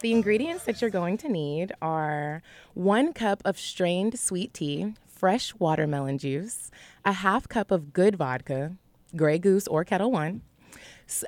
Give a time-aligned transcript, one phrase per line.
[0.00, 2.42] The ingredients that you're going to need are
[2.74, 6.70] one cup of strained sweet tea, fresh watermelon juice,
[7.04, 8.76] a half cup of good vodka,
[9.14, 10.40] Grey Goose or Ketel One,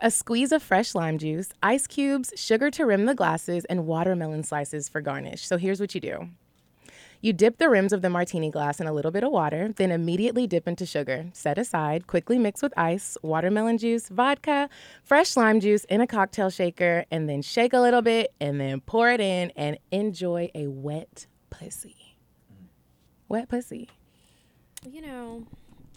[0.01, 4.43] a squeeze of fresh lime juice, ice cubes, sugar to rim the glasses, and watermelon
[4.43, 5.47] slices for garnish.
[5.47, 6.29] So here's what you do.
[7.25, 9.91] You dip the rims of the martini glass in a little bit of water, then
[9.91, 11.31] immediately dip into sugar.
[11.33, 14.69] Set aside, quickly mix with ice, watermelon juice, vodka,
[15.03, 18.83] fresh lime juice in a cocktail shaker, and then shake a little bit and then
[18.83, 22.19] pour it in and enjoy a wet pussy.
[23.31, 23.89] Wet pussy.
[24.87, 25.47] You know,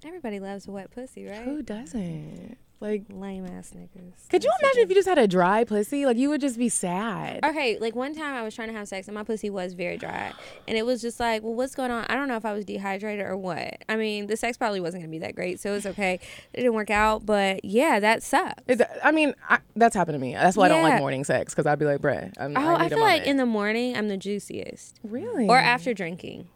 [0.05, 1.43] everybody loves a wet pussy, right?
[1.43, 2.57] Who doesn't?
[2.79, 4.29] Like, Lame ass niggas.
[4.29, 6.05] could you imagine if you just had a dry pussy?
[6.05, 7.43] Like, you would just be sad.
[7.43, 9.97] Okay, like one time I was trying to have sex and my pussy was very
[9.97, 10.31] dry.
[10.67, 12.05] And it was just like, well, what's going on?
[12.07, 13.83] I don't know if I was dehydrated or what.
[13.89, 16.19] I mean, the sex probably wasn't going to be that great, so it was okay.
[16.53, 18.61] It didn't work out, but yeah, that sucks.
[18.67, 20.33] It, I mean, I, that's happened to me.
[20.33, 22.85] That's why I don't like morning sex because I'd be like, bruh, I'm, Oh, I,
[22.85, 24.99] I, feel like in the morning I'm the juiciest.
[25.03, 26.47] really Or after drinking.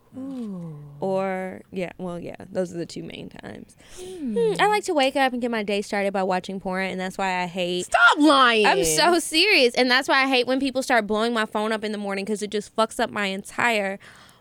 [1.00, 3.76] Or yeah, well yeah, those are the two main times.
[3.98, 7.00] Hmm, I like to wake up and get my day started by watching porn, and
[7.00, 8.66] that's why I hate Stop lying.
[8.66, 11.84] I'm so serious, and that's why I hate when people start blowing my phone up
[11.84, 14.00] in the morning because it just fucks up my entire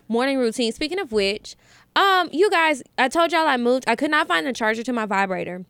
[0.08, 0.72] morning routine.
[0.72, 1.54] Speaking of which,
[1.96, 3.84] um, you guys, I told y'all I moved.
[3.86, 5.64] I could not find the charger to my vibrator,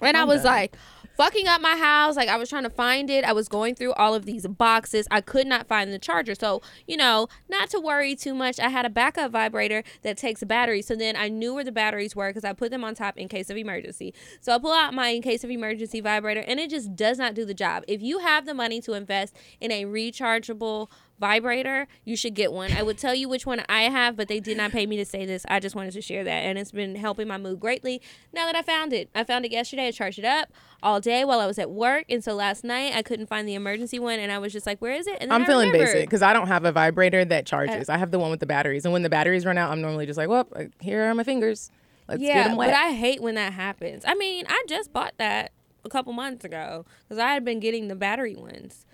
[0.00, 0.74] and I was like.
[1.18, 3.24] Fucking up my house, like I was trying to find it.
[3.24, 5.08] I was going through all of these boxes.
[5.10, 6.36] I could not find the charger.
[6.36, 8.60] So, you know, not to worry too much.
[8.60, 10.86] I had a backup vibrator that takes batteries.
[10.86, 13.26] So then I knew where the batteries were because I put them on top in
[13.26, 14.14] case of emergency.
[14.40, 17.34] So I pull out my in case of emergency vibrator and it just does not
[17.34, 17.82] do the job.
[17.88, 22.72] If you have the money to invest in a rechargeable vibrator, you should get one.
[22.72, 25.04] I would tell you which one I have, but they did not pay me to
[25.04, 25.44] say this.
[25.48, 28.00] I just wanted to share that, and it's been helping my mood greatly.
[28.32, 29.88] Now that I found it, I found it yesterday.
[29.88, 30.50] I charged it up
[30.82, 33.54] all day while I was at work, and so last night I couldn't find the
[33.54, 35.70] emergency one, and I was just like, "Where is it?" And then I'm I feeling
[35.70, 35.92] remembered.
[35.94, 37.88] basic because I don't have a vibrator that charges.
[37.88, 40.06] I have the one with the batteries, and when the batteries run out, I'm normally
[40.06, 41.70] just like, well, uh, here are my fingers.
[42.08, 42.70] Let's get yeah, them wet.
[42.70, 44.04] but I hate when that happens.
[44.06, 45.52] I mean, I just bought that
[45.84, 48.86] a couple months ago because I had been getting the battery ones.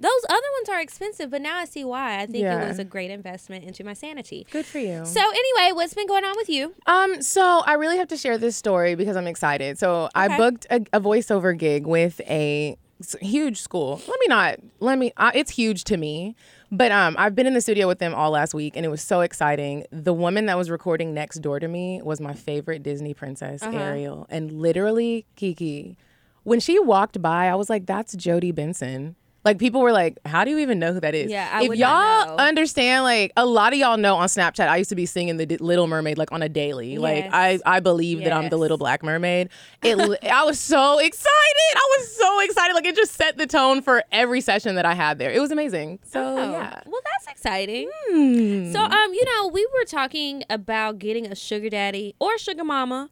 [0.00, 2.20] Those other ones are expensive, but now I see why.
[2.20, 2.64] I think Yeah.
[2.64, 4.46] it was a great investment into my sanity.
[4.50, 5.04] Good for you.
[5.04, 6.74] So anyway, what's been going on with you?
[6.86, 9.78] Um, so I really have to share this story because I'm excited.
[9.78, 12.78] So I booked a, a voiceover gig with a
[13.20, 14.00] huge school.
[14.08, 14.58] Let me not.
[14.80, 15.12] Let me.
[15.16, 16.34] Uh, it's huge to me,
[16.72, 19.02] but um, I've been in the studio with them all last week, and it was
[19.02, 19.84] so exciting.
[19.90, 23.76] The woman that was recording next door to me was my favorite Disney princess, Uh-huh.
[23.76, 25.96] Ariel, and literally Kiki.
[26.42, 30.44] When she walked by, I was like, "That's Jodi Benson." Like people were like, "How
[30.44, 32.36] do you even know who that is?" Yeah, I if would y'all not know.
[32.36, 35.46] understand, like a lot of y'all know on Snapchat, I used to be singing the
[35.46, 36.98] D- Little Mermaid like on a daily.
[36.98, 39.48] Like I, I believe that I'm the Little Black Mermaid.
[39.82, 39.98] It,
[40.30, 41.72] I was so excited.
[41.74, 42.74] I was so excited.
[42.74, 45.30] Like it just set the tone for every session that I had there.
[45.30, 46.00] It was amazing.
[46.04, 46.80] So Oh, yeah.
[46.84, 47.90] Well, that's exciting.
[48.10, 48.72] Hmm.
[48.72, 53.08] So, um, you know, we were talking about getting a sugar daddy or sugar mama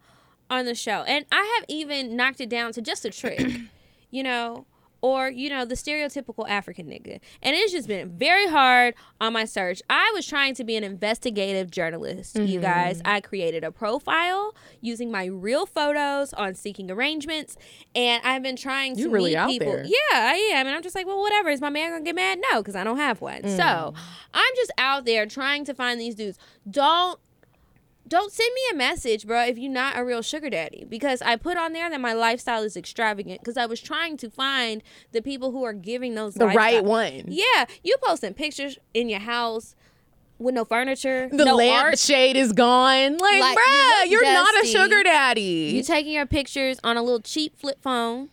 [0.51, 3.41] on the show, and I have even knocked it down to just a trick,
[4.11, 4.67] you know,
[5.01, 9.45] or you know, the stereotypical African nigga, and it's just been very hard on my
[9.45, 9.81] search.
[9.89, 12.47] I was trying to be an investigative journalist, Mm-hmm.
[12.47, 13.01] you guys.
[13.05, 17.57] I created a profile using my real photos on Seeking Arrangements,
[17.95, 19.73] and I've been trying to You really meet out people.
[19.73, 19.85] there.
[19.85, 21.49] Yeah, I am, and I'm just like, well, whatever.
[21.51, 22.41] Is my man gonna get mad?
[22.53, 23.43] No, because I don't have one.
[23.43, 23.57] Mm.
[23.57, 23.95] So
[24.35, 26.39] I'm just out there trying to find these dudes.
[26.71, 27.19] Don't
[28.09, 30.85] don't send me a message, bro, if you're not a real sugar daddy.
[30.89, 33.41] Because I put on there that my lifestyle is extravagant.
[33.41, 34.83] Because I was trying to find
[35.13, 37.25] the people who are giving those the right one.
[37.29, 39.75] Yeah, you posting pictures in your house
[40.39, 41.99] with no furniture, The no lamp art.
[41.99, 43.19] shade is gone.
[43.19, 45.73] Like, Like, bruh, you are not a sugar daddy.
[45.75, 48.29] You taking your pictures on a little cheap flip phone,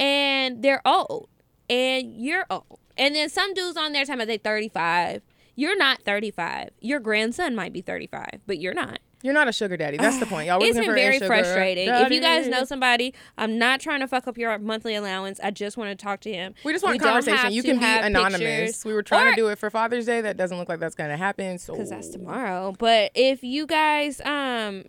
[0.00, 1.28] and they're old,
[1.68, 2.78] and you're old.
[2.96, 5.20] And then some dudes on there talking about they 35.
[5.56, 6.70] You're not 35.
[6.80, 8.98] Your grandson might be 35, but you're not.
[9.22, 9.96] You're not a sugar daddy.
[9.96, 10.48] That's the point.
[10.48, 11.88] Y'all were It's looking been for very sugar frustrating.
[11.88, 15.40] If you guys know somebody, I'm not trying to fuck up your monthly allowance.
[15.42, 16.54] I just want to talk to him.
[16.64, 17.52] We just want don't conversation.
[17.52, 18.38] You to can be anonymous.
[18.40, 18.84] pictures.
[18.84, 20.20] We were trying Or- to do it for Father's Day.
[20.20, 21.58] That doesn't look like that's gonna happen.
[21.58, 22.74] So because that's tomorrow.
[22.78, 24.84] But if you guys, um,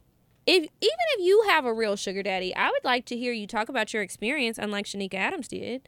[0.45, 3.47] if even if you have a real sugar daddy, I would like to hear you
[3.47, 5.87] talk about your experience, unlike Shanika Adams did.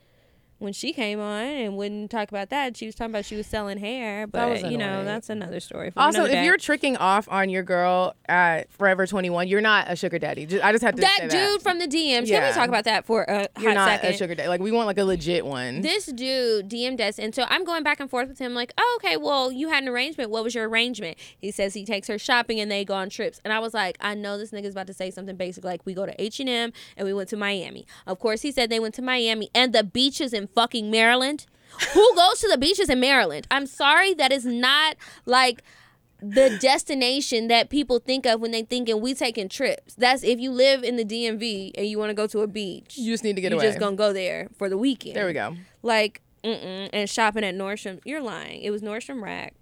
[0.59, 2.75] When she came on and wouldn't talk about that.
[2.77, 5.91] She was talking about she was selling hair, but you know that's another story.
[5.91, 9.89] For Also, another if you're tricking off on your girl at Forever 21, you're not
[9.91, 10.45] a sugar daddy.
[10.45, 11.59] Just, I just had to that dude that.
[11.61, 12.49] from the DMs, can Yeah.
[12.49, 14.13] we talk about that for a You're hot not second?
[14.13, 14.49] a sugar daddy.
[14.49, 15.81] Like we want like a legit one.
[15.81, 18.99] This dude DM'd us, and so I'm going back and forth with him, like, oh,
[19.03, 20.29] okay, well, you had an arrangement.
[20.31, 21.17] What was your arrangement?
[21.37, 23.39] He says he takes her shopping and they go on trips.
[23.43, 25.93] And I was like, I know this nigga's about to say something basic, like we
[25.93, 27.85] go to H and M and we went to Miami.
[28.05, 31.45] Of course, he said they went to Miami and the beaches in fucking Maryland.
[31.93, 33.47] Who goes to the beaches in Maryland?
[33.51, 34.95] I'm sorry, that is not
[35.25, 35.63] like
[36.19, 39.93] the destination that people think of when they thinking we taking trips.
[39.95, 42.97] That's if you live in the DMV and you want to go to a beach.
[42.97, 43.63] you just need to get away.
[43.63, 43.73] You're away.
[43.73, 45.15] just gonna go there for the weekend.
[45.15, 45.55] there we go.
[45.83, 47.99] Like, mm-mm, and shopping at Nordstrom.
[48.03, 48.61] You're lying.
[48.61, 49.53] It was Nordstrom Rack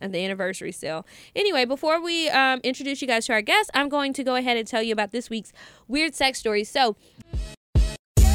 [0.00, 1.06] at the anniversary sale.
[1.34, 4.56] Anyway, before we um, introduce you guys to our guest, I'm going to go ahead
[4.56, 5.52] and tell you about this week's
[5.88, 6.70] weird sex stories.
[6.70, 6.96] So,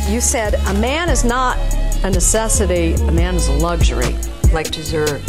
[0.07, 1.57] You said a man is not
[2.03, 4.15] a necessity, a man is a luxury.
[4.53, 5.21] like dessert.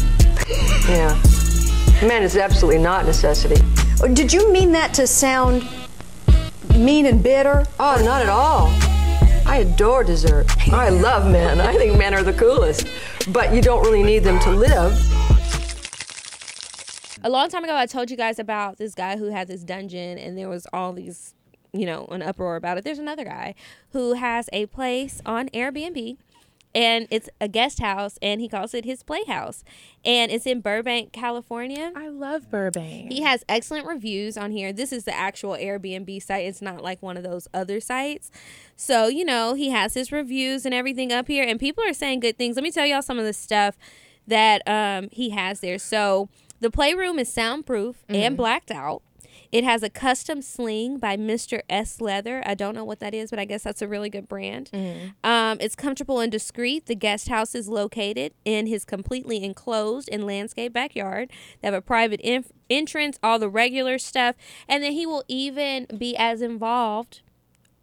[0.89, 1.19] yeah.
[2.03, 3.63] A Man is absolutely not necessity.
[4.13, 5.67] Did you mean that to sound
[6.77, 7.65] mean and bitter?
[7.79, 8.67] Oh, not at all.
[9.47, 10.47] I adore dessert.
[10.73, 11.61] I love men.
[11.61, 12.89] I think men are the coolest.
[13.29, 14.93] But you don't really need them to live.
[17.23, 20.19] a long time ago, I told you guys about this guy who had this dungeon,
[20.19, 21.35] and there was all these,
[21.75, 22.85] you know, an uproar about it.
[22.85, 23.55] There's another guy
[23.91, 26.17] who has a place on Airbnb.
[26.77, 29.63] And it's a guest house, and he calls it his playhouse.
[30.05, 31.93] And it's in Burbank, California.
[31.95, 33.13] I love Burbank.
[33.13, 34.73] He has excellent reviews on here.
[34.73, 36.47] This is the actual Airbnb site.
[36.47, 38.33] It's not like one of those other sites.
[38.75, 42.19] So, you know, he has his reviews and everything up here, and people are saying
[42.19, 42.57] good things.
[42.57, 43.79] Let me tell y'all some of the stuff
[44.27, 45.79] that um, he has there.
[45.79, 46.29] So,
[46.59, 49.03] the playroom is soundproof and blacked out.
[49.55, 51.61] It has a custom sling by Mr.
[51.71, 52.43] S Leather.
[52.45, 54.69] I don't know what that is, but I guess that's a really good brand.
[55.23, 56.87] Um, it's comfortable and discreet.
[56.87, 61.31] The guest house is located in his completely enclosed and landscape backyard.
[61.63, 64.35] They have a private inf- entrance, all the regular stuff,
[64.69, 67.21] and then he will even be as involved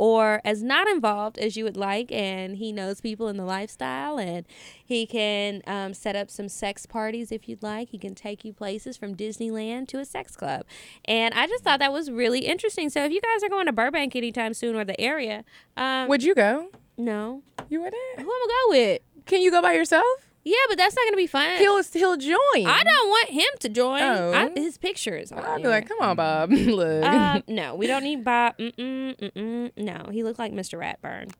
[0.03, 4.17] or as not involved as you would like and he knows people in the lifestyle
[4.17, 4.47] and
[4.83, 8.51] he can um, set up some sex parties if you'd like he can take you
[8.51, 10.65] places from disneyland to a sex club
[11.05, 13.71] and i just thought that was really interesting so if you guys are going to
[13.71, 15.43] burbank anytime soon or the area
[15.77, 16.69] um, Would you go?
[16.97, 17.95] no You wouldn't?
[18.17, 20.30] who am i going to go with Can you go by yourself?
[20.43, 22.37] Yeah but that's not gonna be fun He'll he'll join.
[22.65, 24.31] i don't want him to join Oh.
[24.33, 26.51] I, his pictures I'll be like, come on, Bob.
[26.51, 27.03] Look.
[27.03, 28.57] um, no, we don't need Bob.
[28.57, 30.79] Mm-mm, mm-mm, no, he looked like Mr.
[30.79, 31.31] Ratburn.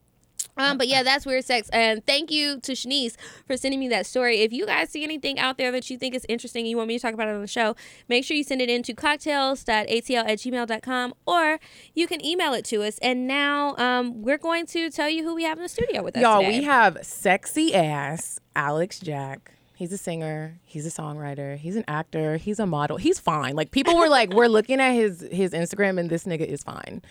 [0.57, 1.69] Um, but yeah, that's weird sex.
[1.69, 3.15] And thank you to Shanice
[3.47, 4.41] for sending me that story.
[4.41, 6.87] If you guys see anything out there that you think is interesting and you want
[6.87, 7.75] me to talk about it on the show,
[8.09, 11.59] make sure you send it in to cocktales.atl at gmail.com or
[11.93, 12.97] you can email it to us.
[12.99, 16.17] And now um, we're going to tell you who we have in the studio with
[16.17, 16.21] us.
[16.21, 16.59] Y'all, today.
[16.59, 19.49] we have sexy ass Alex Jacke.
[19.81, 20.59] He's a singer.
[20.63, 21.57] He's a songwriter.
[21.57, 22.37] He's an actor.
[22.37, 22.97] He's a model.
[22.97, 23.55] He's fine.
[23.55, 27.01] Like people were like, we're looking at his his Instagram, and this nigga is fine.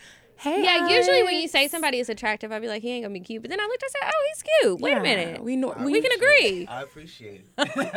[0.41, 3.13] Hey, Yeah, usually when you say somebody is attractive, I'd be like, he ain't gonna
[3.13, 3.43] be cute.
[3.43, 4.81] But then I looked, I said, oh, he's cute.
[4.81, 5.45] Wait Yeah, a minute.
[5.45, 6.67] we know- we, we- can agree.
[6.67, 7.69] I appreciate it.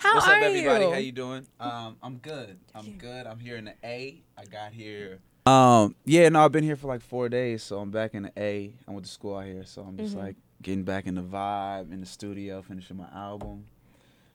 [0.00, 0.84] how What's are up, everybody?
[0.86, 0.90] you?
[0.90, 1.46] How you doing?
[1.60, 2.58] Um, I'm good.
[2.74, 3.26] I'm good.
[3.26, 4.22] I'm here in the A.
[4.36, 5.20] I got here.
[5.46, 8.32] Um, yeah, no, I've been here for like four days, so I'm back in the
[8.36, 8.72] A.
[8.86, 10.24] I went to school out here, so I'm just Mm-hmm.
[10.26, 13.64] like getting back in the vibe in the studio, finishing my album.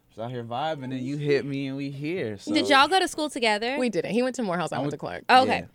[0.09, 2.37] Just out here vibing, and then you hit me, and we here.
[2.37, 3.77] So Did y'all go to school together?
[3.77, 4.11] We didn't.
[4.11, 4.71] He went to Morehouse.
[4.71, 5.23] I, I went went- to Clark.
[5.29, 5.59] Oh, okay.
[5.59, 5.65] Yeah.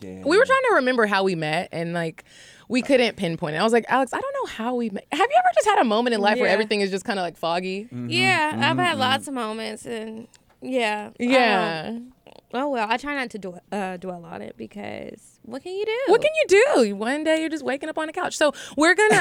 [0.00, 2.24] Yeah We were trying to remember how we met, and like
[2.68, 3.58] we couldn't pinpoint it.
[3.58, 5.04] I was like, Alex, I don't know how we met.
[5.10, 7.24] Have you ever just had a moment in life where everything is just kind of
[7.24, 7.88] like foggy?
[7.90, 9.00] Yeah, I've had Mm-hmm.
[9.00, 10.28] lots of moments, and
[10.62, 11.88] yeah, Yeah.
[11.88, 12.12] Um,
[12.54, 15.84] oh well, I try not to dwell, uh, dwell on it because what can you
[15.86, 15.98] do?
[16.08, 16.96] What can you do?
[16.96, 18.36] One day you're just waking up on a couch.
[18.36, 19.16] So we're gonna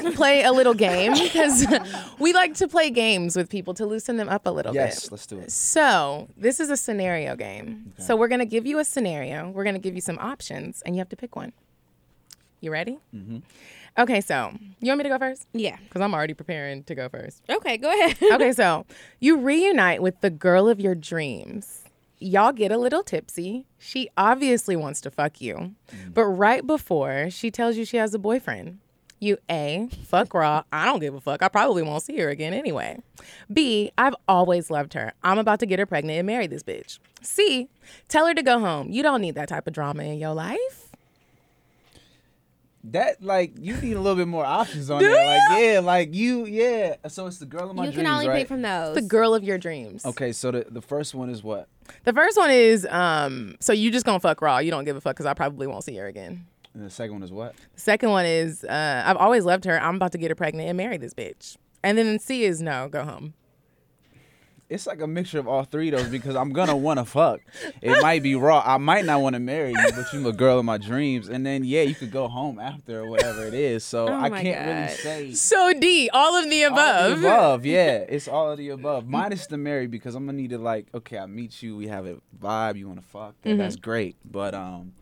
[0.00, 1.66] um, play a little game because
[2.18, 5.12] we like to play games with people to loosen them up a little Yes, bit.
[5.12, 5.50] let's do it.
[5.52, 7.92] So this is a scenario game.
[7.98, 9.50] So we're gonna give you a scenario.
[9.50, 11.52] We're gonna give you some options, and you have to pick one.
[12.60, 12.98] You ready?
[13.14, 13.38] Mm-hmm.
[13.98, 14.20] Okay.
[14.20, 15.46] So you want me to go first?
[15.52, 15.76] Yeah.
[15.84, 17.42] Because I'm already preparing to go first.
[17.50, 18.16] Okay, go ahead.
[18.32, 18.86] okay, so
[19.20, 21.81] you reunite with the girl of your dreams.
[22.22, 23.66] Y'all get a little tipsy.
[23.78, 25.74] She obviously wants to fuck you.
[25.90, 26.14] Mm.
[26.14, 28.78] But right before, she tells you she has a boyfriend.
[29.18, 30.64] You A, fuck raw.
[30.72, 31.42] I don't give a fuck.
[31.42, 32.98] I probably won't see her again anyway.
[33.52, 35.12] B, I've always loved her.
[35.22, 36.98] I'm about to get her pregnant and marry this bitch.
[37.22, 37.68] C,
[38.08, 38.90] tell her to go home.
[38.90, 40.91] You don't need that type of drama in your life.
[42.84, 45.12] That like you need a little bit more options on there.
[45.14, 46.96] Like yeah, like you yeah.
[47.08, 48.38] So it's the girl of my you dreams, can only right?
[48.38, 48.96] pick from those.
[48.96, 50.04] The girl of your dreams.
[50.04, 51.68] Okay, so the the first one is what?
[52.04, 54.58] The first one is um so you just gonna fuck raw.
[54.58, 56.44] You don't give a fuck because I probably won't see her again.
[56.74, 57.54] And the second one is what?
[57.74, 59.80] The Second one is uh, I've always loved her.
[59.80, 61.56] I'm about to get her pregnant and marry this bitch.
[61.84, 63.34] And then C is no, go home.
[64.72, 67.40] It's like a mixture of all three of those because I'm gonna want to fuck.
[67.82, 68.62] It might be raw.
[68.64, 71.28] I might not want to marry you, but you're the girl of my dreams.
[71.28, 73.84] And then yeah, you could go home after or whatever it is.
[73.84, 75.32] So Oh I can't really say.
[75.34, 77.12] So D, all of the All above.
[77.12, 79.06] of the above, yeah, it's all of the above.
[79.08, 82.06] Minus the marry because I'm gonna need to like, okay, I meet you, we have
[82.06, 83.58] a vibe, you wanna fuck, Mm-hmm.
[83.58, 84.16] that's great.
[84.24, 84.92] But um,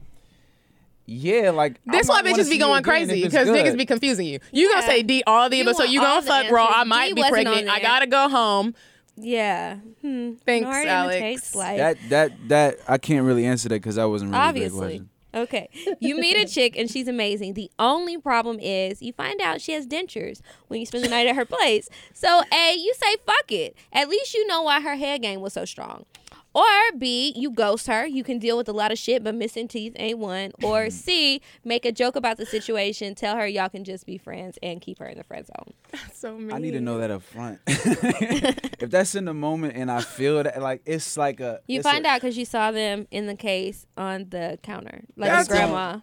[1.07, 4.27] yeah, like I This why might wanna bitches be going crazy because niggas be confusing
[4.27, 4.39] you.
[4.53, 4.75] You Yeah.
[4.81, 6.67] gonna say D all of the You above, so you gonna fuck raw.
[6.71, 7.69] I might D be pregnant.
[7.69, 8.75] I gotta go home.
[9.21, 9.77] Yeah.
[10.01, 10.33] Hmm.
[10.47, 11.55] Thanks, Hard Alex.
[11.55, 11.79] life.
[11.79, 14.79] That that that I can't really answer that because that wasn't really a great Obviously.
[14.79, 15.11] question.
[15.33, 15.69] Okay.
[16.01, 17.55] You meet a chick and she's amazing.
[17.55, 21.29] The only problem is you find out she has dentures when you spend the night
[21.29, 21.89] at her place.
[22.15, 23.77] So A, you say fuck it.
[23.93, 26.05] At least you know why her hair game was so strong.
[26.53, 26.67] Or
[26.99, 28.07] B, you ghost her.
[28.07, 30.53] You can deal with a lot of shit, but missing teeth ain't one.
[30.63, 34.59] Or C, make a joke about the situation, tell her y'all can just be friends
[34.63, 35.75] and keep her in the friend zone.
[36.13, 36.53] So mean.
[36.53, 37.61] I need to know that up front.
[37.67, 42.05] if that's in the moment and I feel that, like it's like a You find
[42.05, 45.59] a- out because you saw them in the case on the counter, like That's your
[45.59, 46.01] grandma.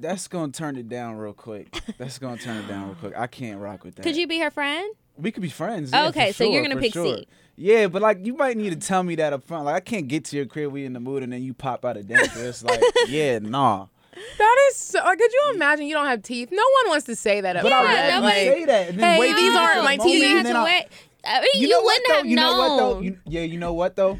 [0.00, 1.80] That's gonna turn it down real quick.
[1.96, 3.14] That's gonna turn it down real quick.
[3.16, 4.02] I can't rock with that.
[4.02, 4.92] Could you be her friend?
[5.18, 5.90] We could be friends.
[5.92, 7.18] yeah, Okay, for so you're gonna pick sure.
[7.18, 7.28] C.
[7.56, 9.64] Yeah, but like you might need to tell me that up front.
[9.64, 11.84] Like I can't get to your crib, we in the mood, and then you pop
[11.84, 12.36] out a denture.
[12.48, 13.86] It's like, yeah, nah.
[14.38, 14.98] That is so.
[15.00, 16.48] Like, could you imagine you don't have teeth?
[16.50, 17.56] No one wants to say that.
[17.56, 17.88] Up But front.
[17.88, 18.88] I'd Yeah, nobody- say that.
[18.90, 20.22] And then Hey, wait these aren't my teeth.
[20.22, 20.86] You and have then to I-
[21.28, 22.14] I mean, you, know wouldn't though?
[22.14, 22.94] have you know what though?
[22.94, 23.02] known.
[23.04, 24.18] You, yeah, you know what though?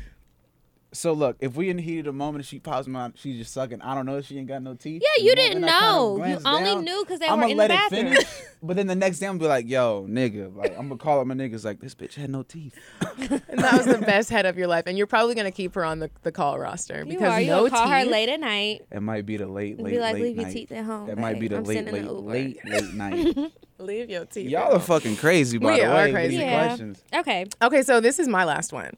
[0.96, 3.38] So look, if we in the heat of the moment she pops me out, she's
[3.38, 3.82] just sucking.
[3.82, 5.02] I don't know if she ain't got no teeth.
[5.02, 6.10] Yeah, you know, didn't and I kinda know.
[6.12, 8.02] You glance only down, knew 'cause they I'ma were in the let it bathroom.
[8.12, 8.24] finish,
[8.62, 11.20] But then the next day I'm gonna be like, yo, nigga, like I'm gonna call
[11.20, 12.74] up my niggas like this bitch had no teeth.
[13.48, 15.84] And that was the best head of your life, and you're probably gonna keep her
[15.84, 17.40] on the, the call roster You because are.
[17.40, 18.82] You no gonna call her late at night.
[18.90, 21.06] It might be the late, And late, be like, late "Leave your teeth at home,
[21.06, 23.52] That might be the I'm late, late, late, late night.
[23.78, 24.48] Leave your teeth.
[24.50, 26.02] Y'all are fucking crazy, by We the are way.
[26.06, 26.36] with crazy.
[26.36, 26.66] Yeah.
[26.66, 27.02] questions.
[27.14, 27.44] Okay.
[27.62, 28.94] Okay, so this is my last one.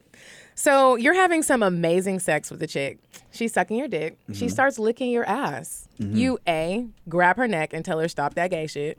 [0.58, 2.98] So you're having some amazing sex with a chick.
[3.30, 4.18] She's sucking your dick.
[4.22, 4.32] Mm-hmm.
[4.32, 5.86] She starts licking your ass.
[5.98, 8.98] You A, grab her neck and tell her stop that gay shit.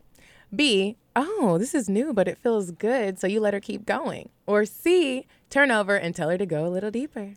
[0.55, 4.29] B, oh, this is new, but it feels good, so you let her keep going.
[4.47, 7.33] Or C, turn over and tell her to go a little deeper.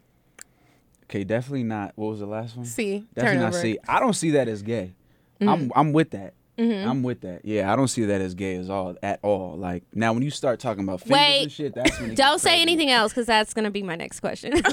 [1.04, 1.92] Okay, definitely not.
[1.96, 2.64] What was the last one?
[2.64, 3.60] C, Definitely turn not over.
[3.60, 3.78] C.
[3.88, 4.92] I don't see that as gay.
[5.40, 6.34] I'm I'm with that.
[6.70, 7.44] I'm with that.
[7.44, 9.56] Yeah, I don't see that as gay as all at all.
[9.56, 11.42] Like now, when you start talking about fingers Wait.
[11.42, 12.62] and shit, that's when Don't say crazy.
[12.62, 14.60] anything else because that's gonna be my next question.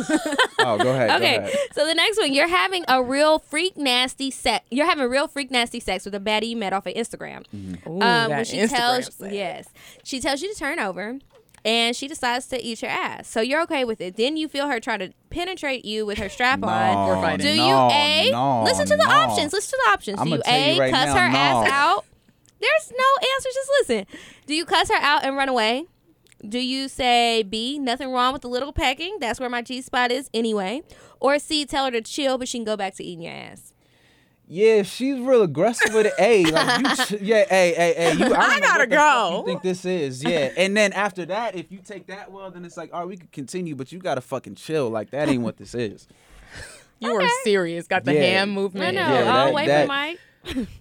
[0.61, 1.09] Oh, go ahead.
[1.21, 1.37] okay.
[1.37, 1.57] Go ahead.
[1.73, 4.65] So the next one, you're having a real freak nasty sex.
[4.69, 7.45] You're having real freak nasty sex with a baddie you met off of Instagram.
[7.87, 9.33] Ooh, um, that when she Instagram tells sex.
[9.33, 9.67] yes,
[10.03, 11.17] she tells you to turn over,
[11.65, 13.27] and she decides to eat your ass.
[13.27, 14.15] So you're okay with it.
[14.15, 17.07] Then you feel her try to penetrate you with her strap on.
[17.07, 17.45] We're fighting.
[17.45, 19.11] Do no, you a no, listen to the no.
[19.11, 19.53] options?
[19.53, 20.21] Listen to the options.
[20.21, 22.05] Do you tell you a right cuss now, her ass out?
[22.59, 23.49] There's no answer.
[23.53, 24.05] Just listen.
[24.45, 25.85] Do you cuss her out and run away?
[26.47, 29.17] Do you say B, nothing wrong with the little pecking?
[29.19, 30.83] That's where my G spot is anyway.
[31.19, 33.73] Or C, tell her to chill, but she can go back to eating your ass.
[34.51, 36.13] Yeah, she's real aggressive with it.
[36.17, 38.13] Hey, like you, ch- yeah, hey, hey, hey.
[38.13, 39.39] You, I, I gotta what the fuck go.
[39.41, 40.23] You think this is?
[40.23, 43.07] Yeah, and then after that, if you take that well, then it's like, all right,
[43.07, 44.89] we could continue, but you gotta fucking chill.
[44.89, 46.07] Like that ain't what this is.
[46.99, 47.87] You are serious.
[47.87, 48.21] Got the Yeah.
[48.21, 48.95] hand I movement.
[48.95, 49.01] know.
[49.01, 50.19] Yeah, I'll that- wait that- for Mike.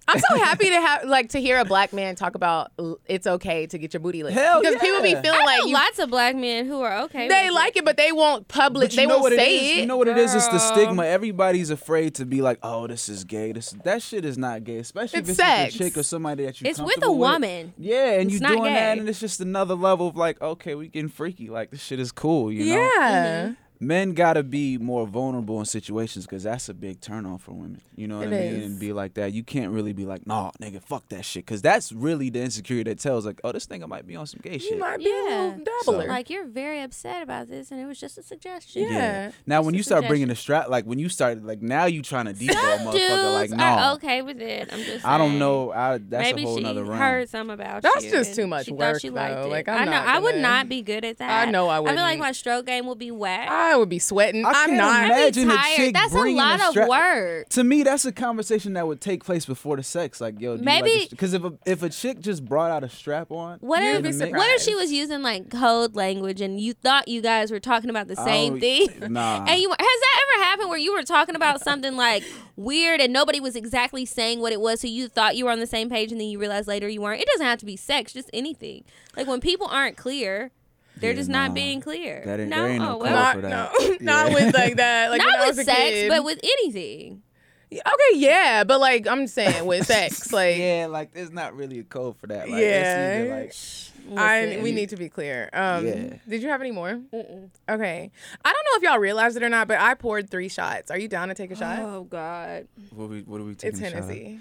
[0.07, 2.71] I'm so happy to have like to hear a black man talk about
[3.07, 4.39] it's okay to get your booty licked.
[4.39, 7.01] Hell because people be feeling I like know you, lots of black men who are
[7.03, 7.27] okay.
[7.27, 8.93] they with like it, but they won't public.
[8.93, 9.81] You They know won't what it say it.
[9.81, 10.33] You know what it is?
[10.35, 11.05] It's the stigma.
[11.05, 14.79] Everybody's afraid to be like, "Oh, this is gay." This that shit is not gay,
[14.79, 15.75] especially It's if it's with sex.
[15.75, 16.71] a chick or somebody that you.
[16.71, 17.75] It's with a woman.
[17.77, 20.77] Yeah, and It's you not doing that, and it's just another level of like, okay,
[20.77, 21.51] we getting freaky.
[21.51, 22.53] Like this shit is cool.
[22.53, 22.81] You know.
[22.81, 23.43] yeah.
[23.49, 23.53] Mm-hmm.
[23.81, 27.81] Men gotta be more vulnerable in situations because that's a big turn on for women.
[27.95, 28.61] You know what It I mean?
[28.61, 28.67] is.
[28.67, 29.33] And be like that.
[29.33, 31.47] You can't really be like, nah, nigga, fuck that shit.
[31.47, 34.41] Because that's really the insecurity that tells like, oh, this nigga might be on some
[34.43, 34.71] gay You shit.
[34.73, 36.09] You might be a little dabbler.
[36.09, 38.83] Like you're very upset about this, and it was just a suggestion.
[38.83, 39.31] Yeah.
[39.47, 40.29] Now when you start bringing suggestion.
[40.29, 43.35] the strap, like when you start, like now you trying to deep a motherfucker, dudes
[43.35, 44.71] like no, are okay with it.
[44.73, 45.05] I'm just.
[45.05, 45.71] I don't know.
[45.73, 46.99] I, that's Maybe a whole she nother round.
[47.01, 47.91] heard some about you.
[47.93, 49.47] That's you just too much she work, thought she liked though.
[49.47, 49.51] it.
[49.51, 51.49] Like, I'm I know not I would gonna- not be good at that.
[51.49, 51.91] I know I would.
[51.91, 53.49] I feel like my stroke game will be whack.
[53.49, 54.45] I would be sweating.
[54.45, 55.05] I I'm can't not.
[55.07, 55.77] imagine- I'd be a tired.
[55.77, 57.49] chick That's a bringing a lot of strap- work.
[57.51, 60.21] To me, that's a conversation that would take place before the sex.
[60.21, 63.59] Like, yo, Maybe- because if a if a chick just brought out a strap on,
[63.61, 67.21] What in if what if she was using like code language and you thought you
[67.21, 68.89] guys were talking about the oh, same Oh, thing?
[69.13, 69.45] nah.
[69.49, 72.23] And you has that ever happened where you were talking about something like
[72.57, 75.61] weird and nobody was exactly saying what it was, so you thought you were on
[75.61, 77.21] the same page and then you realized later you weren't?
[77.21, 78.85] It doesn't have to be sex, just anything.
[79.17, 80.51] Like when people aren't clear,
[81.01, 81.55] they're Yeah, just not nah.
[81.55, 82.23] being clear.
[82.25, 83.13] That ain't- no, there ain't no oh, well.
[83.13, 83.97] not, for no, that.
[84.01, 85.11] not with like that.
[85.11, 86.09] Like not with sex, kid.
[86.09, 87.23] but with anything.
[87.71, 91.85] Okay, yeah, but like I'm saying with sex, like Yeah, like there's not really a
[91.85, 92.49] code for that.
[92.49, 93.19] Like, Yeah.
[93.43, 95.51] It's either, like I we need to be clear.
[95.53, 96.15] Um, Yeah.
[96.27, 96.99] Did you have any more?
[97.13, 98.11] Okay,
[98.45, 100.91] I don't know if y'all realized it or not, but I poured three shots.
[100.91, 101.81] Are you down to take a shot?
[101.81, 102.69] Oh God.
[102.95, 103.83] what we what are we it's taking?
[103.85, 104.05] a shot of?
[104.07, 104.25] Hennessy.
[104.25, 104.41] See,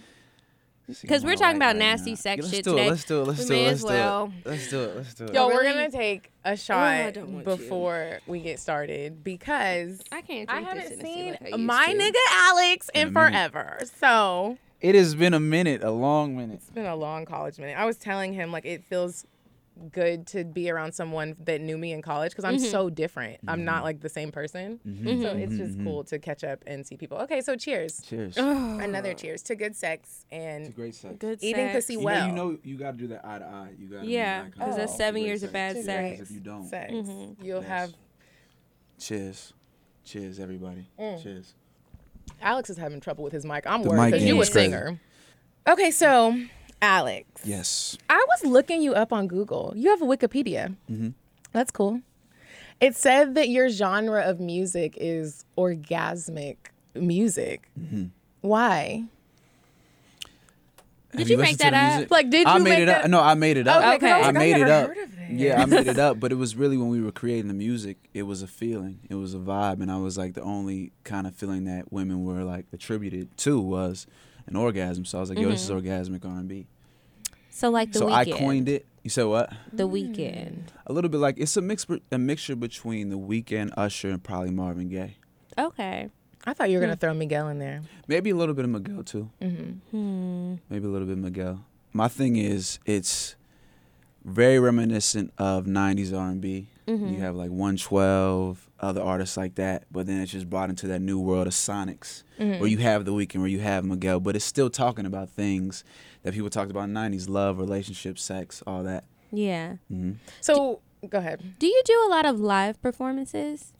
[1.08, 2.16] 'Cause we're talking about right nasty now.
[2.16, 2.88] sex let's shit do today.
[2.88, 3.28] It, let's do it.
[3.28, 3.68] Let's We do may it.
[3.72, 4.28] Let's well.
[4.28, 4.46] do it.
[4.52, 4.96] Let's do it.
[4.96, 5.34] Let's do it.
[5.34, 10.22] Yo, we're gonna take a oh, shot don't want before we get started because I
[10.22, 11.98] can't I haven't this seen like I my to.
[12.00, 13.80] nigga Alex in In forever.
[14.00, 16.56] So It has been a minute, a long minute.
[16.62, 17.78] it's been a long college minute.
[17.78, 19.26] I was telling him like it feels
[19.92, 22.66] good to be around someone that knew me in college because I'm Mm-hmm.
[22.72, 23.40] so different.
[23.48, 24.80] I'm not like the same person.
[24.86, 27.18] So it's just cool to catch up and see people.
[27.20, 28.02] Okay, so cheers.
[28.08, 28.38] Cheers.
[28.38, 31.16] Another cheers to good sex and Great sex.
[31.20, 31.76] Good eating sex.
[31.76, 32.22] pussy You well.
[32.22, 33.70] know, you know, you got to do that eye to eye.
[33.78, 34.08] You got to.
[34.08, 35.86] Yeah, because that's seven years of bad sex.
[36.18, 36.68] great If you don't.
[36.68, 36.92] sex.
[36.92, 37.44] Mm-hmm.
[37.46, 37.68] You'll Yes.
[37.70, 37.94] have
[39.00, 39.54] Cheers.
[40.04, 40.88] Cheers, everybody.
[41.00, 41.22] Mm.
[41.22, 41.54] Cheers.
[42.42, 43.66] Alex is having trouble with his mic.
[43.68, 45.00] I'm The worried because game you a singer.
[45.68, 46.38] Okay, so
[46.82, 47.98] Alex, Yes.
[48.10, 49.74] I was looking you up on Google.
[49.76, 50.76] You have a Wikipedia.
[50.92, 51.10] Mm-hmm.
[51.52, 52.02] That's cool.
[52.80, 56.58] It said that your genre of music is orgasmic
[56.94, 57.70] music.
[57.80, 58.06] Mm-hmm.
[58.42, 59.06] Why?
[61.18, 61.94] Have you make that up?
[61.96, 62.12] music?
[62.12, 63.10] Like, did I you made make it that- up.
[63.10, 63.78] No, I made it up.
[63.84, 64.88] Okay, 'cause I I like, I made it up.
[64.90, 64.98] heard.
[65.32, 67.98] Yeah, I made it up, but it was really when we were creating the music,
[68.14, 71.26] it was a feeling, it was a vibe, and I was like the only kind
[71.28, 74.06] of feeling that women were like attributed to was
[74.48, 75.06] an orgasm.
[75.06, 76.68] So I was like, yo, this is orgasmic R&B.
[77.52, 77.94] So like Mm-hmm.
[77.94, 78.86] the So I coined it.
[79.04, 79.52] You said what?
[79.72, 80.64] the Weeknd.
[80.86, 84.52] A little bit like it's a mix, a mixture between the Weeknd, Usher, and probably
[84.52, 85.16] Marvin Gaye.
[85.58, 86.10] Okay.
[86.46, 87.00] I thought you were gonna Hmm.
[87.00, 87.82] throw Miguel in there.
[88.08, 89.30] Maybe a little bit of Miguel too.
[89.42, 90.56] Mm-hmm.
[90.70, 91.66] Maybe a little bit of Miguel.
[91.94, 93.36] My thing is, it's
[94.24, 96.68] very reminiscent of '90s R&B.
[96.88, 97.08] Mm-hmm.
[97.14, 101.00] You have like 112, other artists like that, but then it's just brought into that
[101.02, 102.60] new world of Sonics, Mm-hmm.
[102.60, 105.84] where you have the Weeknd, where you have Miguel, but it's still talking about things
[106.24, 109.06] that people talked about in '90s: love, relationships, sex, all that.
[109.32, 109.78] Yeah.
[110.42, 110.80] So
[111.10, 111.42] go ahead.
[111.60, 113.74] Do you do a lot of live performances?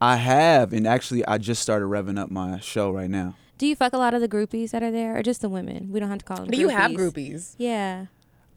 [0.00, 3.36] I have, and actually, I just started revving up my show right now.
[3.58, 5.90] Do you fuck a lot of the groupies that are there, or just the women?
[5.92, 6.50] We don't have to call them.
[6.50, 7.12] Do you have groupies.
[7.12, 7.54] groupies?
[7.58, 8.06] Yeah.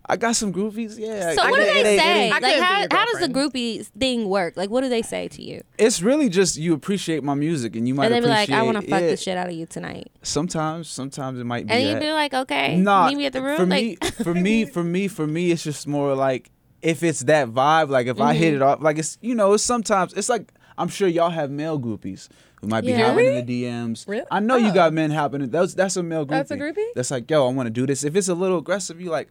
[0.10, 1.34] I got some groupies, yeah.
[1.34, 2.24] So I- what do it they say?
[2.28, 3.54] ain't- I Like how how does the girlfriend.
[3.54, 4.56] groupie thing work?
[4.56, 5.62] Like what do they say to you?
[5.78, 8.50] It's really just you appreciate my music, and you might And they be like.
[8.50, 9.08] I want to fuck yeah.
[9.10, 10.10] the shit out of you tonight.
[10.22, 11.74] Sometimes, sometimes it might be.
[11.74, 12.02] And you that.
[12.02, 13.58] be like, okay, Nah, meet me at the room.
[13.58, 17.22] For like, me, for me, for me, for me, it's just more like if it's
[17.22, 17.90] that vibe.
[17.90, 18.62] Like if I hit Mm-hmm.
[18.62, 21.78] it off, like it's you know, it's sometimes it's like I'm sure y'all have male
[21.80, 22.30] groupies
[22.62, 23.10] who might be Yeah.
[23.10, 24.08] hopping in the DMs.
[24.08, 24.26] Really?
[24.32, 24.58] I know Oh.
[24.58, 25.50] you got men hopping.
[25.50, 26.30] That's that's a male groupie.
[26.30, 26.86] That's a groupie?
[26.96, 28.06] That's like, yo, I want to do this.
[28.06, 29.28] If it's a little aggressive, you like.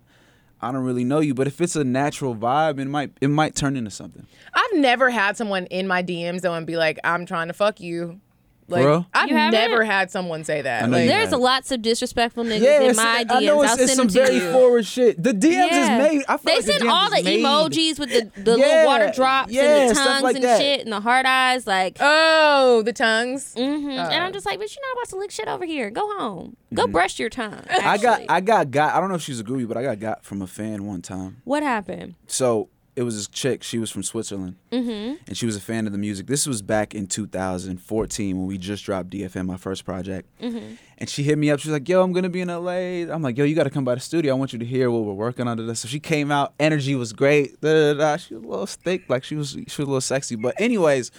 [0.61, 3.55] I don't really know you, but if it's a natural vibe, it might it might
[3.55, 4.27] turn into something.
[4.55, 7.81] I've never had someone in my DMs though and be like, "I'm trying to fuck
[7.81, 8.21] you."
[8.68, 9.07] Like real?
[9.14, 10.90] I've You never had someone say that.
[10.90, 11.38] Like, there's have.
[11.40, 13.31] lots of disrespectful niggas Yeah, in my DMs.
[13.31, 14.52] I know it's, I'll it's send some them to very you.
[14.52, 15.22] forward shit.
[15.22, 16.24] The DMs is made.
[16.29, 17.44] I feel they like send DMs all the made.
[17.44, 20.61] emojis with the, the Yeah, little water drops yeah, and the tongues like and that.
[20.61, 21.66] shit and the hard eyes.
[21.66, 23.55] Like, oh, the tongues.
[23.55, 25.90] hmm and I'm just like, but you're not about to lick shit over here.
[25.90, 26.57] Go home.
[26.74, 27.52] Go brush your tongue.
[27.52, 27.87] Mm-hmm.
[27.88, 28.22] I got.
[28.29, 30.42] I got got I don't know if she's a groupie, but I got got from
[30.42, 31.40] a fan one time.
[31.44, 32.14] what happened?
[32.26, 33.63] So it was this chick.
[33.63, 35.17] She was from Switzerland, mm-hmm.
[35.27, 36.27] and she was a fan of the music.
[36.27, 40.27] This was back in 2014 when we just dropped DFM, my first project.
[40.41, 40.75] Mm-hmm.
[40.99, 41.61] And she hit me up.
[41.61, 43.71] She was like, "Yo, I'm gonna be in LA." I'm like, "Yo, you got to
[43.71, 44.35] come by the studio.
[44.35, 46.55] I want you to hear what we're working on." So she came out.
[46.59, 47.61] Energy was great.
[47.61, 48.17] Da, da, da.
[48.17, 50.37] She was a little thick, like she was she was a little sexy.
[50.37, 51.11] But anyways.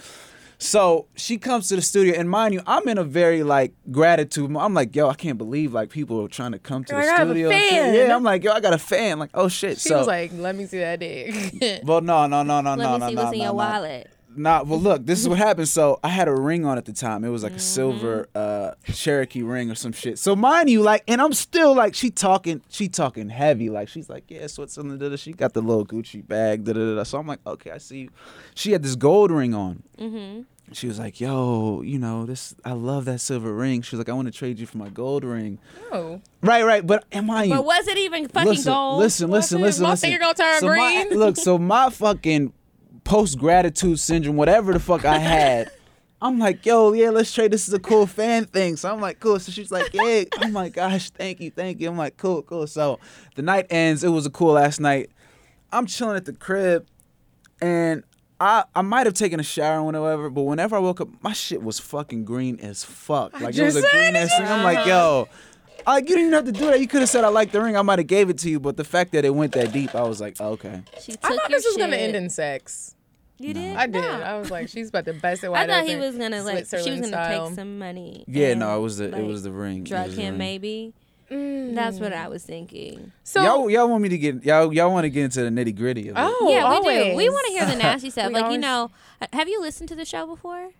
[0.60, 4.54] So she comes to the studio, and mind you, I'm in a very like gratitude.
[4.56, 7.08] I'm like, yo, I can't believe like people are trying to come to the like,
[7.08, 7.50] I have a studio.
[7.50, 7.94] and fan.
[7.94, 9.20] Yeah, I'm like, yo, I got a fan.
[9.20, 9.78] Like, oh shit.
[9.78, 12.78] She so, was like, "Let me see that dick." well, no, no, no, no, Let
[12.78, 13.54] no, me no, see no, what's in your no.
[13.54, 14.10] wallet.
[14.38, 15.68] Nah, well, look, this is what happened.
[15.68, 17.24] So I had a ring on at the time.
[17.24, 17.60] It was like a Mm-hmm.
[17.60, 20.18] silver uh, Cherokee ring or some shit.
[20.18, 23.68] So mind you, like, and I'm still like, she talking, she talking heavy.
[23.70, 25.00] Like she's like, yeah, Switzerland.
[25.00, 25.16] Da, da.
[25.16, 26.64] She got the little Gucci bag.
[26.64, 27.02] Da, da, da.
[27.02, 28.10] So I'm like, okay, I see you.
[28.54, 29.82] She had this gold ring on.
[29.98, 30.42] Mm-hmm.
[30.72, 32.54] She was like, yo, you know this.
[32.62, 33.80] I love that silver ring.
[33.80, 35.58] She was like, I want to trade you for my gold ring.
[35.90, 36.86] oh, Right, right.
[36.86, 37.48] But am I?
[37.48, 38.98] But was it even fucking listen, gold?
[38.98, 39.62] Listen, listen, it?
[39.62, 40.10] listen, My listen.
[40.10, 41.18] finger gonna turn so my- green?
[41.18, 42.52] look, so my fucking
[43.08, 45.70] post gratitude syndrome, whatever the fuck I had.
[46.20, 47.50] I'm like, yo, yeah, let's trade.
[47.50, 48.76] This is a cool fan thing.
[48.76, 49.38] So I'm like, cool.
[49.40, 50.24] So she's like, yeah.
[50.42, 51.88] Oh my gosh, thank you, thank you.
[51.88, 52.66] I'm like, cool, cool.
[52.66, 53.00] So
[53.34, 54.04] the night ends.
[54.04, 55.10] It was a cool last night.
[55.72, 56.86] I'm chilling at the crib,
[57.62, 58.02] and
[58.40, 61.32] I I might have taken a shower or whatever, but whenever I woke up, my
[61.32, 63.32] shit was fucking green as fuck.
[63.40, 64.46] Like it was a just green said ass thing.
[64.46, 65.28] I'm like, yo.
[65.86, 66.80] Like you didn't even have to do that.
[66.80, 67.76] You could have said I like the ring.
[67.76, 69.94] I might have gave it to you, but the fact that it went that deep,
[69.94, 70.82] I was like, okay.
[71.00, 72.96] She took I thought your this was gonna end in sex.
[73.40, 73.76] You did?
[73.76, 74.02] I did.
[74.02, 74.20] No.
[74.20, 76.66] I was like, she's about to bust it I wide thought he was gonna like
[76.66, 77.46] she was gonna style.
[77.48, 78.24] take some money.
[78.26, 79.84] Yeah, no, it was the like, it was the ring.
[79.84, 80.38] Drug him ring.
[80.38, 80.94] maybe.
[81.30, 83.12] That's what I was thinking.
[83.22, 85.76] So y'all, y'all want me to get y'all y'all want to get into the nitty
[85.76, 86.20] gritty of it.
[86.20, 87.16] oh, yeah, we do.
[87.16, 88.28] We want to hear the nasty stuff.
[88.28, 90.70] We like you know, uh, have you listened to the show before?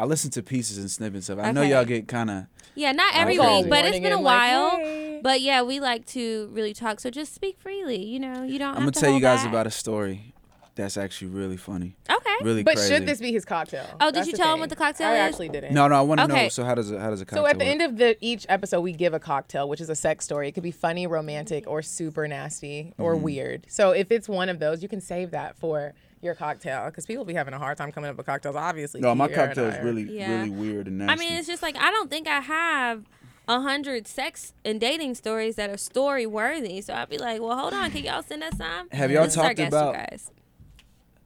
[0.00, 1.38] I listen to pieces and snippets of.
[1.38, 1.42] it.
[1.42, 2.46] I know y'all get kind of.
[2.74, 3.62] Yeah, not every crazy.
[3.62, 4.70] week, but it's been a and like, while.
[4.70, 5.20] hey.
[5.22, 7.00] But yeah, we like to really talk.
[7.00, 8.04] So just speak freely.
[8.04, 8.74] You know, you don't.
[8.74, 10.32] I'm gonna tell you guys about a story
[10.78, 12.30] that's actually really funny, Okay.
[12.42, 12.94] really But crazy.
[12.94, 13.84] should this be his cocktail?
[14.00, 15.18] Oh, did That's you the tell him what the cocktail is?
[15.18, 15.32] I is?
[15.34, 15.74] actually didn't.
[15.74, 16.44] No, no, I want to Okay.
[16.44, 16.48] know.
[16.48, 17.70] So how does it how does a cocktail So at the work?
[17.72, 20.48] end of the each episode, we give a cocktail, which is a sex story.
[20.48, 23.22] It could be funny, romantic, or super nasty or Mm-hmm.
[23.24, 23.66] weird.
[23.68, 27.20] So if it's one of those, you can save that for your cocktail because people
[27.24, 28.56] will be having a hard time coming up with cocktails.
[28.56, 30.30] Obviously, no, my Kiera and cocktail I is are- really Yeah.
[30.38, 31.12] really weird and nasty.
[31.12, 33.04] I mean, it's just like I don't think I have
[33.50, 36.80] a hundred sex and dating stories that are story worthy.
[36.82, 38.90] So I'd be like, well, hold on, can y'all send us some?
[38.90, 40.30] Have y'all This is our talked guest, about- You guys.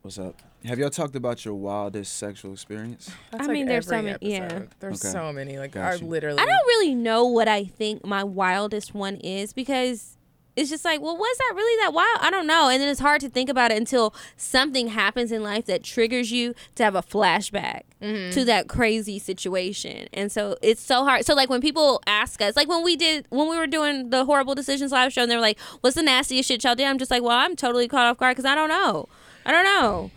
[0.03, 0.43] What's up?
[0.65, 3.09] Have y'all talked about your wildest sexual experience?
[3.31, 4.63] That's I like mean, there's so every many- yeah.
[4.81, 5.13] There's Okay.
[5.13, 5.59] so many.
[5.59, 6.41] Like, I literally.
[6.41, 10.17] I don't really know what I think my wildest one is because
[10.57, 12.19] it's just like, well, was that really that wild?
[12.21, 12.69] I don't know.
[12.69, 16.33] And then it's hard to think about it until something happens in life that triggers
[16.33, 18.31] you to have a flashback mm-hmm.
[18.33, 20.09] to that crazy situation.
[20.13, 21.25] And so it's so hard.
[21.25, 24.25] So like when people ask us, like when we did when we were doing the
[24.25, 26.99] horrible decisions live show and they were like, "What's the nastiest shit y'all did?" I'm
[26.99, 29.09] just like, "Well, I'm totally caught off guard because I don't know.
[29.47, 30.11] I don't know."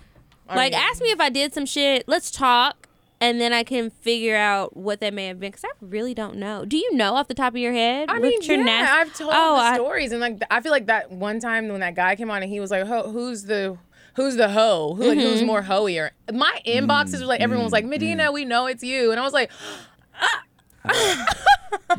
[0.48, 2.08] like mean- ask me if I did some shit.
[2.08, 2.88] Let's talk.
[3.22, 6.36] And then I can figure out what that may have been because I really don't
[6.36, 6.66] know.
[6.66, 8.10] Do you know off the top of your head?
[8.10, 10.72] I mean, your yeah, nas- I've told Oh, the I- stories, and like I feel
[10.72, 13.44] like that one time when that guy came on and he was like, Ho, "Who's
[13.44, 13.78] the
[14.16, 14.96] who's the hoe?
[14.96, 15.48] Who like who's Mm-hmm.
[15.48, 19.20] more hoier?" My inboxes were like everyone was like, "Medina, we know it's you," and
[19.20, 19.50] I was like,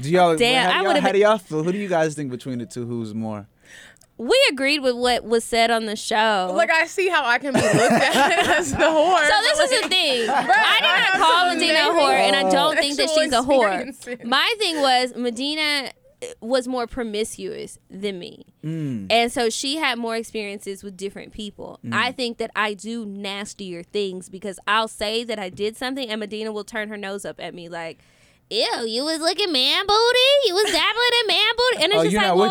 [0.01, 0.37] Do y'all?
[0.37, 1.63] Damn, I how, do y'all would've how been- do y'all feel?
[1.65, 2.87] Who do you guys think between the two?
[2.87, 3.49] Who's more?
[4.19, 6.53] We agreed with what was said on the show.
[6.55, 9.83] "Like I see how I can be looked at as the whore." so this is
[9.83, 10.29] the thing.
[10.31, 14.25] I did not call Medina a whore, and I don't think that she's a whore.
[14.25, 15.93] My thing was Medina
[16.41, 18.47] was more promiscuous than me.
[18.65, 19.07] Mm.
[19.11, 21.79] And so she had more experiences with different people.
[21.85, 21.93] Mm.
[21.93, 26.19] I think that I do nastier things because I'll say that I did something and
[26.19, 27.99] Medina will turn her nose up at me like,
[28.49, 30.19] Ew, you was looking man booty?
[30.47, 31.85] You was dabbling in man booty?
[31.85, 32.49] And it's Oh, just you're like, not well,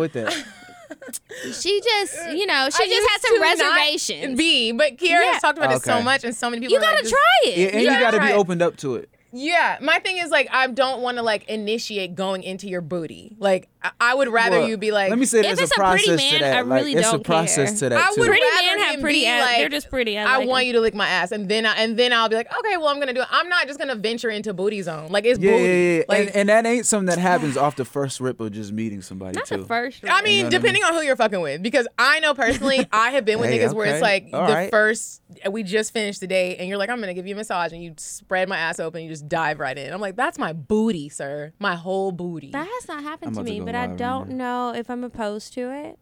[0.00, 0.34] with that.
[0.36, 0.44] yeah.
[0.90, 1.54] You're not with that.
[1.62, 4.38] she just, you know, she I just had some reservations.
[4.38, 5.32] Be, but Kiara Yeah.
[5.32, 6.74] has talked about it so much, and so many people.
[6.74, 7.58] you gotta just- try it.
[7.58, 8.36] Yeah, and you gotta got to be it.
[8.36, 9.08] opened up to it.
[9.36, 13.34] Yeah, my thing is like I don't want to like initiate going into your booty.
[13.40, 15.10] Like I, I would rather Well, you be like.
[15.10, 16.56] let me say If there's it's a a pretty process man, to that.
[16.56, 17.90] I like, really it's a don't process care.
[17.90, 18.20] to that I too.
[18.20, 20.16] would Pretty rather men have pretty ass- like, they're just pretty.
[20.16, 20.66] I I, like want 'em.
[20.68, 22.88] you to lick my ass, and then I, and then I'll be like, okay, well
[22.88, 23.28] I'm gonna do it.
[23.30, 25.10] I'm not just gonna venture into booty zone.
[25.10, 25.64] Like it's yeah, booty.
[25.64, 26.02] yeah, yeah.
[26.08, 29.02] Like and, and that ain't something that happens off the first rip of just meeting
[29.02, 29.56] somebody Not too.
[29.56, 30.04] the first.
[30.08, 32.86] I mean, know what I depending on who you're fucking with, because I know personally,
[32.92, 34.70] I have been with Hey, niggas where it's like All the right.
[34.70, 37.72] first we just finished the date, and you're like, I'm gonna give you a massage,
[37.72, 39.92] and you spread my ass open, and you just dive right in.
[39.92, 42.50] I'm like, that's my booty, sir, my whole booty.
[42.50, 44.70] That has not happened I'm to about to me, but I right don't now.
[44.72, 45.98] know if I'm opposed to it.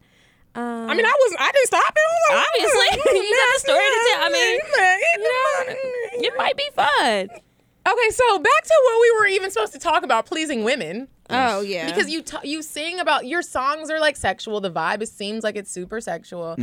[0.55, 2.35] Um, I mean, I was, I didn't stop it.
[2.35, 4.25] Like, Obviously, you got a story to tell.
[4.25, 4.61] I mean,
[5.17, 7.29] you know, it might be fun.
[7.85, 11.09] Okay, so back to what we were even supposed to talk about: pleasing women.
[11.31, 14.61] Oh yeah, Because you t- you sing about your songs are like sexual.
[14.61, 16.57] The vibe it seems like it's super sexual.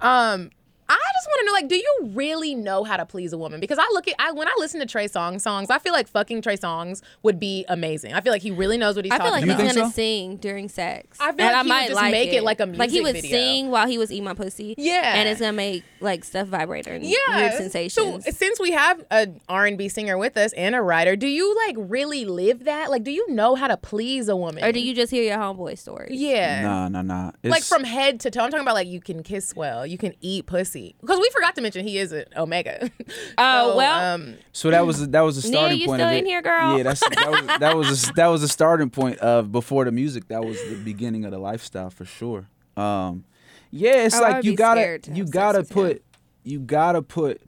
[0.00, 0.50] Um,
[0.88, 3.58] I just want to know, like, do you really know how to please a woman?
[3.60, 6.06] Because I look at I when I listen to Trey Songz songs, I feel like
[6.08, 8.12] fucking Trey Songz would be amazing.
[8.14, 9.26] I feel like he really knows what he's talking.
[9.26, 9.80] I feel talking like You he's about.
[9.82, 9.96] gonna so?
[9.96, 11.18] sing during sex.
[11.20, 13.00] I feel And like he would might just make it like a music like he
[13.00, 13.30] would video.
[13.30, 14.74] sing while he was eating my pussy.
[14.78, 15.14] Yeah.
[15.16, 18.24] and it's gonna make like stuff vibrate and yeah, weird sensations.
[18.24, 19.04] So since we have
[19.48, 22.90] r and B singer with us and a writer, do you like really live that?
[22.90, 25.38] Like, do you know how to please a woman, or do you just hear your
[25.38, 26.20] homeboy stories?
[26.20, 26.62] Yeah.
[26.62, 27.32] Nah, nah, nah.
[27.42, 28.42] like from head to toe.
[28.44, 30.75] I'm talking about like you can kiss well, you can eat pussy.
[31.00, 32.90] Because we forgot to mention he is an omega.
[33.38, 34.14] Oh, So, well.
[34.14, 36.18] um, So that was that was the Nia, starting you point still of it.
[36.18, 36.76] in here, girl?
[36.76, 39.92] Yeah, that's that was that was a, that was the starting point of before the
[39.92, 40.28] music.
[40.28, 42.48] That was the beginning of the lifestyle for sure.
[42.76, 43.24] Um,
[43.70, 45.74] yeah, it's Oh, like you gotta to you gotta with him.
[45.74, 46.02] put
[46.44, 47.40] you gotta put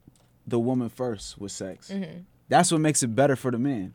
[0.47, 1.89] the woman first with sex.
[1.89, 2.19] Mm-hmm.
[2.49, 3.93] That's what makes it better for the man.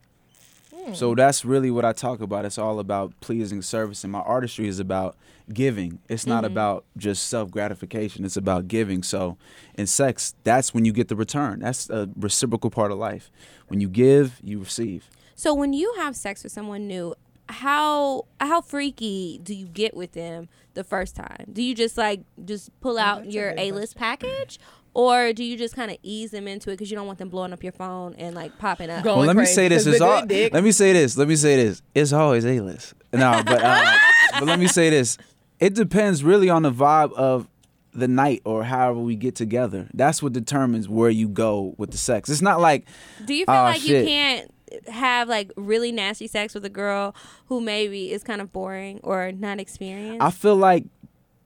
[0.93, 2.45] So that's really what I talk about.
[2.45, 5.17] It's all about pleasing service, and my artistry is about
[5.53, 6.01] giving.
[6.09, 6.53] It's not Mm-hmm.
[6.53, 8.25] about just self gratification.
[8.25, 9.03] It's about giving.
[9.03, 9.37] So
[9.77, 11.61] in sex, that's when you get the return.
[11.61, 13.31] That's a reciprocal part of life.
[13.69, 15.09] When you give, you receive.
[15.35, 17.15] So when you have sex with someone new,
[17.49, 21.47] how how freaky do you get with them the first time?
[21.53, 24.59] Do you just like just pull out your A list package,
[24.95, 27.29] or do you just kind of ease them into it because you don't want them
[27.29, 29.05] blowing up your phone and like popping up?
[29.05, 29.87] Going well, let me say this.
[29.87, 31.17] It's the all, dick- let me say this.
[31.17, 31.83] Let me say this.
[31.95, 32.95] It's always a list.
[33.13, 33.97] No, but uh,
[34.33, 35.19] but let me say this.
[35.59, 37.49] It depends really on the vibe of
[37.93, 39.89] the night or however we get together.
[39.95, 42.29] That's what determines where you go with the sex.
[42.29, 42.87] It's not like
[43.25, 44.51] Do you feel "Aw, like you can't
[44.89, 47.15] have like really nasty sex with a girl
[47.47, 50.23] who maybe is kind of boring or not experienced?
[50.23, 50.85] I feel like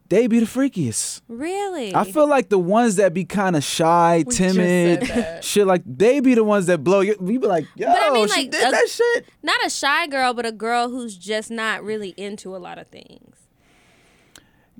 [0.08, 1.20] they be the freakiest.
[1.28, 1.94] really?
[1.94, 5.44] I feel like the ones that be kind of shy, just said timid, that.
[5.44, 7.16] shit like they be the ones that blow you.
[7.20, 9.26] We be like, yo, I mean, she like, did a- that shit.
[9.42, 12.86] not a shy girl, but a girl who's just not really into a lot of
[12.88, 13.36] things.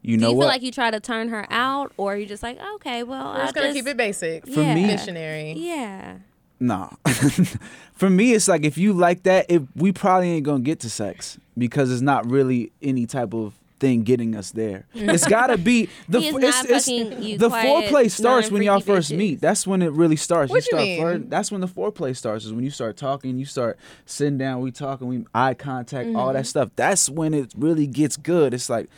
[0.00, 0.42] You Do know you what?
[0.44, 3.40] feel like you try to turn her out, or you just like, okay, well, We're
[3.40, 4.46] I just gonna keep it basic.
[4.46, 4.74] For yeah.
[4.74, 5.52] me- missionary.
[5.52, 6.18] Yeah.
[6.60, 6.90] Nah.
[7.94, 10.90] For me, it's like if you like that, if we probably ain't gonna get to
[10.90, 14.86] sex because it's not really any type of thing getting us there.
[14.94, 18.62] It's gotta be the He is f- not it's, it's, the quiet, foreplay starts when
[18.62, 19.16] y'all first bitches.
[19.16, 19.40] meet.
[19.40, 20.50] That's when it really starts.
[20.50, 21.00] What you start mean?
[21.00, 21.28] flirting.
[21.28, 22.44] That's when the foreplay starts.
[22.44, 26.26] Is when you start talking, you start sitting down, we talking, we eye contact, all
[26.28, 26.32] Mm-hmm.
[26.38, 26.70] that stuff.
[26.76, 28.52] That's when it really gets good.
[28.54, 28.88] It's like,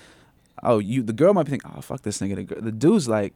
[0.63, 2.37] oh, you the girl might be thinking, oh fuck this nigga.
[2.37, 3.35] The, girl, the dude's like.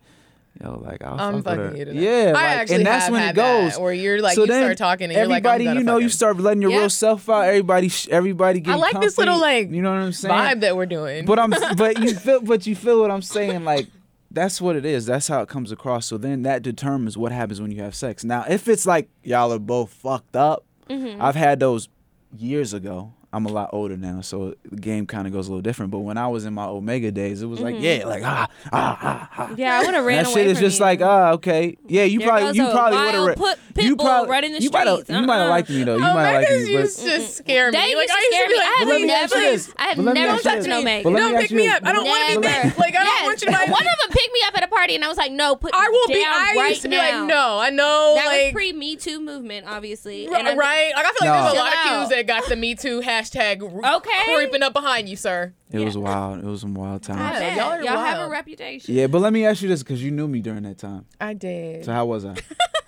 [0.63, 1.77] Yo, like I'll I'm fuck with fucking her.
[1.77, 2.01] you tonight.
[2.03, 3.73] Yeah, I like, actually and that's have when had it goes.
[3.73, 6.09] that, where you're like, you start talking and you're like, I'm everybody, you know, you
[6.09, 6.79] start letting your Yeah.
[6.81, 7.43] real self out.
[7.43, 8.73] Everybody, sh- everybody get.
[8.73, 10.33] I like this little like you know what I'm saying?
[10.35, 11.25] vibe that we're doing.
[11.25, 13.89] But I'm, but you feel, but you feel what I'm saying, like.
[14.31, 15.07] That's what it is.
[15.07, 16.07] That's how it comes across.
[16.07, 18.25] So then that determines what happens when you have sex.
[18.25, 21.23] Now, if it's like y'all are both fucked up, Mm-hmm.
[21.23, 21.89] I've had those
[22.37, 23.13] years ago.
[23.35, 25.91] I'm a lot older now, so the game kind of goes a little different.
[25.91, 28.99] But when I was in my Omega days, it was like, yeah, like ah, ah,
[29.03, 29.55] ah, ah.
[29.57, 30.85] Yeah, I would have ran that away shit is from just you.
[30.85, 32.05] like, ah, okay, yeah.
[32.05, 33.37] You There probably, you probably would have.
[33.37, 35.11] put- pit you probably, right in the you might have, streets.
[35.11, 35.51] you might have Uh-uh.
[35.51, 35.95] liked me though.
[35.97, 37.77] You might have liked Megas me, used but to scare me.
[37.79, 38.55] They like used to scare me.
[38.55, 39.67] like, I have let me please, ask you please.
[39.67, 39.75] this.
[39.77, 40.69] I have But let me never ask you touched this.
[40.69, 41.11] no Omega.
[41.11, 41.83] Don't pick me up.
[41.85, 42.75] I don't want to be there.
[42.79, 43.53] Like I don't want you to.
[43.53, 45.57] buy- One of them picked me up at a party, and I was like, "No,
[45.57, 46.23] put I will be.
[46.25, 47.19] I right used to be now.
[47.21, 50.29] like, no, I know, That was pre Me Too movement, obviously.
[50.29, 50.93] r- And I'm- right?
[50.95, 53.01] Like I feel like there's a lot of Chill cues that got the Me Too
[53.01, 54.35] hashtag r- Okay.
[54.35, 55.53] creeping up behind you, sir.
[55.71, 56.39] It was wild.
[56.39, 57.41] It was some wild I times.
[57.41, 58.95] Yeah, y'all are Y'all have a reputation.
[58.95, 61.07] Yeah, but let me ask you this because you knew me during that time.
[61.21, 61.85] I did.
[61.85, 62.35] So how was I?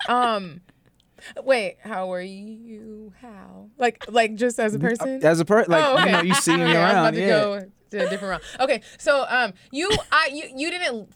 [0.09, 0.61] Um,
[1.43, 3.11] wait, how were you?
[3.21, 3.69] How?
[3.77, 5.19] Like, like just as a person?
[5.21, 6.05] As a person, like oh, okay.
[6.05, 6.97] you know, you see me Okay, I was around.
[6.97, 7.27] about to yeah.
[7.27, 8.43] go to a different round.
[8.61, 11.09] Okay, so um, you, I, you, you didn't.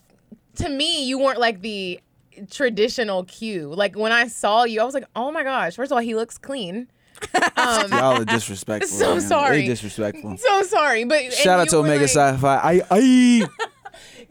[0.55, 2.01] To me, you weren't like the
[2.49, 3.73] traditional Q.
[3.73, 5.75] Like when I saw you, I was like, oh my gosh.
[5.75, 6.87] First of all, he looks clean.
[7.33, 8.97] Um, Y'all are disrespectful.
[8.97, 9.21] So man.
[9.21, 9.61] sorry.
[9.61, 10.37] They disrespectful.
[10.37, 12.57] so sorry, but Shout out to Omega like- Psi Phi.
[12.57, 13.47] I, I,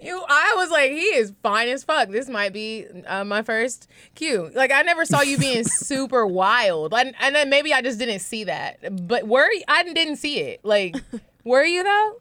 [0.00, 2.08] You, I was like, he is fine as fuck.
[2.08, 4.50] This might be uh, my first cue.
[4.54, 8.20] Like, I never saw you being super wild, and, and then maybe I just didn't
[8.20, 9.06] see that.
[9.06, 10.64] But were I didn't see it.
[10.64, 10.96] Like,
[11.44, 12.16] were you though?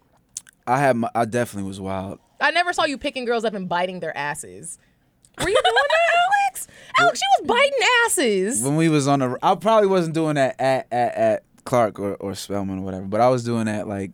[0.68, 0.98] I had.
[0.98, 2.20] My, I definitely was wild.
[2.42, 4.78] I never saw you picking girls up and biting their asses.
[5.40, 6.00] Were you doing that,
[6.48, 6.68] Alex?
[7.00, 8.62] Alex, she was biting asses.
[8.64, 12.16] When we was on the, I probably wasn't doing that at at, at Clark or,
[12.16, 14.12] or Spelman or whatever, but I was doing that like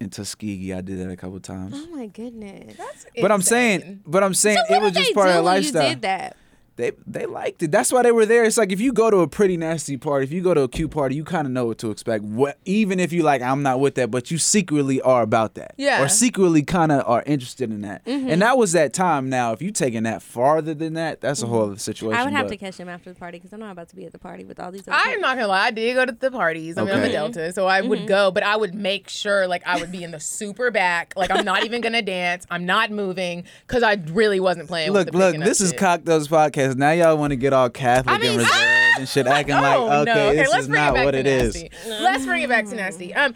[0.00, 0.72] in Tuskegee.
[0.72, 1.74] I did that a couple times.
[1.76, 2.76] Oh my goodness.
[2.76, 3.80] That's but I'm Insane.
[3.80, 5.54] saying, but I'm saying What it was did just they part do of the when
[5.54, 5.82] lifestyle.
[5.84, 6.36] You did that.
[6.78, 7.72] They they liked it.
[7.72, 8.44] That's why they were there.
[8.44, 10.68] It's like if you go to a pretty nasty party, if you go to a
[10.68, 12.22] cute party, you kind of know what to expect.
[12.22, 15.74] What even if you like, I'm not with that, but you secretly are about that.
[15.76, 16.00] Yeah.
[16.00, 18.04] Or secretly kind of are interested in that.
[18.04, 18.30] Mm-hmm.
[18.30, 19.28] And that was that time.
[19.28, 22.12] Now, if you taking that farther than that, that's a whole other situation.
[22.12, 22.20] Mm-hmm.
[22.20, 23.96] I would have but- to catch him after the party because I'm not about to
[23.96, 24.86] be at the party with all these.
[24.86, 26.78] Other I'm not gonna lie, I did go to the parties.
[26.78, 27.12] I mean, I'm a Okay.
[27.12, 30.12] Delta, so I would go, but I would make sure like I would be in
[30.12, 31.14] the super back.
[31.16, 32.46] Like I'm not even gonna dance.
[32.50, 34.92] I'm not moving because I really wasn't playing.
[34.92, 35.80] Look, with the look, this is shit.
[35.80, 36.67] Cocktales podcast.
[36.76, 38.54] Now y'all want to get all Catholic I mean, and reserved
[38.98, 40.34] and shit, acting Oh, like okay, no.
[40.34, 41.54] this let's is not it what to it is.
[41.54, 41.70] nasty.
[41.88, 43.14] Let's bring it back to nasty.
[43.14, 43.34] Um,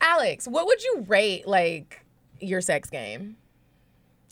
[0.00, 2.04] Alex, what would you rate like
[2.40, 3.36] your sex game?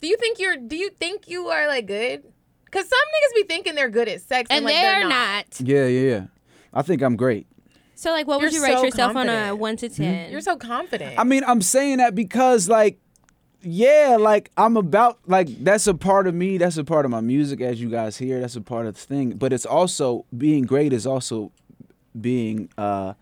[0.01, 0.57] Do you think you're?
[0.57, 2.23] Do you think you are like good?
[2.65, 5.09] Because some niggas be thinking they're good at sex, and, and like, they're, not.
[5.09, 5.61] not.
[5.61, 6.25] Yeah, yeah, yeah.
[6.73, 7.47] I think I'm great.
[7.95, 10.41] So like, what would You're you rate so yourself on a one to 10 You're
[10.41, 11.17] so confident.
[11.17, 12.99] I mean, I'm saying that because like
[13.69, 17.19] yeah, like I'm about like that's a part of me, that's a part of my
[17.19, 20.63] music as you guys hear, that's a part of the thing, but it's also being
[20.63, 21.51] great is also
[22.19, 23.13] being uh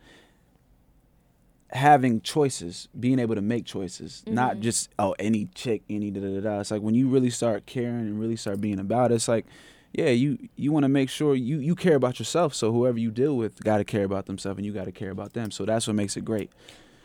[1.71, 6.35] having choices, being able to make choices, not just oh any chick, any da da
[6.35, 6.41] da.
[6.41, 6.59] da.
[6.59, 9.47] It's like when you really start caring and really start being about it, it's like
[9.93, 12.53] yeah, you you want to make sure you you care about yourself.
[12.53, 15.09] So whoever you deal with got to care about themselves, and you got to care
[15.09, 15.49] about them.
[15.49, 16.51] So that's what makes it great.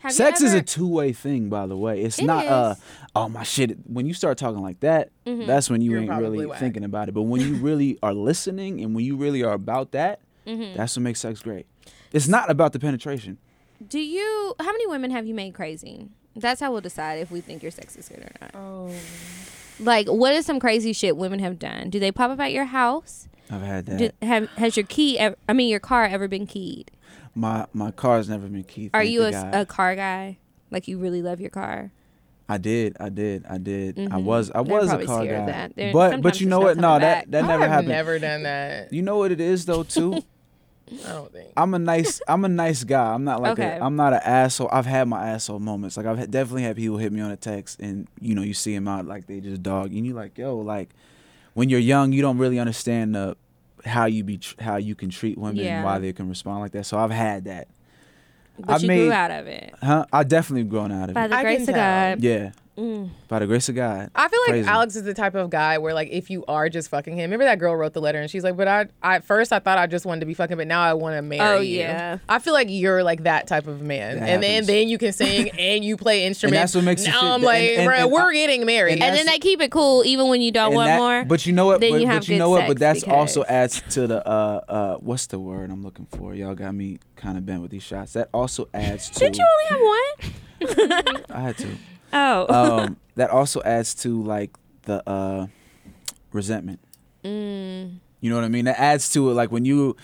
[0.01, 2.01] Have you Sex is a two way thing, by the way.
[2.01, 2.77] It's It not uh is.
[2.83, 3.07] Mm-hmm.
[3.15, 3.77] oh my shit.
[3.87, 6.59] When you start talking like that, that's when you You're ain't really whack.
[6.59, 7.13] thinking about it.
[7.13, 10.75] But when you really are listening and when you really are about that, Mm-hmm.
[10.75, 11.67] that's what makes sex great.
[12.11, 13.37] It's not about the penetration.
[13.87, 14.55] Do you?
[14.59, 16.07] How many women have you made crazy?
[16.35, 18.51] That's how we'll decide if we think your sex is good or not.
[18.55, 18.91] oh,
[19.79, 21.91] Like, what is some crazy shit women have done?
[21.91, 23.27] Do they pop up at your house?
[23.51, 23.97] I've had that.
[23.97, 25.19] Do, have has your key?
[25.19, 26.89] Ever, I mean, your car ever been keyed?
[27.35, 28.89] My my car's never been key.
[28.93, 30.37] Are thank you a, a car guy?
[30.69, 31.91] Like, you really love your car?
[32.49, 33.97] I did, I did, I did.
[33.97, 34.23] I Mhm.
[34.23, 35.31] was, I They're was a car guy.
[35.33, 35.75] of that.
[35.75, 36.75] They're- But, sometimes but you know what?
[36.77, 37.31] No, coming that back.
[37.31, 37.87] that never I've happened.
[37.89, 38.91] never done that.
[38.93, 40.21] You know what it is though too.
[41.05, 41.51] I don't think.
[41.55, 43.13] I'm a nice, I'm a nice guy.
[43.13, 43.77] I'm not like Okay.
[43.77, 44.67] a, I'm not an asshole.
[44.73, 45.95] I've had my asshole moments.
[45.95, 48.53] Like I've had, definitely had people hit me on a text, and you know you
[48.53, 50.89] see them out like they just dog, and you like yo, like
[51.53, 53.37] when you're young, you don't really understand the
[53.85, 55.77] how you be tr- how you can treat women Yeah.
[55.77, 56.85] and why they can respond like that.
[56.85, 57.67] So I've had that.
[58.59, 59.73] But I you made- grew out of it.
[59.81, 60.05] Huh?
[60.13, 61.29] I definitely grown out of By it.
[61.29, 61.75] By the I grace of.
[61.75, 62.21] God.
[62.23, 63.09] Yeah, Mm.
[63.27, 64.09] by the grace of God.
[64.15, 64.67] I feel like Crazy.
[64.67, 67.29] Alex is the type of guy where like if you are just fucking him.
[67.29, 69.59] Remember that girl wrote the letter and she's like, "But I, I at first I
[69.59, 71.79] thought I just wanted to be fucking, but now I want to marry Oh, you."
[71.79, 72.17] yeah.
[72.27, 74.67] I feel like you're like that type of man, That and then happens.
[74.67, 76.59] then you can sing and you play instruments.
[76.59, 78.93] that's what makes it now I'm like, and- bruh, and we're getting married.
[78.93, 81.23] and And then they keep it cool even when you don't want that- more.
[81.25, 81.81] But you know what?
[81.81, 82.67] then but, you but you know what?
[82.67, 86.33] But sex that's also adds to the uh uh what's the word I'm looking for?
[86.33, 88.13] Y'all got me kind of bent with these shots.
[88.13, 89.19] That also adds to.
[89.19, 91.23] Did you only have one?
[91.29, 91.67] I had to.
[92.13, 92.45] Oh.
[92.83, 94.51] Um, that also adds to like
[94.83, 95.47] the uh
[96.31, 96.79] resentment.
[97.23, 97.91] mm.
[98.23, 98.65] You know what I mean?
[98.65, 99.33] That adds to it.
[99.33, 99.95] Like when you,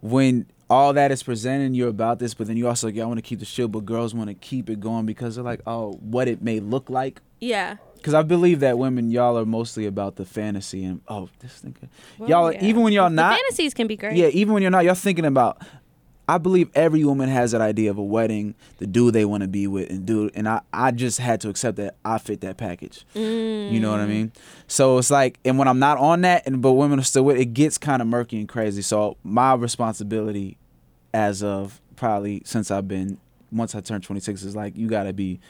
[0.00, 3.06] when all that is presented, you're about this, but then you also like, yeah, I
[3.06, 5.60] want to keep the shit, but girls want to keep it going because they're like,
[5.66, 7.20] oh, what it may look like.
[7.40, 7.76] Yeah.
[7.96, 11.76] Because I believe that women, y'all are mostly about the fantasy and oh, this thing.
[12.18, 12.64] Well, y'all, yeah.
[12.64, 14.16] even when y'all The not, fantasies can be great.
[14.16, 15.60] yeah, even when you're not, y'all thinking about.
[16.28, 19.48] I believe every woman has that idea of a wedding, the dude they want to
[19.48, 22.56] be with, and dude, and I, I just had to accept that I fit that
[22.56, 23.04] package.
[23.14, 24.08] You know what I mm.
[24.08, 24.32] mean?
[24.68, 27.38] So it's like, and when I'm not on that, and but women are still with,
[27.38, 28.82] it gets kind of murky and crazy.
[28.82, 30.58] So my responsibility,
[31.12, 33.18] as of probably since I've been,
[33.50, 35.40] once I turned 26, is like you got to be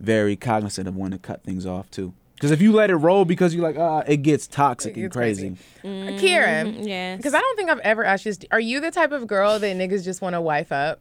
[0.00, 2.14] very cognizant of when to cut things off too.
[2.42, 5.04] Because if you let it roll because you're like, ah, it gets toxic It and
[5.04, 5.56] gets crazy.
[5.80, 6.18] crazy.
[6.18, 7.16] Kieran, Mm, Yes.
[7.18, 8.32] because I don't think I've ever asked you.
[8.32, 10.98] this, Are you the type of girl that niggas just want to wife up?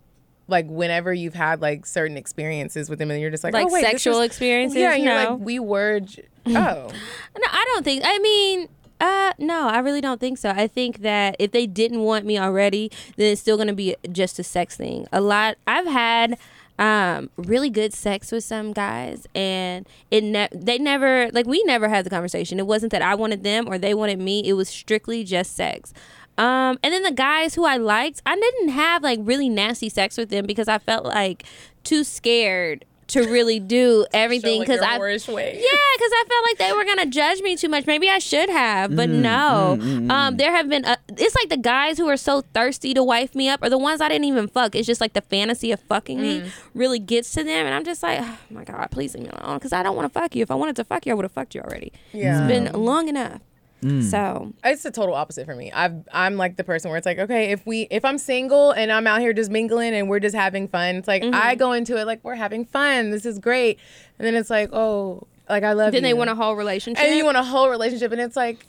[0.47, 3.73] Like whenever you've had like certain experiences with them, and you're just like, Like oh,
[3.73, 4.77] wait, this sexual is- experiences?
[4.77, 6.01] Yeah, and you're like, we were.
[6.01, 8.03] j- Oh, No, I don't think.
[8.05, 8.67] I mean,
[8.99, 10.51] uh, no, I really don't think so.
[10.51, 14.37] I think that if they didn't want me already, then it's still gonna be just
[14.37, 15.07] a sex thing.
[15.11, 15.57] A lot.
[15.65, 16.37] I've had
[16.81, 21.87] um really good sex with some guys and it ne- they never like we never
[21.87, 22.59] had the conversation.
[22.59, 24.41] It wasn't that i wanted them or they wanted me.
[24.43, 25.93] It was strictly just sex.
[26.39, 30.17] Um and then the guys who i liked i didn't have like really nasty sex
[30.17, 31.43] with them because i felt like
[31.83, 35.53] too scared to really do everything because your i whorish way.
[35.55, 37.85] yeah, because I felt like they were gonna judge me too much.
[37.85, 39.77] Maybe I should have, but no.
[40.09, 40.85] Um, there have been.
[40.85, 43.77] Uh, it's like the guys who are so thirsty to wife me up, or the
[43.77, 44.75] ones I didn't even fuck.
[44.75, 48.01] It's just like the fantasy of fucking me really gets to them, and I'm just
[48.03, 50.41] like, oh my god, please leave me alone, because I don't want to fuck you.
[50.43, 51.91] If I wanted to fuck you, I would have fucked you already.
[52.13, 52.39] Yeah.
[52.39, 53.41] It's been long enough.
[53.81, 55.71] So It's the total opposite for me.
[55.71, 58.91] I've I'm like the person where it's like, okay, if we if I'm single and
[58.91, 61.35] I'm out here just mingling and we're just having fun, it's like Mm-hmm.
[61.35, 63.09] I go into it like we're having fun.
[63.11, 63.79] This is great.
[64.19, 66.09] And then it's like, oh, like I love then you.
[66.09, 67.03] they want a whole relationship.
[67.03, 68.65] and you want a whole relationship and it's like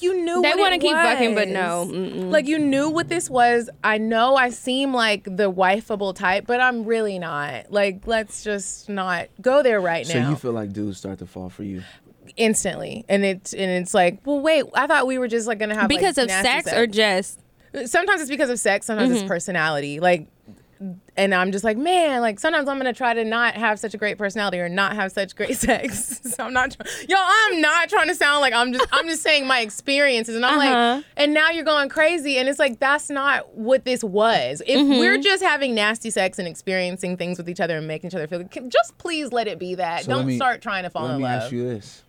[0.00, 1.86] you knew They wanna it keep fucking, but no.
[1.90, 2.30] Mm-mm.
[2.30, 3.68] Like you knew what this was.
[3.84, 7.70] I know I seem like the wifeable type, but I'm really not.
[7.70, 10.24] Like let's just not go there right So now.
[10.24, 11.82] So you feel like dudes start to fall for you.
[12.36, 13.04] Instantly.
[13.08, 15.90] And it's and it's like, well wait, I thought we were just like gonna have
[15.90, 17.40] like, because of nasty sex, or just?
[17.86, 19.18] Sometimes it's because of sex sometimes Mm-hmm.
[19.22, 20.00] it's personality.
[20.00, 20.28] Like
[21.16, 23.96] and i'm just like man like sometimes i'm gonna try to not have such a
[23.96, 26.20] great personality or not have such great sex.
[26.36, 29.22] So i'm not try- yo i'm not trying to sound like i'm just i'm just
[29.22, 30.36] saying my experiences.
[30.36, 30.96] And i'm Uh-huh.
[30.96, 32.36] like and now you're going crazy.
[32.36, 34.60] And it's like that's not what this was.
[34.66, 34.98] If Mm-hmm.
[34.98, 38.26] we're just having nasty sex and experiencing things with each other and making each other
[38.26, 40.04] feel good just please let it be that.
[40.04, 41.42] So don't me- start trying to fall Let in me love.
[41.44, 42.02] ask you this: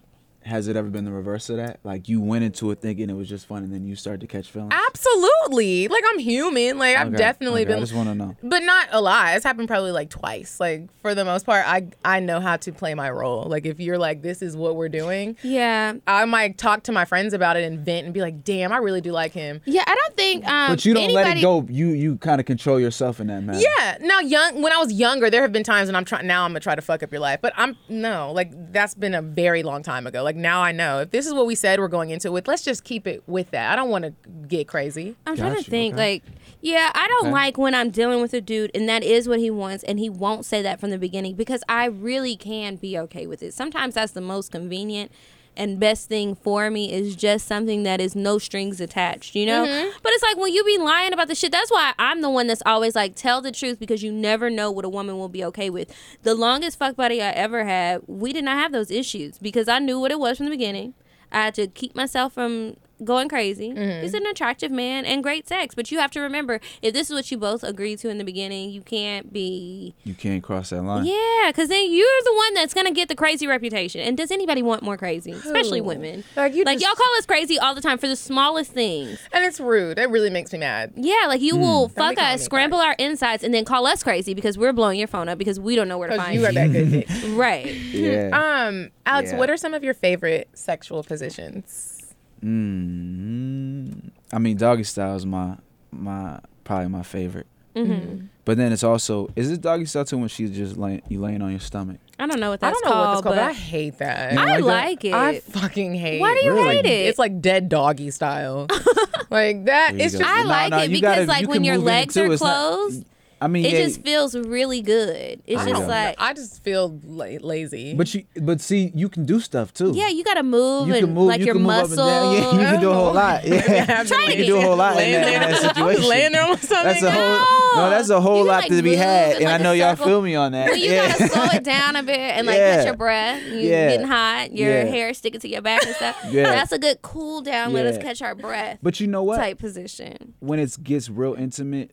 [0.48, 1.80] Has it ever been the reverse of that?
[1.84, 4.28] Like you went into it thinking it was just fun, and then you started to
[4.28, 4.74] catch feelings.
[4.88, 8.36] absolutely like i'm human like i've Okay, definitely okay, I been just want to know.
[8.44, 9.36] but not a lot.
[9.36, 10.60] It's happened probably like twice.
[10.60, 13.44] Like for the most part, I I know how to play my role.
[13.44, 17.06] Like if you're like, this is what we're doing, yeah, I might talk to my
[17.06, 19.62] friends about it and vent and be like, damn, I really do like him.
[19.66, 19.84] yeah.
[19.88, 20.46] I don't think.
[20.48, 21.66] Um, But you don't let it go.
[21.70, 23.60] You you kind of control yourself in that manner.
[23.60, 23.98] Yeah.
[24.02, 26.28] Now, young when I was younger, there have been times when I'm trying.
[26.28, 28.32] Now I'm gonna try to fuck up your life, but I'm no.
[28.34, 30.24] Like that's been a very long time ago.
[30.24, 32.48] Like now I know if this is what we said we're going into it with,
[32.48, 33.72] let's just keep it with that.
[33.72, 34.14] I don't want to
[34.48, 35.16] get crazy.
[35.26, 36.14] I'm trying Gotcha, to think okay.
[36.14, 36.24] like
[36.62, 37.32] yeah, I don't Okay.
[37.34, 40.10] like when I'm dealing with a dude and that is what he wants and he
[40.10, 43.54] won't say that from the beginning because I really can be okay with it.
[43.54, 45.12] Sometimes that's the most convenient
[45.58, 49.66] and best thing for me is just something that is no strings attached, you know?
[49.66, 49.90] Mm-hmm.
[50.02, 52.48] But it's like when you be lying about the shit, that's why I'm the one
[52.48, 55.44] that's always like tell the truth because you never know what a woman will be
[55.46, 55.94] okay with.
[56.24, 59.80] The longest fuck buddy I ever had, we did not have those issues because I
[59.80, 60.94] knew what it was from the beginning.
[61.32, 63.70] I had to keep myself from going crazy.
[63.72, 64.02] Mm-hmm.
[64.04, 65.76] He's an attractive man and great sex.
[65.76, 68.24] But you have to remember, if this is what you both agreed to in the
[68.24, 69.94] beginning, you can't be.
[70.04, 71.06] You can't cross that line.
[71.06, 74.02] Yeah, because then you're the one that's gonna get the crazy reputation.
[74.02, 75.32] And does anybody want more crazy?
[75.32, 76.24] Especially women.
[76.36, 79.20] Like, you like just- y'all call us crazy all the time for the smallest things.
[79.32, 80.00] And it's rude.
[80.00, 80.94] It really makes me mad.
[80.96, 84.04] Yeah, like you will Don't fuck us, me scramble our insides, and then call us
[84.04, 86.42] crazy because we're blowing your phone up because we don't know where to find you
[86.42, 86.48] you.
[86.48, 87.74] are that good right.
[87.76, 88.30] Yeah.
[88.68, 89.38] Um, Alex, Yeah.
[89.38, 91.97] what are some of your favorite sexual positions?
[92.44, 95.58] Mm I mean, doggy style is my
[95.92, 97.48] my probably my favorite.
[97.76, 98.26] Mm-hmm.
[98.44, 101.42] But then it's also is it doggy style too when she's just laying you laying
[101.42, 101.98] on your stomach?
[102.20, 103.98] I don't know what I that's don't know called, what it's called, but, I hate
[104.00, 104.32] that.
[104.32, 105.14] You don't I like like it.
[105.14, 106.18] I fucking hate.
[106.18, 106.22] It.
[106.22, 107.06] Why do you It's hate it?
[107.10, 108.66] It's like dead doggy style.
[109.30, 109.92] like that.
[109.96, 110.20] It's go.
[110.20, 110.24] just.
[110.32, 112.18] I No, like no, it because, gotta- like, you when your move in it legs
[112.18, 113.06] are It's not- closed,
[113.40, 115.44] I mean, it yeah, just feels really good.
[115.46, 116.16] It's I just don't like.
[116.18, 117.94] I just feel la- lazy.
[117.94, 119.92] but you but see you can do stuff too.
[119.96, 122.00] yeah, you gotta move You and can move, like you your can move up muscles.
[122.00, 122.34] and down.
[122.34, 123.44] Yeah, you can do a whole lot.
[123.48, 124.04] Yeah.
[124.06, 125.40] Try you can do a whole lot in Laying that, in there.
[125.40, 126.10] that I was situation.
[126.10, 126.84] laying there on something.
[126.84, 127.46] That's a whole
[127.78, 127.90] no.
[127.92, 130.22] That's a whole lot like, to be had, and I like, a know y'all feel
[130.24, 130.70] me on that.
[130.70, 131.08] But you yeah.
[131.12, 132.76] gotta slow it down a bit and like Yeah.
[132.78, 133.44] catch your breath.
[133.46, 133.90] You Yeah.
[133.92, 134.84] getting hot, your Yeah.
[134.86, 136.18] hair sticking to your back and stuff.
[136.32, 136.44] Yeah.
[136.44, 137.74] That's a good cool down.
[137.74, 139.38] Let us catch our breath But you know what?
[139.38, 140.34] type position.
[140.40, 141.92] When it gets real intimate,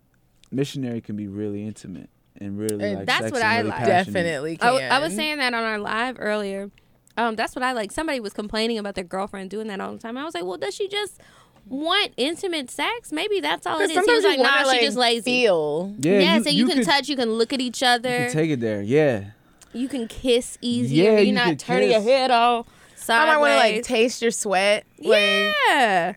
[0.54, 2.08] missionary can be really intimate
[2.40, 3.06] and really And like.
[3.06, 3.78] that's sex what I really like.
[3.80, 4.04] passionate.
[4.14, 4.66] Definitely I, can.
[4.72, 6.70] w- I was saying that on our live earlier.
[7.16, 7.92] Um, that's what I like.
[7.92, 10.16] Somebody was complaining about their girlfriend doing that all the time.
[10.16, 11.20] I was like, well, does she just
[11.68, 13.12] want intimate sex?
[13.12, 14.04] Maybe that's all it is.
[14.04, 15.22] He was like, you nah, like, she just lazy.
[15.42, 15.94] Feel.
[16.00, 18.08] Yeah, yeah, you, so you, can could- touch, you can look at each You other,
[18.24, 18.82] can take it there.
[18.82, 19.30] Yeah.
[19.72, 21.04] you can kiss easier.
[21.04, 22.08] Yeah, You're you not could turning your kiss.
[22.08, 22.66] head all
[23.08, 24.84] I might want to like taste your sweat.
[24.98, 26.14] Like, yeah.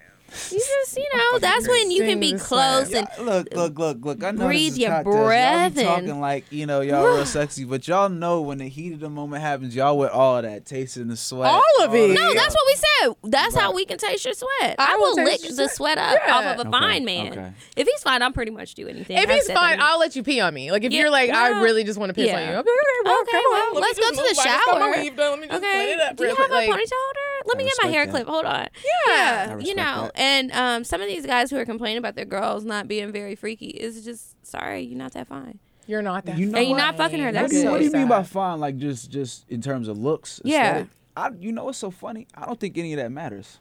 [0.51, 3.09] You just, you know, that's when you can be close sweat.
[3.17, 4.23] and Look, look, look, look.
[4.23, 5.15] I know Breathe your cocktails.
[5.15, 8.67] Y'all breath be talking like you know y'all real sexy, but y'all know when the
[8.67, 11.49] heat of the moment happens, y'all with all that tasting the sweat.
[11.51, 12.07] All of it.
[12.09, 12.43] that No, stuff.
[12.43, 13.15] that's what we said.
[13.31, 14.75] That's how we can taste your sweat.
[14.79, 15.71] I, I will will lick the sweat.
[15.71, 16.33] sweat up Yeah.
[16.35, 17.31] off of a Okay, fine man.
[17.31, 17.51] okay.
[17.75, 19.17] If he's fine, I'll pretty much do anything.
[19.17, 19.79] if I've he's fine.
[19.81, 20.71] I'll let you pee on me.
[20.71, 22.47] Like if Yeah, you're like, I really just want to piss on you.
[22.47, 22.69] Okay, okay,
[23.05, 23.65] well, Okay, well.
[23.65, 25.01] Let me let's go to the I just got my shower.
[25.03, 25.31] weave done.
[25.31, 25.77] Let me just Okay.
[25.77, 27.19] let it up Do you have a ponytail holder?
[27.45, 28.11] Let me get my hair that.
[28.11, 28.27] clip.
[28.27, 28.67] Hold on.
[29.07, 29.07] Yeah.
[29.07, 29.57] Yeah.
[29.59, 30.16] You know, that.
[30.17, 33.35] And um, some of these guys who are complaining about their girls not being very
[33.35, 35.59] freaky is just sorry, you're not that fine.
[35.85, 36.37] You're not that.
[36.37, 37.71] You know And you're not fucking her that What do, you, good.
[37.71, 38.59] what do you mean by fine?
[38.59, 40.41] Like just just in terms of looks?
[40.43, 40.69] Yeah.
[40.69, 40.87] aesthetic?
[41.15, 42.27] I, you know what's so funny?
[42.35, 43.59] I don't think any of that matters.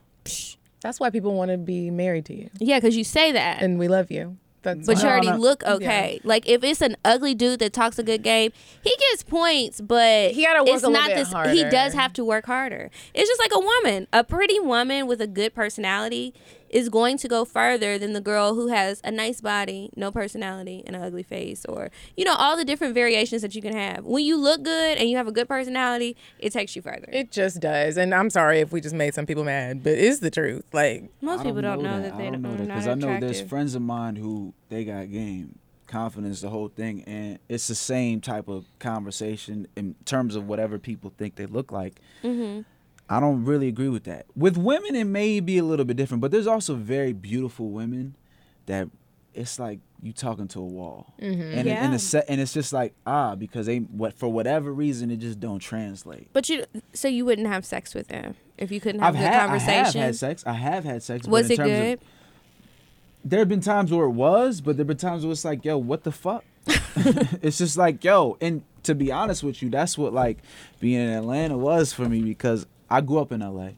[0.81, 3.63] That's why people want to be married to you, Yeah, because you say that.
[3.63, 4.37] and we love you.
[4.67, 6.21] That's But you already look okay.
[6.25, 8.53] Like if it's an ugly dude that talks a good game,
[8.83, 11.53] he gets points, but He gotta work it's a not bit this.
[11.53, 12.91] He does have to work harder.
[13.15, 14.09] It's just like a woman.
[14.13, 16.35] A pretty woman with a good personality
[16.71, 20.83] is going to go further than the girl who has a nice body, no personality,
[20.87, 24.05] and an ugly face, or you know all the different variations that you can have.
[24.05, 27.09] When you look good and you have a good personality, it takes you further.
[27.13, 30.21] It just does, and I'm sorry if we just made some people mad, but it's
[30.21, 30.65] the truth.
[30.73, 32.89] Like, Most I people don't know that, I they don't don't know know that because
[32.89, 37.39] I know there's friends of mine who they got game, confidence, the whole thing, and
[37.49, 42.01] it's the same type of conversation in terms of whatever people think they look like.
[42.23, 42.63] Mm-hmm.
[43.09, 44.27] I don't really agree with that.
[44.35, 48.17] With women, it may be a little bit different, but there's also very beautiful women
[48.67, 48.89] that
[49.33, 52.95] it's like you talking to a wall, and it- and it's and it's just like
[53.07, 56.29] ah because they what for whatever reason it just don't translate.
[56.33, 59.25] But you, so you wouldn't have sex with them if you couldn't have I've a
[59.25, 60.45] good had I have had sex.
[60.47, 61.27] I have had sex.
[61.27, 62.01] but Was in it terms of- good?
[63.25, 65.65] there have been times where it was, but there have been times where it's like,
[65.65, 66.45] yo, what the fuck?
[67.43, 70.39] it's just like, yo, and to be honest with you, that's what like
[70.81, 73.71] being in Atlanta was for me because I grew up in LA.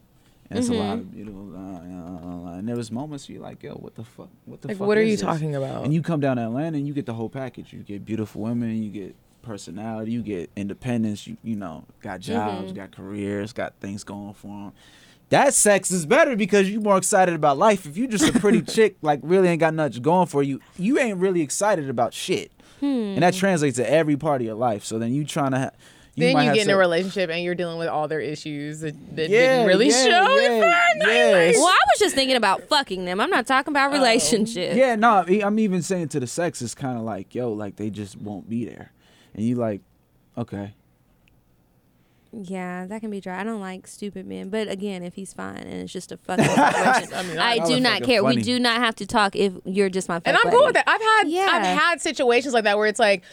[0.51, 0.99] And it's a lot Mm-hmm.
[0.99, 4.03] of beautiful, uh, uh, uh, and there was moments where you're like, yo, what the
[4.03, 4.87] fuck, what the like fuck?
[4.87, 5.21] what are you this?
[5.21, 5.83] talking about?
[5.85, 7.71] And you come down to Atlanta and you get the whole package.
[7.71, 11.27] You get beautiful women, you get personality, you get independence.
[11.27, 12.75] You you know got jobs, Mm-hmm.
[12.77, 14.71] got careers, got things going for them.
[15.29, 17.85] That sex is better because you're more excited about life.
[17.85, 20.97] If you just a pretty chick, like really ain't got much going for you, you
[20.97, 22.51] ain't really excited about shit.
[22.81, 23.19] And Hmm.
[23.19, 24.83] that translates to every part of your life.
[24.83, 25.71] So then you trying to, ha-
[26.19, 28.93] you then you get in a relationship and you're dealing with all their issues that,
[29.15, 31.55] that Yeah, didn't really yeah, show yeah, in first yes.
[31.57, 33.19] Well, I was just thinking about fucking them.
[33.19, 33.93] I'm not talking about oh.
[33.93, 34.75] relationships.
[34.75, 37.75] Yeah, no, I- I'm even saying to the sex, it's kind of like, yo, like
[37.77, 38.91] they just won't be there,
[39.33, 39.81] and you like,
[40.37, 40.73] okay,
[42.31, 43.39] Yeah, that can be dry.
[43.41, 46.45] I don't like stupid men, but again, if he's fine and it's just a fucking
[46.45, 48.21] situation, I mean, I, Y'all do not care.
[48.21, 48.35] funny.
[48.37, 50.17] We do not have to talk if you're just my.
[50.17, 50.55] And fuck I'm buddy.
[50.57, 50.83] cool with that.
[50.87, 51.47] I've had Yeah.
[51.51, 53.23] I've had situations like that where it's like,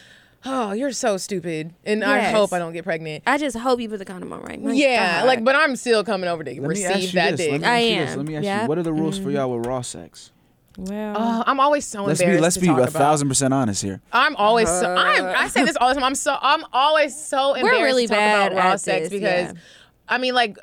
[0.45, 3.24] oh, you're so stupid, and I hope I don't get pregnant.
[3.26, 4.62] I just hope you put the condom on right.
[4.62, 5.26] My yeah, God.
[5.26, 7.41] like, but I'm still coming over to let me ask receive you that this.
[7.41, 7.53] dick.
[7.53, 8.11] Let me I ask you this.
[8.11, 8.16] am.
[8.18, 8.62] Let me ask Yeah.
[8.62, 9.22] you, what are the rules Mm.
[9.24, 10.32] for y'all with raw sex?
[10.78, 12.39] well, Uh, I'm always so Let's embarrassed.
[12.39, 12.93] be let's to be talk a about.
[12.93, 14.01] thousand percent honest here.
[14.12, 14.95] I'm always so.
[14.95, 16.05] I'm, I say this all the time.
[16.05, 16.37] I'm so.
[16.41, 19.61] I'm always so embarrassed really to talk bad about raw sex this, because, yeah.
[20.09, 20.59] I mean, like,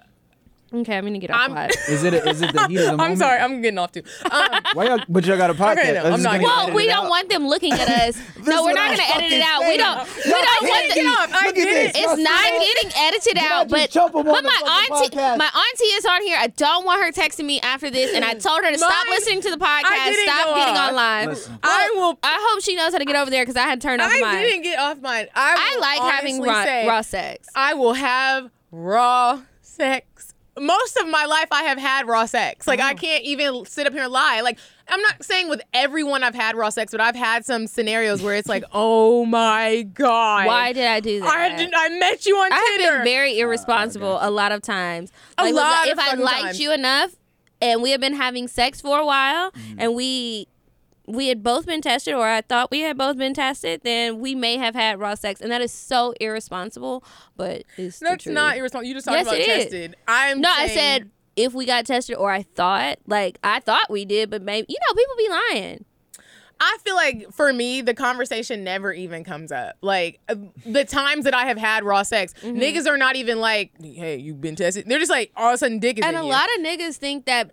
[0.75, 2.15] Okay, I'm gonna get off I'm- Is it?
[2.15, 3.01] A, is it the heat of the moment?
[3.11, 4.01] I'm sorry, I'm getting off too.
[4.31, 5.03] Um, Why y'all?
[5.07, 5.77] But y'all got a podcast.
[5.77, 7.09] Okay, no, I'm not gonna Well, we don't out.
[7.11, 8.17] want them looking at us.
[8.43, 9.61] No, we're not gonna edit it out.
[9.61, 10.03] We don't.
[10.03, 11.07] We Y'all don't can't want get them.
[11.13, 11.29] off.
[11.31, 11.93] I Look get at it.
[11.93, 11.95] this.
[11.95, 12.73] It's Y'all not see that?
[12.75, 15.37] getting edited Y'all out, but jump 'em on but my auntie, podcast.
[15.37, 16.37] my auntie is on here.
[16.37, 19.15] I don't want her texting me after this, and I told her to stop Mine-
[19.15, 20.89] listening to the podcast, stop getting off.
[20.89, 21.27] online.
[21.29, 21.57] Listen.
[21.63, 22.19] I will.
[22.21, 24.19] I hope she knows how to get over there because I had turned off I
[24.19, 24.35] mine.
[24.35, 25.27] I didn't get off mine.
[25.33, 27.47] I, I like having honestly raw, say, raw sex.
[27.55, 30.05] I will have raw sex.
[30.59, 32.67] Most of my life, I have had raw sex.
[32.67, 32.83] Like Mm.
[32.85, 34.41] I can't even sit up here and lie.
[34.41, 38.21] Like I'm not saying with everyone I've had raw sex, but I've had some scenarios
[38.21, 41.29] where it's like, oh my god, Why did I do that?
[41.29, 42.97] I did, I met you on I have Tinder.
[42.97, 45.11] been very irresponsible a lot of times.
[45.37, 46.59] A Like, with- lot if of I liked times.
[46.59, 47.11] you enough,
[47.61, 49.79] and we have been having sex for a while, Mm-hmm.
[49.79, 50.47] and we
[51.07, 54.35] we had both been tested, or I thought we had both been tested, then we
[54.35, 57.03] may have had raw sex, and that is so irresponsible.
[57.35, 58.87] But it's That's not irresponsible.
[58.87, 59.63] You just talking Yes, about it is.
[59.65, 59.95] tested.
[60.07, 64.05] I'm No, I said if we got tested, or I thought like I thought we
[64.05, 65.29] did, but maybe you know people be
[65.59, 65.85] lying.
[66.59, 69.75] I feel like for me, the conversation never even comes up.
[69.81, 70.35] Like uh,
[70.65, 72.57] the times that I have had raw sex, Mm-hmm.
[72.59, 75.57] niggas are not even like, "Hey, you've been tested." They're just like, all of a
[75.57, 76.25] sudden, dick is And a you.
[76.29, 77.51] lot of niggas think that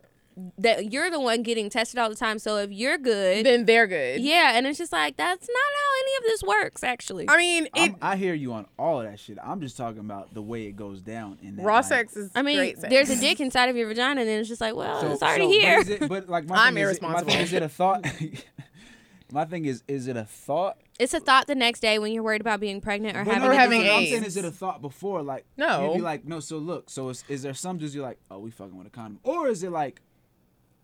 [0.59, 2.39] that you're the one getting tested all the time.
[2.39, 4.21] So if you're good, then they're good.
[4.21, 6.83] Yeah, and it's just like that's not how any of this works.
[6.83, 9.39] Actually, I mean, it I'm- hear you on all of that shit.
[9.43, 11.65] I'm just talking about the way it goes down in that.
[11.65, 12.31] raw like- sex is.
[12.35, 12.91] I mean, great sex.
[12.93, 15.23] there's a dick inside of your vagina, and then it's just like, well, So- it's
[15.23, 15.79] already so, but here.
[15.81, 17.33] is it- But, like, my I'm thing is, my irresponsible.
[17.33, 18.07] thing is it a thought?
[19.33, 20.77] my thing is, is it a thought?
[20.99, 23.49] it's a thought the next day when you're worried about being pregnant or But having
[23.49, 23.95] Or a having disease.
[23.97, 25.23] I'm saying, is it a thought before?
[25.23, 25.87] Like, No.
[25.87, 26.41] You'd be like, no.
[26.41, 28.91] So look, so is, is there some dudes you're like, oh, we fucking with a
[28.91, 30.03] condom, or is it like,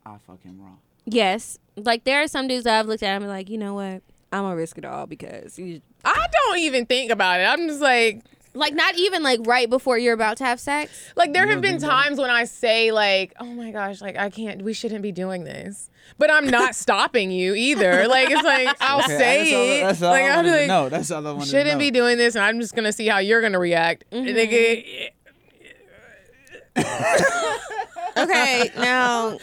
[0.06, 0.78] I fucking wrong?
[1.04, 3.74] Yes, like there are some dudes that I've looked at and be like, you know
[3.74, 4.02] what,
[4.32, 5.80] I'm gonna risk it all because you.
[6.04, 7.44] I don't even think about it.
[7.44, 8.22] I'm just like,
[8.54, 10.90] Like not even like right before you're about to have sex.
[11.16, 12.04] like there have been think about it?
[12.04, 14.62] times when I say like, oh my gosh, like I can't.
[14.62, 15.90] We shouldn't be doing this.
[16.18, 18.06] But I'm not stopping you either.
[18.08, 19.84] Like it's like I'll Okay, say it.
[19.84, 20.88] That's all, like that's all I I'm like, know.
[20.88, 21.78] That's all I wanted to shouldn't know.
[21.78, 24.04] be doing this, and I'm just gonna see how you're gonna react.
[24.12, 25.10] Nigga,
[28.18, 29.36] Okay, now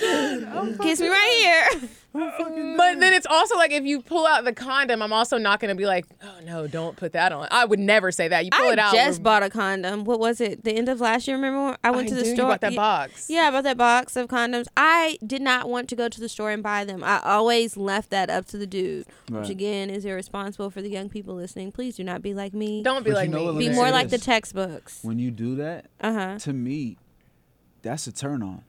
[0.82, 1.90] kiss me right here.
[2.12, 5.76] But then it's also like if you pull out the condom, I'm also not gonna
[5.76, 7.48] be like, oh no, don't put that on.
[7.52, 8.46] I would never say that.
[8.46, 8.94] You pull I it out.
[8.96, 10.06] just bought a condom.
[10.06, 10.64] What was it?
[10.64, 11.38] The end of last year.
[11.38, 11.66] Remember?
[11.66, 12.48] when I went I to the do, you store.
[12.48, 13.30] bought that box.
[13.30, 14.66] Yeah, I bought that box of condoms.
[14.76, 17.04] I did not want to go to the store and buy them.
[17.04, 21.10] I always left that up to the dude, which again is irresponsible for the young
[21.10, 21.72] people listening.
[21.72, 22.82] Please do not be like me.
[22.82, 23.70] Don't be But you like know me.
[23.70, 25.00] be more say like the textbooks.
[25.04, 26.40] When you do that, Uh huh.
[26.40, 26.98] to me,
[27.84, 28.64] that's a turn on.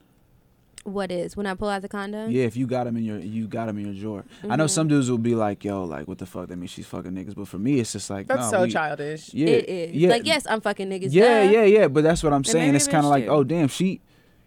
[0.85, 2.31] What is when I pull out the condom?
[2.31, 4.25] Yeah, if you got him in your you got him in your drawer.
[4.43, 4.57] I Mm-hmm.
[4.57, 6.49] know some dudes will be like, "Yo, like what the fuck?
[6.49, 8.71] That means she's fucking niggas." But for me, it's just like That's nah, so we-
[8.71, 9.33] childish.
[9.33, 9.97] Yeah, It is.
[9.97, 11.09] Yeah, Like yes, I'm fucking niggas.
[11.11, 11.51] Yeah, duh.
[11.53, 11.89] yeah, yeah.
[11.89, 12.75] But that's what I'm Then saying.
[12.75, 14.03] It's kind of like, oh damn, she.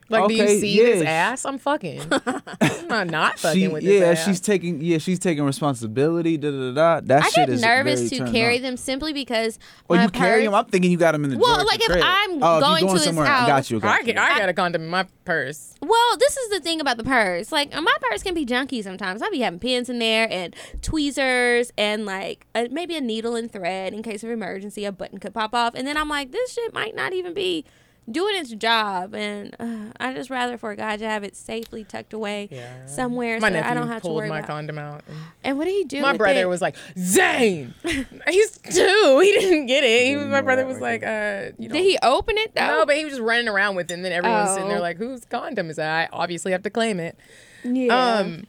[0.09, 1.09] Like, do you see this yeah.
[1.09, 1.45] ass?
[1.45, 2.01] I'm fucking.
[2.61, 4.25] I'm not, not fucking She, with this yeah, ass.
[4.25, 6.37] she's taking yeah, she's taking responsibility.
[6.37, 6.71] Da da da.
[6.73, 7.01] da.
[7.05, 8.61] That I shit get is nervous very to carry on.
[8.61, 10.53] them simply because Oh, my you carry them?
[10.53, 12.03] I'm thinking you got them in the Well, like, if crib.
[12.05, 13.77] I'm oh, if going you to going his somewhere, I house- got you.
[13.77, 14.05] I, Got you.
[14.13, 15.75] get, I got a condom in my purse.
[15.81, 17.51] Well, this is the thing about the purse.
[17.51, 19.21] Like, my purse can be junky sometimes.
[19.21, 23.51] I'll be having pins in there and tweezers and like a, maybe a needle and
[23.51, 24.85] thread in case of emergency.
[24.85, 27.65] A button could pop off, and then I'm like, this shit might not even be
[28.09, 31.83] doing its job, and uh, I just rather for a guy to have it safely
[31.83, 32.49] tucked away
[32.85, 34.47] somewhere My so nephew I don't have to pulled worry my about.
[34.47, 35.03] condom out.
[35.07, 36.01] and and what did he do?
[36.01, 36.45] My with brother it?
[36.45, 39.19] was like, Zane, he's two.
[39.23, 40.07] He didn't get it.
[40.07, 41.73] He, my brother was like, uh, you know.
[41.73, 42.67] Did he open it though?
[42.67, 44.81] No, but he was just running around with it, and then everyone's sitting there Oh.
[44.81, 47.17] like, "Whose condom is that?" I obviously have to claim it.
[47.63, 47.93] yeah.
[48.19, 48.47] Um,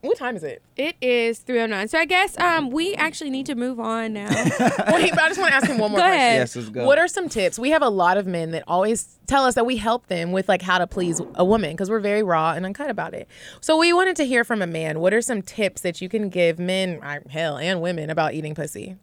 [0.00, 0.62] what time is it?
[0.76, 1.88] it is three oh nine.
[1.88, 4.28] So I guess um we actually need to move on now.
[4.92, 6.14] Wait, but I just want to ask him one more Go question.
[6.20, 6.38] ahead.
[6.38, 6.86] Yes, let's go.
[6.86, 7.58] What are some tips?
[7.58, 10.48] We have a lot of men that always tell us that we help them with
[10.48, 13.28] like how to please a woman because we're very raw and uncut about it.
[13.60, 15.00] So we wanted to hear from a man.
[15.00, 18.96] What are some tips that you can give men, hell, and women about eating pussy?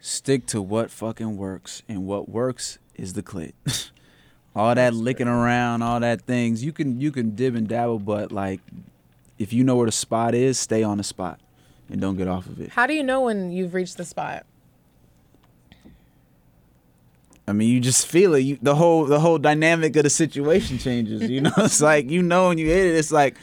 [0.00, 3.52] Stick to what fucking works, and what works is the clit.
[4.54, 6.64] all that licking around, all that things.
[6.64, 8.60] You can you can dib and dabble, but like,
[9.38, 11.40] if you know where the spot is, stay on the spot,
[11.88, 12.70] and don't get off of it.
[12.70, 14.44] How do you know when you've reached the spot?
[17.46, 18.40] I mean, you just feel it.
[18.40, 21.30] You, the whole the whole dynamic of the situation changes.
[21.30, 23.36] You know, it's like you know when you hit it, it's like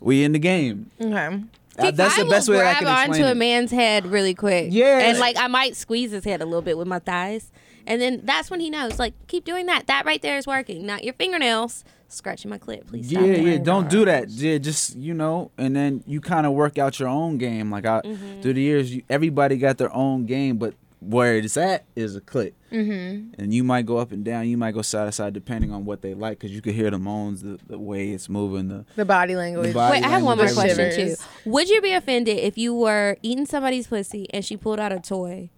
[0.00, 0.90] we in the game.
[1.00, 1.42] Okay.
[1.78, 3.70] Uh, that's I the best will way that I grab can explain onto a man's
[3.70, 4.68] head really quick.
[4.70, 4.98] Yeah.
[4.98, 7.50] and like I might squeeze his head a little bit with my thighs,
[7.90, 8.98] and then that's when he knows.
[8.98, 9.86] Like, keep doing that.
[9.88, 10.86] That right there is working.
[10.86, 12.86] Not your fingernails scratching my clit.
[12.86, 13.22] Please stop.
[13.22, 13.58] Yeah, yeah.
[13.58, 14.28] Don't do that.
[14.30, 17.70] Yeah, just you know, and then you kind of work out your own game.
[17.70, 18.40] Like I, Mm-hmm.
[18.40, 22.20] through the years, you, everybody got their own game, but where it's at is a
[22.20, 22.54] click.
[22.70, 23.40] Mm-hmm.
[23.40, 24.46] And you might go up and down.
[24.48, 26.90] You might go side to side depending on what they like, because you could hear
[26.90, 29.72] the moans, the, the way it's moving, the The body language.
[29.74, 31.14] body Wait, I have one more question too.
[31.46, 35.00] Would you be offended if you were eating somebody's pussy and she pulled out a
[35.00, 35.50] toy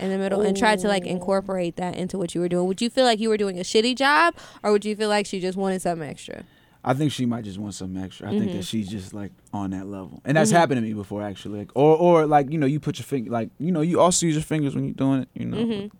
[0.00, 2.66] in the middle and tried to like incorporate that into what you were doing?
[2.66, 5.26] Would you feel like you were doing a shitty job, or would you feel like
[5.26, 6.44] she just wanted something extra?
[6.82, 8.28] I think she might just want something extra.
[8.28, 8.40] I Mm-hmm.
[8.40, 11.58] think that she's just like on that level, and that's happened to me before actually.
[11.60, 14.24] Like, or or like you know, you put your finger like you know, you also
[14.26, 15.28] use your fingers when you're doing it.
[15.34, 15.96] You know, Mm-hmm.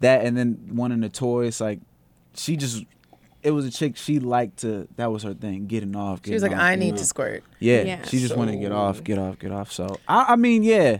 [0.00, 1.80] that and then one in the toys like
[2.34, 2.84] she just.
[3.42, 4.88] It was a chick she liked to.
[4.96, 6.20] That was her thing, getting off.
[6.24, 6.96] She was like, off, I need know.
[6.96, 7.44] to squirt.
[7.60, 8.04] Yeah, Yeah.
[8.04, 9.70] she just wanted to get off, get off, get off.
[9.70, 10.98] So I, I mean, yeah,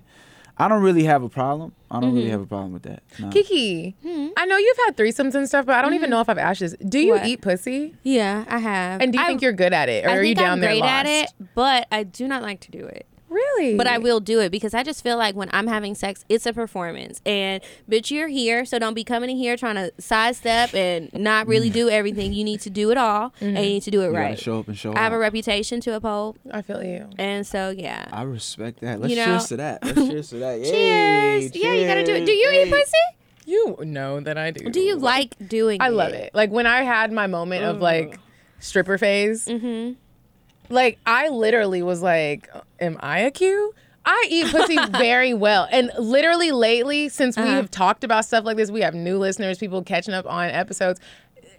[0.59, 1.73] I don't really have a problem.
[1.91, 2.17] I don't Mm-hmm.
[2.17, 3.03] really have a problem with that.
[3.19, 3.29] No.
[3.31, 3.95] Kiki,
[4.37, 6.61] I know you've had threesomes and stuff, but I don't even know if I've asked
[6.61, 6.75] this.
[6.89, 7.27] Do you What?
[7.27, 7.95] eat pussy?
[8.03, 9.01] Yeah, I have.
[9.03, 10.53] And do you I, think you're good at it, or I are you down there?
[10.53, 10.93] I'm there great lost?
[10.93, 13.07] at it, but I do not like to do it.
[13.29, 13.75] Really?
[13.77, 16.47] But I will do it because I just feel like when I'm having sex, it's
[16.47, 17.21] a performance.
[17.27, 17.61] And
[17.91, 21.69] bitch, you're here, so don't be coming in here trying to sidestep and not really
[21.71, 22.33] do everything.
[22.33, 24.39] You need to do it all, and you need to do it You right.
[24.39, 27.09] show up and show I have a reputation to uphold, I feel you.
[27.19, 28.07] and so yeah.
[28.13, 29.01] I respect that.
[29.01, 29.85] Let's You know- cheers to that.
[29.85, 30.63] Let's cheers to that.
[30.63, 31.55] Cheers!
[31.57, 32.27] Yay, Yeah, you gotta do it.
[32.27, 32.69] Do you cheers.
[32.69, 32.93] eat pussy?
[33.49, 34.71] You know that I do.
[34.71, 35.81] Do you like doing?
[35.81, 36.33] I love it.
[36.35, 38.19] Like when I had my moment of like
[38.61, 39.93] stripper phase, Mm-hmm.
[40.71, 42.49] Like I literally was like,
[42.81, 47.53] "Am I a Q?" I eat pussy very well, and literally lately, since we Uh-huh.
[47.53, 51.01] have talked about stuff like this, we have new listeners, people catching up on episodes.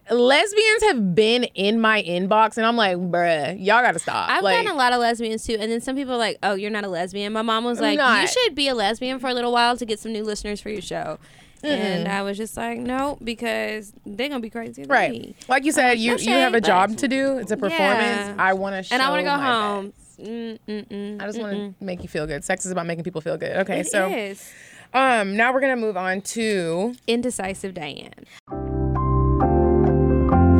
[0.09, 4.55] Lesbians have been in my inbox, and I'm like, "Bruh, y'all gotta stop." I've like,
[4.55, 6.85] gotten a lot of lesbians too, and then some people are like, "Oh, you're not
[6.85, 9.75] a lesbian." My mom was like, "You should be a lesbian for a little while
[9.75, 11.19] to get some new listeners for your show."
[11.63, 15.11] And I was just like, "No, because they're gonna be crazy." right?
[15.11, 17.37] me." Like you said, you no you have a job to do.
[17.39, 18.27] It's a performance.
[18.27, 18.35] Yeah.
[18.37, 18.93] I want to, show.
[18.95, 19.93] And I want to go home.
[20.19, 22.43] Mm, mm, mm, I just want to make you feel good.
[22.43, 23.55] Sex is about making people feel good.
[23.57, 24.51] Okay, It so is.
[24.93, 28.13] um, now we're gonna move on to indecisive Diane.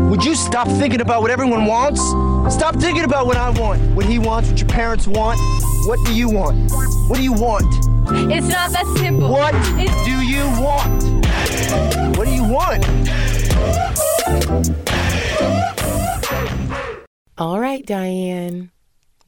[0.10, 2.02] Would you stop thinking about what everyone wants?
[2.54, 5.38] Stop thinking about what I want, what he wants, what your parents want.
[5.88, 6.70] What do you want?
[7.08, 7.74] What do you want?
[8.30, 9.32] It's not that simple.
[9.32, 9.54] What
[10.04, 12.18] do you want?
[12.18, 12.84] What do you want?
[17.38, 18.72] All right, Diane.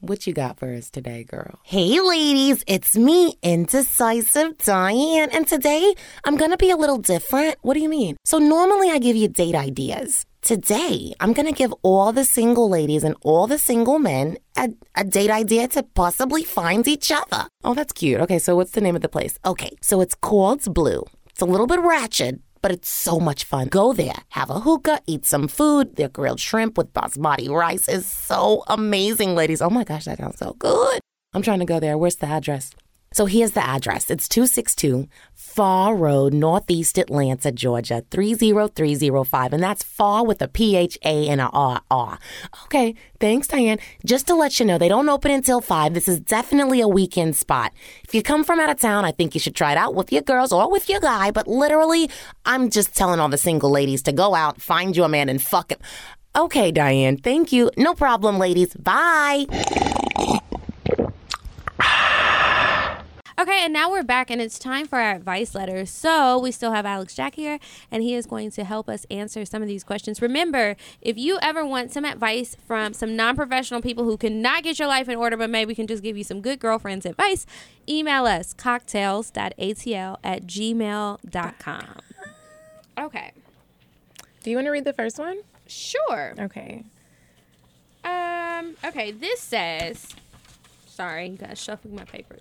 [0.00, 1.60] What you got for us today, girl?
[1.62, 5.94] Hey, ladies, it's me, Indecisive Diane, and today
[6.24, 7.56] I'm gonna be a little different.
[7.62, 8.16] What do you mean?
[8.26, 10.26] So, normally I give you date ideas.
[10.42, 15.04] Today, I'm gonna give all the single ladies and all the single men a, a
[15.04, 17.46] date idea to possibly find each other.
[17.62, 18.20] Oh, that's cute.
[18.22, 19.38] Okay, so what's the name of the place?
[19.44, 21.04] Okay, so it's called Blue.
[21.28, 23.68] It's a little bit ratchet, but it's so much fun.
[23.68, 25.96] Go there, have a hookah, eat some food.
[25.96, 29.60] Their grilled shrimp with basmati rice is so amazing, ladies.
[29.60, 31.00] Oh my gosh, that sounds so good.
[31.34, 31.98] I'm trying to go there.
[31.98, 32.70] Where's the address?
[33.12, 34.08] So here's the address.
[34.08, 39.52] It's 262 Pharr Road, Northeast Atlanta, Georgia, 30305.
[39.52, 42.20] And that's Pharr with a P H A and a R R.
[42.66, 43.80] Okay, thanks, Diane.
[44.06, 45.92] Just to let you know, they don't open until 5.
[45.92, 47.72] This is definitely a weekend spot.
[48.04, 50.12] If you come from out of town, I think you should try it out with
[50.12, 51.32] your girls or with your guy.
[51.32, 52.08] But literally,
[52.44, 55.42] I'm just telling all the single ladies to go out, find you a man, and
[55.42, 55.80] fuck him.
[56.36, 57.16] Okay, Diane.
[57.16, 57.72] Thank you.
[57.76, 58.72] No problem, ladies.
[58.74, 59.46] Bye.
[63.40, 65.88] Okay, and now we're back, and it's time for our advice letters.
[65.88, 67.58] So we still have Alex Jacke here,
[67.90, 70.20] and he is going to help us answer some of these questions.
[70.20, 74.88] Remember, if you ever want some advice from some non-professional people who cannot get your
[74.88, 77.46] life in order, but maybe can just give you some good girlfriend's advice,
[77.88, 82.00] email us cocktales.atl at gmail.com.
[82.98, 83.32] Okay,
[84.42, 85.38] Do you want to read the first one?
[85.66, 86.34] sure.
[86.38, 86.84] Okay.
[88.04, 88.76] Um.
[88.84, 89.12] Okay.
[89.12, 90.08] This says.
[90.86, 92.40] Sorry, you guys shuffling my papers.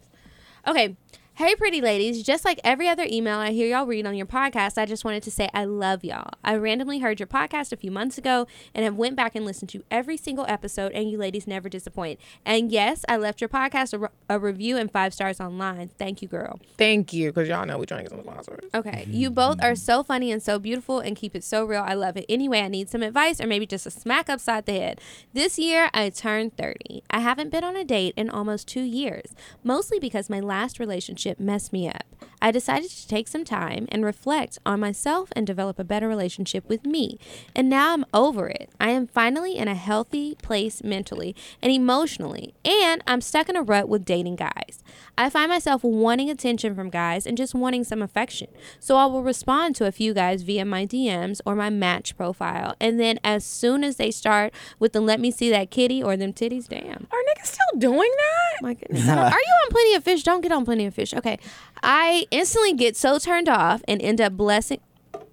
[0.67, 0.95] Okay.
[1.39, 2.21] Hey, pretty ladies.
[2.21, 5.23] Just like every other email I hear y'all read on your podcast, I just wanted
[5.23, 6.31] to say I love y'all.
[6.43, 9.69] I randomly heard your podcast a few months ago and have went back and listened
[9.69, 12.19] to every single episode, and you ladies never disappoint.
[12.45, 15.91] And yes, I left your podcast a, re- a review and five stars online.
[15.97, 16.59] Thank you, girl.
[16.77, 18.69] Thank you, because y'all know we're trying to get some sponsors.
[18.73, 19.07] Okay.
[19.07, 21.83] You both are so funny and so beautiful and keep it so real.
[21.87, 22.25] I love it.
[22.27, 24.99] Anyway, I need some advice or maybe just a smack upside the head.
[25.31, 27.01] This year, I turned 30.
[27.09, 29.33] I haven't been on a date in almost two years,
[29.63, 32.05] mostly because my last relationship messed me up.
[32.41, 36.67] I decided to take some time and reflect on myself and develop a better relationship
[36.69, 37.19] with me.
[37.53, 38.69] And now I'm over it.
[38.79, 43.61] I am finally in a healthy place mentally and emotionally, and I'm stuck in a
[43.61, 44.83] rut with dating guys.
[45.17, 48.47] I find myself wanting attention from guys and just wanting some affection.
[48.79, 52.75] So I will respond to a few guys via my DMs or my match profile.
[52.79, 56.15] And then as soon as they start with the let me see that kitty or
[56.15, 57.07] them titties, damn.
[57.11, 58.61] Are niggas still doing that?
[58.61, 59.07] My goodness.
[59.09, 60.23] Are you on Plenty of Fish?
[60.23, 61.13] Don't get on Plenty of Fish.
[61.19, 61.37] Okay.
[61.83, 64.79] I instantly get so turned off and end up blessing.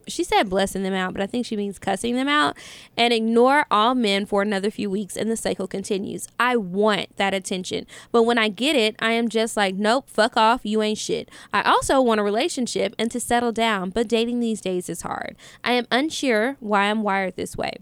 [0.09, 2.57] She said blessing them out, but I think she means cussing them out
[2.97, 6.27] and ignore all men for another few weeks and the cycle continues.
[6.41, 7.87] I want that attention.
[8.11, 11.29] But when I get it, I am just like, nope, fuck off, you ain't shit.
[11.53, 15.37] I also want a relationship and to settle down, but dating these days is hard.
[15.63, 17.75] I am unsure why I'm wired this way.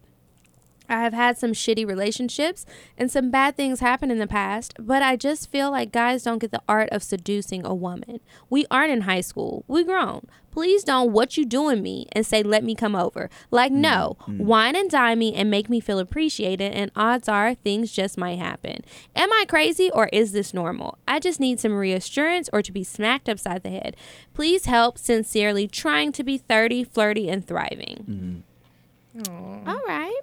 [0.88, 2.66] I have had some shitty relationships
[2.98, 6.38] and some bad things happen in the past, but I just feel like guys don't
[6.38, 8.20] get the art of seducing a woman.
[8.50, 9.64] We aren't in high school.
[9.66, 10.26] We grown.
[10.50, 13.28] Please don't what you doing me and say let me come over.
[13.50, 14.38] Like mm, no, mm.
[14.38, 18.38] wine and dine me and make me feel appreciated and odds are things just might
[18.38, 18.84] happen.
[19.16, 20.98] Am I crazy or is this normal?
[21.08, 23.96] I just need some reassurance or to be smacked upside the head.
[24.32, 28.04] Please help sincerely trying to be 30, flirty and thriving.
[28.08, 28.53] Mm-hmm.
[29.16, 30.20] All right.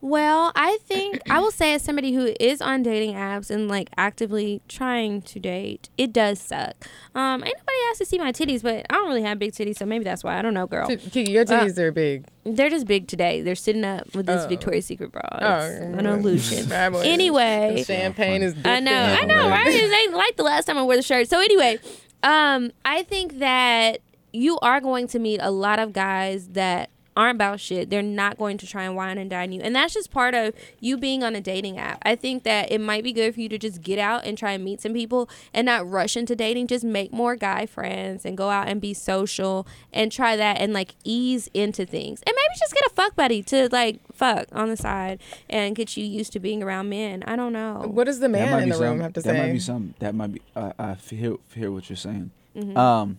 [0.00, 3.90] Well, I think I will say as somebody who is on dating apps and like
[3.96, 6.88] actively trying to date, it does suck.
[7.14, 9.76] Um, ain't nobody asked to see my titties, but I don't really have big titties,
[9.76, 10.36] so maybe that's why.
[10.36, 10.88] I don't know, girl.
[10.88, 12.26] T- Kiki, your titties are big.
[12.44, 13.40] They're just big today.
[13.42, 14.48] They're sitting up with this Oh.
[14.48, 15.22] Victoria's Secret bra.
[15.32, 16.66] Oh, It's an illusion.
[16.68, 17.02] Bad boy.
[17.02, 18.54] Anyway, The champagne is.
[18.64, 19.68] I know, I know, right?
[19.68, 21.28] It ain't like the last time I wore the shirt.
[21.28, 21.78] So anyway,
[22.24, 24.00] um, I think that
[24.32, 27.90] you are going to meet a lot of guys that aren't about shit.
[27.90, 29.60] They're not going to try and wine and dine you.
[29.60, 31.98] And that's just part of you being on a dating app.
[32.02, 34.52] I think that it might be good for you to just get out and try
[34.52, 36.68] and meet some people and not rush into dating.
[36.68, 40.72] Just make more guy friends and go out and be social and try that and
[40.72, 42.22] like ease into things.
[42.24, 45.96] And maybe just get a fuck buddy to like fuck on the side and get
[45.96, 47.24] you used to being around men.
[47.26, 47.82] I don't know.
[47.90, 49.38] What does the man in the room have to that say?
[49.46, 49.94] might be some.
[49.98, 50.40] That might be.
[50.54, 52.30] I I hear hear what you're saying.
[52.56, 52.76] Mhm.
[52.76, 53.18] Um,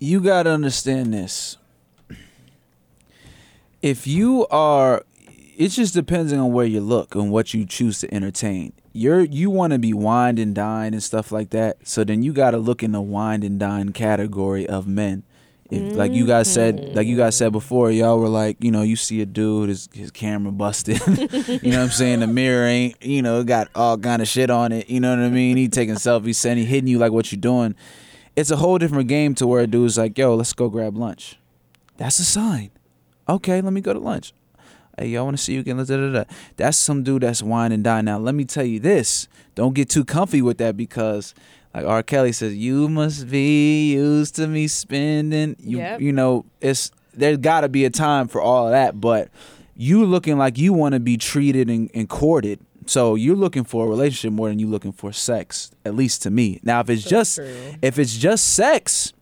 [0.00, 1.58] you gotta understand this.
[3.82, 5.04] If you are,
[5.56, 8.72] it just depends on where you look and what you choose to entertain.
[8.92, 11.86] You're you want to be wined and dined and stuff like that.
[11.86, 15.22] So then you got to look in the wined and dine category of men.
[15.70, 18.82] If like you guys said, like you guys said before, y'all were like, you know,
[18.82, 20.98] you see a dude, his his camera busted.
[21.06, 22.20] you know what I'm saying?
[22.20, 24.90] The mirror ain't, you know, got all kind of shit on it.
[24.90, 25.56] You know what I mean?
[25.56, 27.76] He taking selfies, saying he hitting you like what you doing.
[28.36, 31.38] It's a whole different game to where a dude's like, yo, let's go grab lunch.
[31.96, 32.70] That's a sign.
[33.28, 34.32] Okay, let me go to lunch.
[34.98, 35.76] Hey, y'all want to see you again?
[35.76, 36.24] Da, da, da.
[36.56, 38.04] That's some dude that's wine and dine.
[38.04, 39.28] Now, let me tell you this.
[39.54, 41.34] Don't get too comfy with that because,
[41.74, 42.02] like R.
[42.02, 45.56] Kelly says, you must be used to me spending.
[45.60, 46.00] You, Yep.
[46.00, 49.00] you know, it's there's got to be a time for all of that.
[49.00, 49.28] But
[49.76, 52.60] you looking like you want to be treated and, and courted.
[52.90, 56.30] So you're looking for a relationship more than you're looking for sex, at least to
[56.30, 56.58] me.
[56.64, 59.12] Now, if it's just if it's just sex,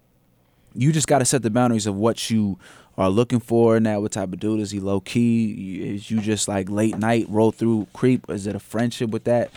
[0.74, 2.58] you just got to set the boundaries of what you
[2.96, 3.78] are looking for.
[3.78, 4.80] Now, what type of dude is he?
[4.80, 5.82] Low key?
[5.82, 8.30] Is you just like late night roll through creep?
[8.30, 9.50] Is it a friendship with that?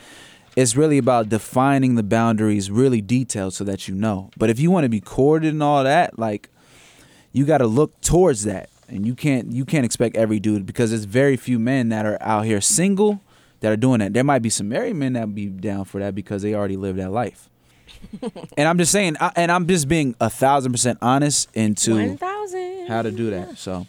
[0.57, 4.29] It's really about defining the boundaries, really detailed, so that you know.
[4.35, 6.49] But if you want to be courted and all that, like
[7.31, 10.89] you got to look towards that, and you can't you can't expect every dude because
[10.89, 13.21] there's very few men that are out here single
[13.61, 14.13] that are doing that.
[14.13, 16.99] There might be some married men that be down for that because they already lived
[16.99, 17.49] that life.
[18.57, 22.17] and I'm just saying, I, and I'm just being a thousand percent honest into One
[22.17, 22.87] thousand.
[22.87, 23.57] how to do that.
[23.57, 23.85] So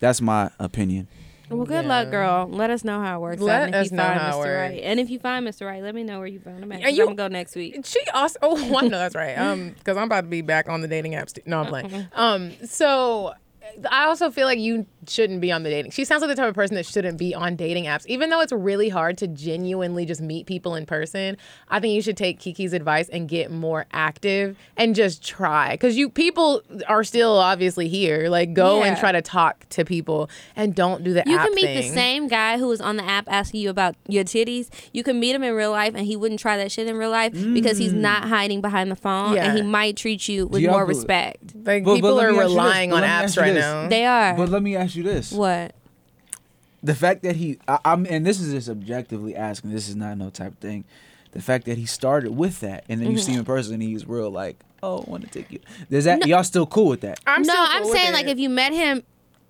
[0.00, 1.08] that's my opinion.
[1.48, 2.48] Well, good luck, girl.
[2.50, 3.40] Let us know how it works.
[3.40, 4.56] Let out, and us if you know find how it Mr.
[4.60, 4.70] Right.
[4.74, 4.82] works.
[4.84, 5.64] And if you find Mr.
[5.66, 6.76] Right, let me know where you found him at.
[6.76, 7.78] And 'cause you- I'm gonna go next week.
[7.84, 8.36] She also.
[8.42, 9.34] Oh, I know that's right.
[9.38, 11.32] Um, because I'm about to be back on the dating apps.
[11.34, 11.42] Too.
[11.46, 12.08] No, I'm playing.
[12.14, 13.32] Um, so
[13.90, 15.90] I also feel like you shouldn't be on the dating.
[15.90, 18.40] She sounds like the type of person that shouldn't be on dating apps, even though
[18.40, 21.36] it's really hard to genuinely just meet people in person.
[21.68, 25.96] I think you should take Kiki's advice and get more active and just try, because
[25.96, 28.28] you people are still obviously here.
[28.28, 31.54] Like, go and try to talk to people and don't do the You app can
[31.54, 34.68] meet the same guy who was on the app asking you about your titties.
[34.92, 37.10] You can meet him in real life, and he wouldn't try that shit in real
[37.10, 37.98] life because he's mm.
[37.98, 39.46] not hiding behind the phone, Yeah.
[39.46, 41.54] and he might treat you with y'all more respect.
[41.64, 43.38] Like But- but people let are me ask you this, relying on let me ask
[43.38, 43.60] apps right this.
[43.62, 43.88] now.
[43.88, 44.34] They are.
[44.34, 45.74] But let me ask you this: what?
[46.86, 49.72] the fact that he, I, I'm, and this is just objectively asking.
[49.72, 50.84] This is not no type of thing.
[51.32, 53.52] The fact that he started with that, and then you see him in mm-hmm.
[53.52, 55.58] person, and he's real like, oh, I want to take you.
[55.90, 57.20] Does that y'all still cool with that?
[57.26, 58.14] I'm no, still I'm with saying it.
[58.14, 59.02] like if you met him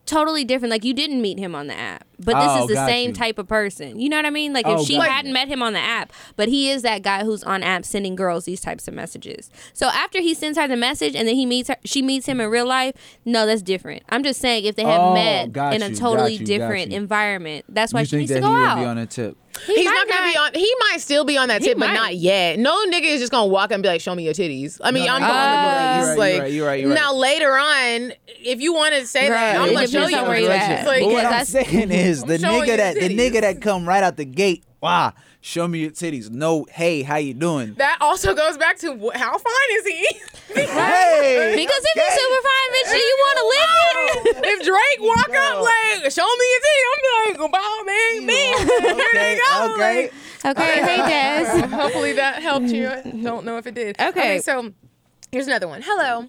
[0.06, 2.86] totally different, like you didn't meet him on the app, but this Oh, is the
[2.86, 3.14] same you.
[3.14, 3.98] type of person.
[4.00, 4.52] You know what I mean?
[4.52, 7.24] Like Oh, if she hadn't met him on the app, but he is that guy
[7.24, 9.50] who's on app sending girls these types of messages.
[9.74, 12.40] So after he sends her the message and then he meets her, she meets him
[12.40, 12.94] in real life.
[13.24, 14.02] No, that's different.
[14.08, 17.92] I'm just saying if they have Oh, met in a totally you, different environment, that's
[17.92, 18.78] why you she think needs that to he go would out.
[18.78, 19.36] be on a tip?
[19.66, 20.50] He He's not gonna be on.
[20.52, 22.58] He might still be on that He tip, but not yet.
[22.58, 25.06] No nigga is just gonna walk and be like, "Show me your titties." I mean,
[25.06, 25.96] No, I'm no, calling you're the police.
[25.96, 26.94] you're right, like you're right, you're right, you're right.
[26.94, 30.38] now later on, if you want to say that, I'm gonna show you on where
[30.38, 30.86] you at.
[30.86, 33.88] Like, But what Because I'm saying is the nigga you that the nigga that come
[33.88, 36.30] right out the gate bah, show me your titties.
[36.30, 37.74] No, hey, how you doing?
[37.74, 40.08] That also goes back to wh- how fine is he?
[40.56, 44.44] Hey, Because if you're super fine, bitch, do you want to lick it?
[44.44, 48.68] if Drake walk up like, show me your titty, I'm like, ball man, man.
[48.96, 49.74] Here they go.
[49.74, 50.10] okay.
[50.44, 51.66] Okay, hey Des.
[51.66, 52.88] Hopefully that helped you.
[52.88, 54.00] I don't know if it did.
[54.00, 54.38] Okay.
[54.38, 54.72] so
[55.32, 55.82] here's another one.
[55.84, 56.28] Hello.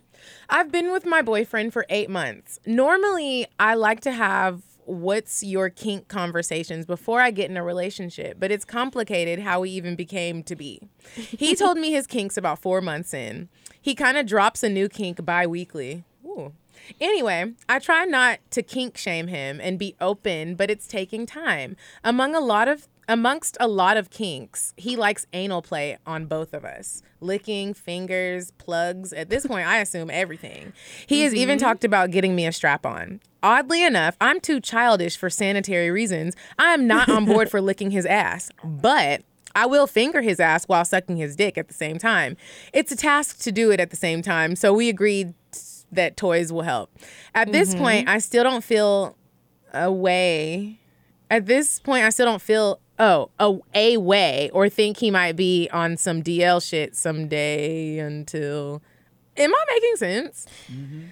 [0.50, 2.60] I've been with my boyfriend for eight months.
[2.66, 8.38] Normally, I like to have what's your kink conversations before I get in a relationship,
[8.40, 10.82] but it's complicated how we even became to be.
[11.14, 13.50] He told me his kinks about four months in.
[13.82, 16.04] He kind of drops a new kink bi weekly.
[16.26, 16.54] Ooh.
[17.02, 21.76] Anyway, I try not to kink shame him and be open, but it's taking time.
[22.04, 26.54] Among a lot of amongst a lot of kinks, he likes anal play on both
[26.54, 27.02] of us.
[27.20, 29.14] Licking, fingers, plugs.
[29.14, 30.74] At this point, I assume everything.
[31.08, 31.66] He has even mm-hmm.
[31.66, 33.22] talked about getting me a strap on.
[33.42, 36.36] Oddly enough, I'm too childish for sanitary reasons.
[36.60, 39.22] I am not on board for licking his ass, but
[39.56, 42.38] I will finger his ass while sucking his dick at the same time.
[42.74, 45.34] It's a task to do it at the same time, so we agreed
[45.92, 46.92] that toys will help.
[47.34, 47.84] At this mm-hmm.
[47.84, 49.16] point, I still don't feel
[49.74, 50.80] a way.
[51.32, 55.36] At this point, I still don't feel oh a, a way or think he might
[55.36, 58.82] be on some DL shit someday until.
[59.38, 60.46] Am I making sense?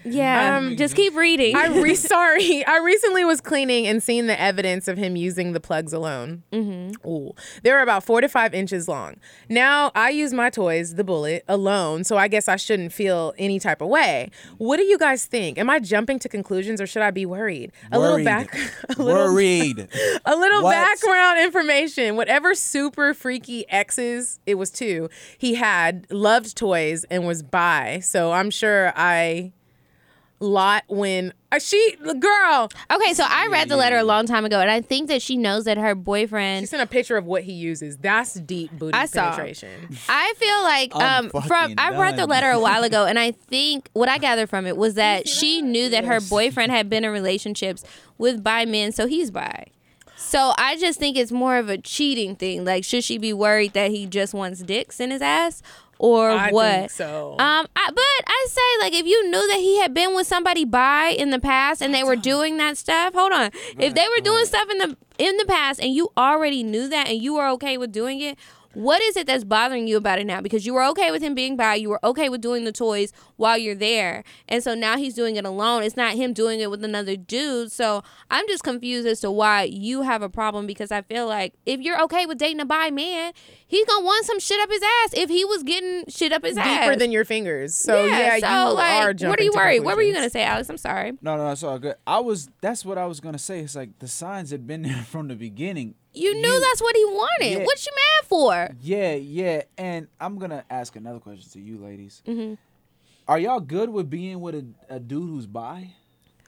[0.04, 1.56] Yeah, Um, just keep reading.
[1.56, 2.66] I re- sorry.
[2.66, 6.44] I recently was cleaning and seen the evidence of him using the plugs alone.
[6.52, 7.08] Mm-hmm.
[7.08, 9.16] Ooh, they were about four to five inches long.
[9.50, 13.60] Now I use my toys, the bullet, alone, so I guess I shouldn't feel any
[13.60, 14.32] type of way.
[14.58, 15.58] What do you guys think?
[15.58, 17.72] Am I jumping to conclusions or should I be worried?
[17.92, 18.56] A little back,
[18.98, 19.88] a little, Worried.
[20.26, 20.72] a little What?
[20.72, 22.16] background information.
[22.16, 28.00] Whatever super freaky exes, it was two, he had loved toys and was bi.
[28.00, 29.52] So I'm sure I
[30.40, 34.60] lot when uh, she girl okay, so I read the letter a long time ago,
[34.60, 35.96] and I think that she knows that her boyfriend.
[35.96, 36.70] she boyfriend.
[36.70, 37.98] sent a picture of what he uses.
[37.98, 39.32] That's deep booty I saw.
[39.32, 39.98] penetration.
[40.10, 43.18] I feel like I'm um from fucking I read the letter a while ago, and
[43.18, 46.90] I think what I gathered from it was that she knew that her boyfriend had
[46.90, 47.84] been in relationships
[48.18, 49.68] with bi men, so he's bi.
[50.18, 52.66] So I just think it's more of a cheating thing.
[52.66, 55.62] Like, should she be worried that he just wants dicks in his ass,
[56.00, 56.66] or I what?
[56.66, 57.32] think so.
[57.34, 60.66] Um, I, but I say like if you knew that he had been with somebody
[60.66, 63.52] bi in the past and they were doing that stuff, hold on.
[63.78, 67.08] if they were doing stuff in the in the past and you already knew that
[67.08, 68.38] and you were okay with doing it,
[68.76, 70.42] what is it that's bothering you about it now?
[70.42, 73.12] Because you were okay with him being bi, you were okay with doing the toys
[73.38, 75.84] while you're there, and so now he's doing it alone.
[75.84, 77.72] It's not him doing it with another dude.
[77.72, 80.68] So I'm just confused as to why you have a problem.
[80.68, 83.34] Because I feel like if you're okay with dating a bi man,
[83.66, 85.14] he's gonna want some shit up his ass.
[85.14, 87.76] If he was getting shit up his ass, Deeper than your fingers.
[87.76, 89.82] So yeah, so, you like, are What are you worried?
[89.82, 90.70] What were you gonna say, Alex?
[90.70, 91.14] I'm sorry.
[91.22, 91.96] No, no, it's all good.
[92.06, 92.50] I was.
[92.62, 93.62] That's what I was gonna say.
[93.62, 95.96] It's like the signs had been there from the beginning.
[96.16, 97.60] You knew that's what he wanted.
[97.60, 97.66] Yeah.
[97.66, 98.76] What you mad for?
[98.82, 99.64] Yeah, yeah.
[99.78, 102.22] And I'm gonna ask another question to you, ladies.
[102.26, 102.56] Mm-hmm.
[103.28, 105.92] Are y'all good with being with a, a dude who's bi?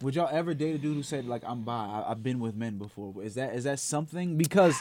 [0.01, 1.73] Would y'all ever date a dude who said like I'm bi?
[1.73, 3.13] I, I've been with men before.
[3.21, 4.37] Is that is that something?
[4.37, 4.79] Because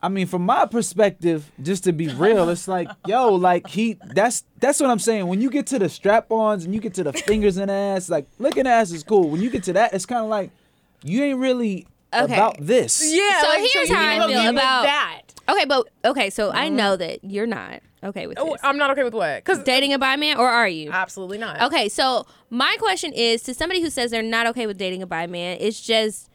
[0.00, 4.44] I mean, from my perspective, just to be real, it's like, yo, like he that's
[4.60, 5.26] that's what I'm saying.
[5.26, 8.26] When you get to the strap-ons and you get to the fingers and ass, like
[8.38, 9.28] licking ass is cool.
[9.28, 10.50] When you get to that, it's kind of like
[11.02, 12.34] you ain't really Okay.
[12.34, 13.02] about this.
[13.04, 13.40] Yeah.
[13.42, 15.22] So like, here's you how I feel be about- that.
[15.48, 16.68] Okay, but okay, so I uh-huh.
[16.70, 18.60] know that you're not okay with Oh, this.
[18.62, 19.42] I'm not okay with what?
[19.42, 20.90] Because dating a bi man, or are you?
[20.90, 21.62] absolutely not.
[21.62, 25.06] Okay, so my question is to somebody who says they're not okay with dating a
[25.06, 26.28] bi man, it's just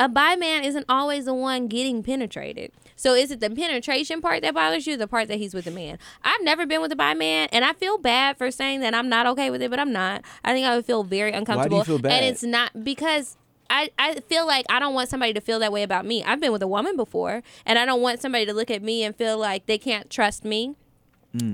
[0.00, 2.72] a bi man isn't always the one getting penetrated.
[2.96, 5.70] So is it the penetration part that bothers you, the part that he's with a
[5.70, 5.98] man?
[6.24, 9.10] I've never been with a bi man, and I feel bad for saying that I'm
[9.10, 10.22] not okay with it, but I'm not.
[10.42, 11.84] I think I would feel very uncomfortable.
[11.84, 12.12] feel bad?
[12.12, 13.36] And it's not because.
[13.70, 16.22] I, I feel like I don't want somebody to feel that way about me.
[16.24, 19.02] I've been with a woman before, and I don't want somebody to look at me
[19.04, 20.74] and feel like they can't trust me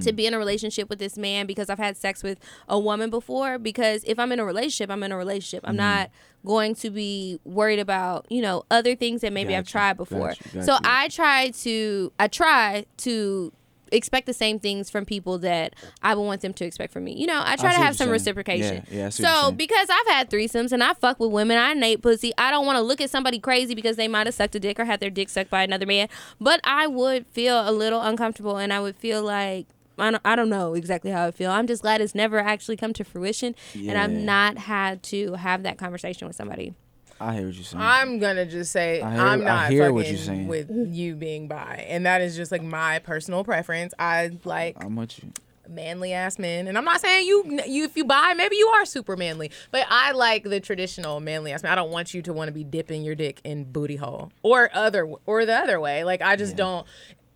[0.00, 2.38] to be in a relationship with this man because I've had sex with
[2.68, 3.58] a woman before.
[3.58, 5.64] Because if I'm in a relationship, I'm in a relationship.
[5.68, 6.10] I'm not
[6.44, 10.34] going to be worried about you know other things that maybe I've tried before.
[10.52, 10.78] gotcha, So.
[10.84, 13.52] I try to I try to
[13.92, 17.14] expect the same things from people that I would want them to expect from me.
[17.14, 18.12] You know, I try see to have some saying.
[18.12, 18.86] reciprocation.
[18.90, 21.30] Yeah, yeah, I see what you're so because I've had threesomes and I fuck with
[21.30, 22.32] women, I Nate pussy.
[22.38, 24.80] I don't want to look at somebody crazy because they might have sucked a dick
[24.80, 26.08] or had their dick sucked by another man.
[26.40, 29.66] But I would feel a little uncomfortable and I would feel like
[29.98, 31.50] I don't, I don't know exactly how I feel.
[31.50, 35.62] I'm just glad it's never actually come to fruition and I've not had to have
[35.64, 36.74] that conversation with somebody.
[37.22, 37.82] I hear what you're saying.
[37.82, 40.48] I'm gonna just say I hear- I'm I not hear fucking what you're saying.
[40.48, 43.94] with you being bi, and that is just like my personal preference.
[43.98, 45.30] I like I'm with you.
[45.68, 46.66] manly ass men.
[46.68, 49.50] And I'm not saying you you if you bi, maybe you are super manly.
[49.70, 51.72] But I like the traditional manly ass man.
[51.72, 54.70] I don't want you to want to be dipping your dick in booty hole or
[54.74, 56.04] other or the other way.
[56.04, 56.86] Like I just don't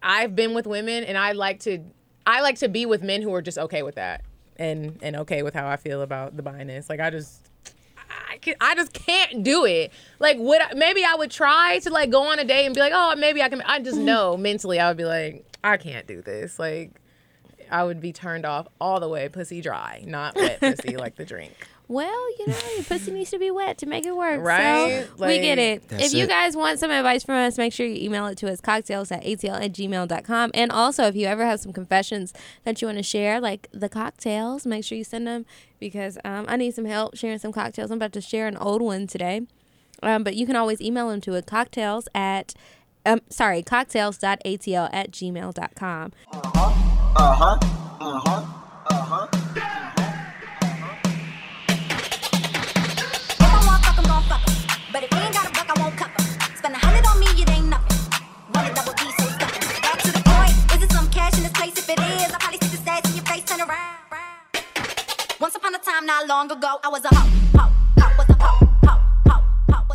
[0.02, 1.78] I've been with women and I like to
[2.26, 4.22] I like to be with men who are just okay with that
[4.56, 6.90] and and okay with how I feel about the biness.
[6.90, 7.45] Like I just
[8.10, 9.92] I, can, I just can't do it.
[10.18, 12.80] Like, would I, maybe I would try to like go on a date and be
[12.80, 13.62] like, oh, maybe I can.
[13.62, 14.06] I just mm-hmm.
[14.06, 16.58] know mentally I would be like, I can't do this.
[16.58, 17.00] Like,
[17.70, 21.24] I would be turned off all the way, pussy dry, not wet pussy like the
[21.24, 21.66] drink.
[21.88, 24.40] Well, you know, your pussy needs to be wet to make it work.
[24.40, 25.06] Right?
[25.16, 25.84] So we get it.
[25.90, 26.28] If you it.
[26.28, 29.22] guys want some advice from us, make sure you email it to us cocktales at
[29.22, 30.50] atl at gmail.com.
[30.52, 32.34] And also, if you ever have some confessions
[32.64, 35.46] that you want to share, like the cocktales, make sure you send them
[35.78, 37.86] because um, I need some help sharing some cocktales.
[37.90, 39.42] I'm about to share an old one today.
[40.02, 42.54] Um, but you can always email them to it cocktales at,
[43.06, 46.12] um, sorry, cocktales.atl at gmail.com.
[46.32, 47.12] Uh-huh.
[47.16, 47.58] Uh-huh.
[48.00, 48.55] Uh-huh.
[66.26, 68.28] Not long ago, I was a hoe, hoe, hoe, was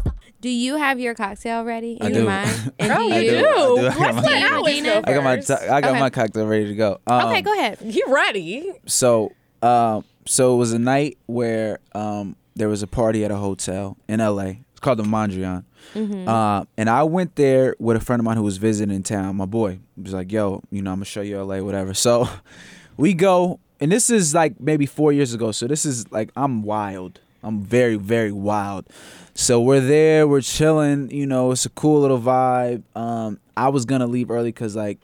[0.06, 2.26] a hoe, Do you have your cocktail ready in I your do.
[2.26, 2.74] mind?
[2.80, 3.32] And do I you?
[3.32, 3.38] do.
[3.38, 3.88] I do.
[3.88, 4.90] I got my- let Alex Medina?
[4.90, 6.00] go I got my t- I got Okay.
[6.00, 7.00] my cocktail ready to go.
[7.08, 7.78] Um, Okay, go ahead.
[7.82, 8.72] You ready?
[8.88, 13.36] So, um, so it was a night where um, there was a party at a
[13.38, 14.54] hotel in LA.
[14.72, 15.64] It's called the Mondrian.
[15.96, 19.36] Uh, and I went there with a friend of mine who was visiting in town.
[19.36, 22.30] My boy He was like, "Yo, you know, I'm gonna show you LA, whatever." So,
[22.98, 25.52] we go, and this is like maybe four years ago.
[25.52, 27.20] So this is like I'm wild.
[27.44, 28.86] I'm very, very wild.
[29.34, 31.10] So we're there, we're chilling.
[31.10, 32.84] You know, it's a cool little vibe.
[32.96, 35.00] Um, I was gonna leave early because like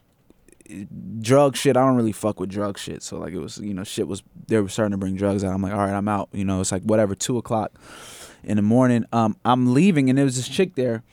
[1.22, 1.76] drug shit.
[1.76, 3.02] I don't really fuck with drug shit.
[3.02, 5.54] So like it was, you know, shit was they were starting to bring drugs out.
[5.54, 6.30] I'm like, all right, I'm out.
[6.32, 7.72] You know, it's like whatever, two o'clock
[8.44, 9.06] in the morning.
[9.12, 11.04] Um, I'm leaving, and there was this chick there.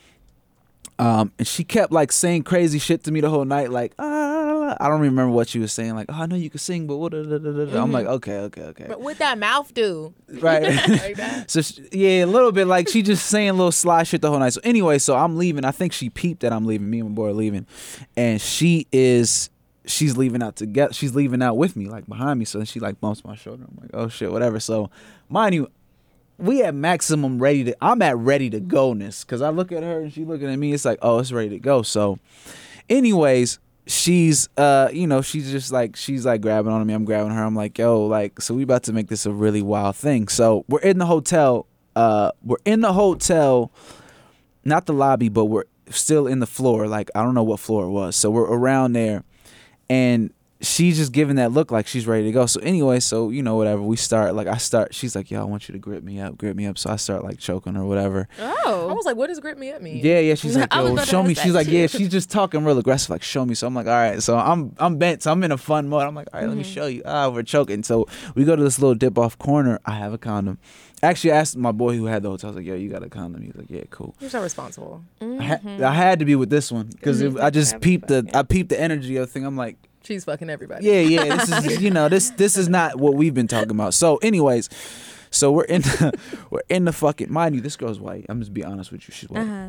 [0.99, 4.24] Um, and she kept like saying crazy shit to me the whole night, like ah,
[4.81, 6.97] I don't remember what she was saying, like oh, I know you can sing, but
[6.97, 7.13] what?
[7.13, 8.15] da." I'm like, mm-hmm.
[8.15, 10.15] okay, okay, okay, But what that mouth do?
[10.41, 10.65] right.
[10.95, 11.17] Like
[11.51, 14.39] so she, yeah, a little bit like she just saying little sly shit the whole
[14.39, 14.53] night.
[14.53, 15.65] So anyway, so I'm leaving.
[15.65, 16.89] I think she peeped that I'm leaving.
[16.89, 17.67] Me and my boy are leaving,
[18.17, 19.51] and she is
[19.87, 20.93] she's leaving out together.
[20.93, 22.45] She's leaving out with me, like behind me.
[22.45, 23.65] So she like bumps my shoulder.
[23.69, 24.61] I'm like, oh shit, whatever.
[24.61, 24.91] So
[25.29, 25.71] mind you,
[26.39, 27.77] we at maximum ready to.
[27.81, 30.73] I'm at ready to go-ness because I look at her and she looking at me.
[30.73, 31.83] It's like, oh, it's ready to go.
[31.83, 32.19] So,
[32.89, 33.59] anyways.
[33.87, 36.95] She's uh you know she's just like she's like grabbing on me.
[36.95, 37.45] I'm grabbing her.
[37.45, 40.29] I'm like yo like so we about to make this a really wild thing.
[40.29, 41.67] So we're in the hotel
[41.97, 43.71] uh we're in the hotel
[44.65, 46.89] not the lobby but we're still in the floor.
[46.89, 48.17] Like I don't know what floor it was.
[48.17, 49.23] So we're around there.
[49.91, 50.33] And
[50.67, 52.47] she's just giving that look like she's ready to go.
[52.47, 54.95] So anyway, so you know whatever we start like I start.
[54.95, 56.97] She's like, "Yo, I want you to grip me up, grip me up." So I
[56.97, 58.29] start like choking or whatever.
[58.41, 60.01] Oh, I was like, what does grip me up mean?
[60.05, 60.35] Yeah, yeah.
[60.35, 63.11] She's like, I "Yo, show me." She's that like, "Yeah." She's just talking real aggressive,
[63.11, 65.23] like, "Show me." So I'm like, "All right." So I'm I'm bent.
[65.23, 66.03] So I'm in a fun mode.
[66.03, 66.73] I'm like, "All right, let me Mm-hmm.
[66.73, 67.83] show you." Ah, we're choking.
[67.83, 69.79] So we go to this little dip off corner.
[69.85, 70.59] I have a condom.
[71.03, 72.49] Actually, I asked my boy who had the hotel.
[72.49, 75.03] I was like, "Yo, you got a condom?" He's like, "Yeah, cool." You're so responsible.
[75.21, 78.43] I, ha- I had to be with this one because I just peeped the I
[78.43, 79.45] peeped the energy of the thing.
[79.45, 80.87] I'm like, She's fucking everybody.
[80.87, 81.37] yeah, yeah.
[81.37, 83.95] This is you know this this is not what we've been talking about.
[83.95, 84.69] So, anyways,
[85.31, 86.19] so we're in the,
[86.51, 87.61] we're in the fucking mind you.
[87.61, 88.27] This girl's white.
[88.29, 89.13] I'm just be honest with you.
[89.13, 89.43] She's white.
[89.43, 89.69] Uh-huh.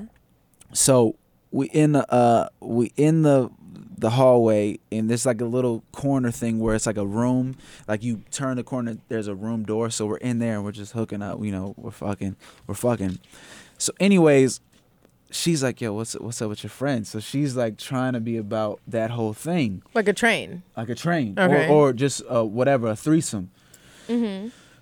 [0.74, 1.16] So
[1.52, 3.50] we in the uh we in the
[3.98, 7.56] the hallway and there's like a little corner thing where it's like a room.
[7.88, 9.90] Like you turn the corner, there's a room door.
[9.90, 11.42] So we're in there and we're just hooking up.
[11.42, 12.36] You know, we're fucking,
[12.68, 13.20] we're fucking.
[13.78, 14.60] So, anyways,
[15.36, 18.38] she's like, "Yo, what's what's up with your friend?" So she's like trying to be
[18.38, 19.84] about that whole thing.
[19.94, 20.64] Like a train.
[20.78, 21.36] like a train.
[21.38, 21.68] Okay.
[21.68, 23.52] or, or just uh, whatever a threesome.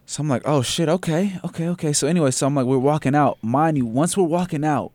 [0.06, 1.94] So i'm like oh shit okay okay okay.
[1.94, 3.38] So anyway so i'm like we're walking out.
[3.42, 4.92] Mind you once we're walking out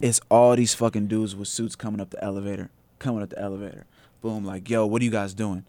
[0.00, 3.86] it's all these fucking dudes with suits coming up the elevator coming up the elevator.
[4.20, 5.64] Boom like yo what are you guys doing?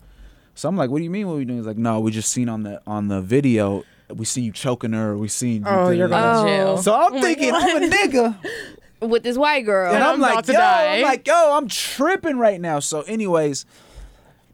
[0.55, 1.59] So i'm like what do you mean what are we doing?
[1.59, 3.84] He's like no we just seen on the on the video
[4.14, 6.45] we seen you choking her we seen you Oh, you're going to Oh.
[6.45, 6.78] jail.
[6.78, 8.38] so i'm thinking i'm a nigga
[9.01, 9.93] With this white girl.
[9.93, 10.95] and I'm I'm, like, yo, die.
[10.95, 12.80] I'm like, yo, I'm tripping right now.
[12.80, 13.66] So, anyways,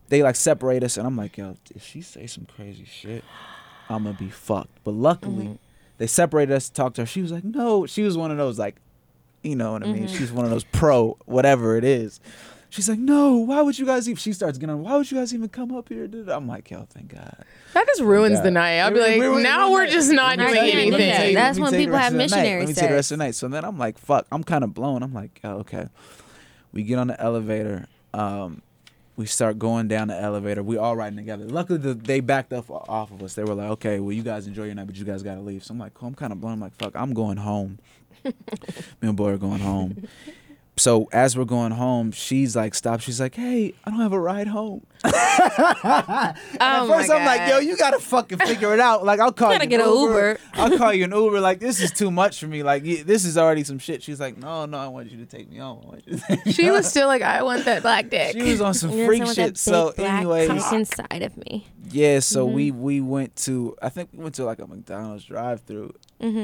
[0.10, 3.24] they like separate us, and I'm like, yo, if she say some crazy shit,
[3.88, 4.84] I'm gonna be fucked.
[4.84, 5.54] But luckily, Mm-hmm.
[6.00, 6.70] they separated us.
[6.70, 7.06] Talked to her.
[7.06, 7.86] She was like, no.
[7.86, 8.76] She was one of those like,
[9.44, 10.08] you know what I mean.
[10.08, 10.18] Mm-hmm.
[10.18, 12.20] She's one of those pro whatever it is.
[12.72, 13.36] She's like, no.
[13.36, 14.16] Why would you guys even?
[14.18, 14.82] She starts getting on.
[14.82, 16.08] Why would you guys even come up here?
[16.08, 16.30] Dude?
[16.30, 17.44] I'm like, yo, thank God.
[17.74, 18.44] That just ruins God.
[18.46, 18.80] the night.
[18.80, 20.96] I'll be It like, ruins- now we're ruins- just not Right, doing you can't do
[20.96, 21.36] anything.
[21.36, 21.42] that.
[21.42, 22.60] That's Let me when people the have rest of the night.
[22.60, 23.36] Let me tell you the rest of the night.
[23.36, 25.04] So then I'm like, fuck, I'm kind of blown.
[25.04, 25.88] I'm like, oh, okay.
[26.72, 27.88] We get on the elevator.
[28.14, 28.62] Um,
[29.18, 30.64] we start going down the elevator.
[30.64, 31.44] We all riding together.
[31.46, 33.34] Luckily, the, they backed up off of us.
[33.36, 35.66] They were like, "Okay, well, you guys enjoy your night, but you guys gotta leave."
[35.66, 36.08] So I'm like, cool.
[36.08, 36.54] I'm kind of blown.
[36.54, 37.78] I'm like, "Fuck, I'm going home."
[38.24, 38.32] Me
[39.02, 40.08] and boy are going home.
[40.82, 44.20] So as we're going home, she's like, "Stop!" She's like, "Hey, I don't have a
[44.20, 49.06] ride home." At Oh first, my I'm like, "Yo, you gotta fucking figure it out."
[49.06, 49.54] Like, I'll call you.
[49.54, 50.28] You Gotta get an Uber.
[50.30, 50.40] Uber.
[50.54, 51.40] I'll call you an Uber.
[51.40, 52.64] Like, this is too much for me.
[52.64, 54.02] Like, this is already some shit.
[54.02, 56.24] She's like, "No, no, I want you to take me home." I want you to
[56.28, 58.34] take me She home." was still like, I want that black dick.
[58.34, 59.58] She was on some You're freak shit.
[59.60, 61.68] So, anyway, anyways, inside of me.
[61.92, 62.20] yeah.
[62.22, 62.56] So Mm-hmm.
[62.56, 63.76] we we went to.
[63.84, 65.94] I think we went to like a McDonald's drive-through.
[66.22, 66.38] Mm-hmm.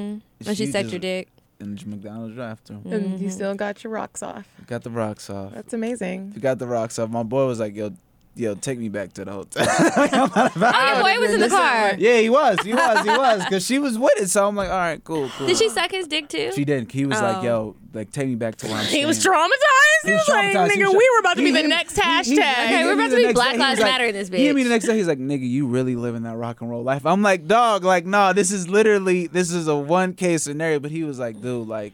[0.45, 1.29] When she, She sucked just- your dick.
[1.60, 3.24] In the McDonald's drive-through, and Mm-hmm.
[3.24, 4.47] you still got your rocks off.
[4.68, 5.53] got the rocks off.
[5.53, 6.34] That's amazing.
[6.36, 7.10] We got the rocks off.
[7.10, 7.93] My boy was like, "Yo,
[8.38, 9.65] yo, take me back to the hotel."
[10.57, 11.93] Oh, your boy was in the car.
[11.97, 12.59] yeah, he was.
[12.63, 12.99] He was.
[13.03, 13.43] He was.
[13.47, 14.29] Because she was with it.
[14.29, 15.47] So I'm like, all right, cool, cool.
[15.47, 16.51] Did she suck his dick too?
[16.53, 16.91] She didn't.
[16.91, 17.23] He was Oh.
[17.23, 20.05] like, yo, like, take me back to where I'm He was traumatized.
[20.05, 20.71] He was, like, traumatized.
[20.71, 22.23] He nigga, was- we were about to he- be the he- next he- he- hashtag.
[22.25, 22.39] he
[22.75, 24.69] Okay, we're about to be Black Lives like- Matter in this He hit me the
[24.69, 24.95] next day.
[24.97, 27.05] He's like, nigga, you really living that rock and roll life.
[27.05, 30.79] I'm like, dog, like, nah, this is literally, this is a one case scenario.
[30.79, 31.93] But he was like, dude, like,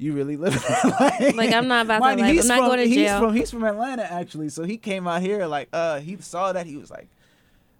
[0.00, 1.34] you really live that life.
[1.36, 2.34] Like, I'm not about that Mind you, life.
[2.34, 3.18] he's I'm not from- going to he's jail.
[3.20, 4.48] From, he's from Atlanta, actually.
[4.48, 6.66] So he came out here, like, uh, he saw that.
[6.66, 7.08] He was like,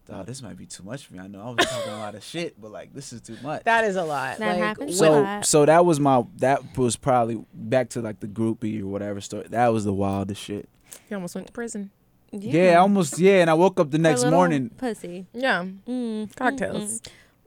[0.08, 1.20] dog, this might be too much for me.
[1.20, 3.64] I know I was talking a lot of shit, but like, this is too much.
[3.64, 4.38] That is a lot.
[4.38, 5.00] That like, happens.
[5.00, 5.46] when- So What?
[5.46, 9.46] so that was my that was probably back to like the groupie or whatever story.
[9.48, 10.68] That was the wildest shit.
[11.08, 11.90] He almost went to prison.
[12.32, 14.70] Yeah, almost yeah, and I woke up the next morning.
[14.76, 15.26] Pussy.
[15.32, 15.64] Yeah.
[15.88, 17.00] Mm, Cocktails.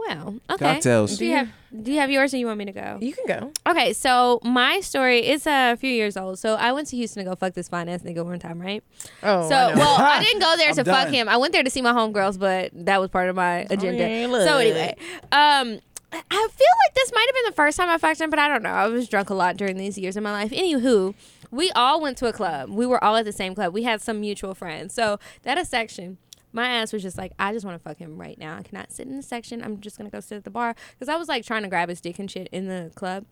[0.08, 0.74] Well, okay.
[0.74, 1.18] Cocktails.
[1.18, 1.50] Do you have
[1.84, 2.98] Do you have yours, or you want me to go?
[3.02, 3.52] You can go.
[3.70, 6.40] Okay, so my story is a few years old.
[6.40, 8.84] So I went to Houston to go fuck this fine ass nigga one time, right?
[9.24, 11.30] Oh, So, I well, I didn't go there I'm to fuck him.
[11.30, 14.08] I went there to see my homegirls, but that was part of my agenda.
[14.08, 14.96] yeah, so anyway,
[15.32, 15.80] um,
[16.12, 18.48] I feel like this might have been the first time I fucked him, but I
[18.48, 18.70] don't know.
[18.70, 20.52] I was drunk a lot during these years of my life.
[20.52, 21.16] Anywho,
[21.50, 22.70] we all went to a club.
[22.70, 23.74] We were all at the same club.
[23.74, 24.94] We had some mutual friends.
[24.94, 26.18] So that a section.
[26.54, 28.58] My ass was just like, I just want to fuck him right now.
[28.58, 29.64] I cannot sit in the section.
[29.64, 31.90] I'm just gonna go sit at the bar because I was like trying to grab
[31.90, 33.26] his dick and shit in the club.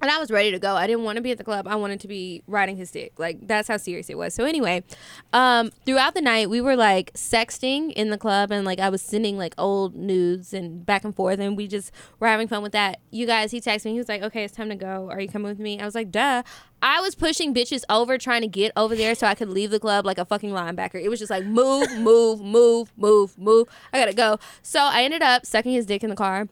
[0.00, 0.74] And I was ready to go.
[0.74, 1.66] I didn't want to be at the club.
[1.66, 3.12] I wanted to be riding his dick.
[3.18, 4.34] Like that's how serious it was.
[4.34, 4.84] So anyway,
[5.32, 9.02] um, throughout the night we were like sexting in the club and like I was
[9.02, 12.72] sending like old nudes and back and forth and we just were having fun with
[12.72, 13.00] that.
[13.10, 13.92] You guys, he texted me.
[13.92, 15.08] He was like, "Okay, it's time to go.
[15.10, 16.42] Are you coming with me?" I was like, "Duh."
[16.82, 19.80] I was pushing bitches over trying to get over there so I could leave the
[19.80, 21.02] club like a fucking linebacker.
[21.02, 23.68] It was just like move, move, move, move, move.
[23.92, 24.38] I gotta go.
[24.62, 26.48] So I ended up sucking his dick in the car.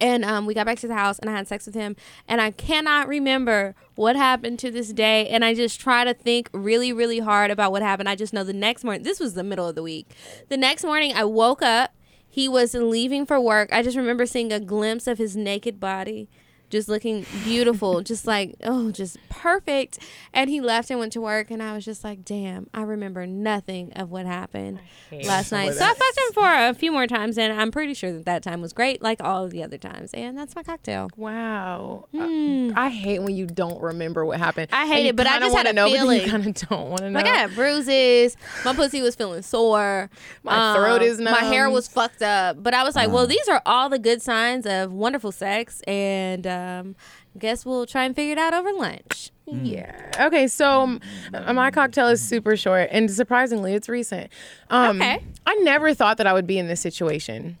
[0.00, 1.96] And um, we got back to the house and I had sex with him.
[2.28, 5.28] And I cannot remember what happened to this day.
[5.28, 8.08] And I just try to think really, really hard about what happened.
[8.08, 10.08] I just know the next morning, this was the middle of the week.
[10.48, 11.92] The next morning, I woke up.
[12.28, 13.72] He was leaving for work.
[13.72, 16.28] I just remember seeing a glimpse of his naked body.
[16.70, 19.98] Just looking beautiful, just like, oh, just perfect.
[20.32, 21.50] And he left and went to work.
[21.50, 25.74] And I was just like, damn, I remember nothing of what happened last night.
[25.74, 28.42] So I fucked him for a few more times, and I'm pretty sure that that
[28.42, 30.12] time was great, like all of the other times.
[30.14, 31.08] And that's my cocktail.
[31.16, 32.08] Wow.
[32.14, 34.68] Uh, I hate when you don't remember what happened.
[34.72, 36.22] I hate it, but I just had wanna a know, but feeling.
[36.22, 37.18] You kind of don't want to know.
[37.18, 38.36] Like I had bruises.
[38.64, 40.10] My pussy was feeling sore.
[40.42, 41.32] My throat is numb.
[41.32, 42.62] My hair was fucked up.
[42.62, 46.46] But I was like, well, these are all the good signs of wonderful sex, and
[46.56, 46.96] um,
[47.38, 49.30] guess we'll try and figure it out over lunch.
[49.46, 50.10] Yeah.
[50.18, 50.48] Okay.
[50.48, 51.00] So um,
[51.32, 54.30] my cocktail is super short, and surprisingly, it's recent.
[54.70, 55.22] Um, Okay.
[55.46, 57.58] I never thought that I would be in this situation.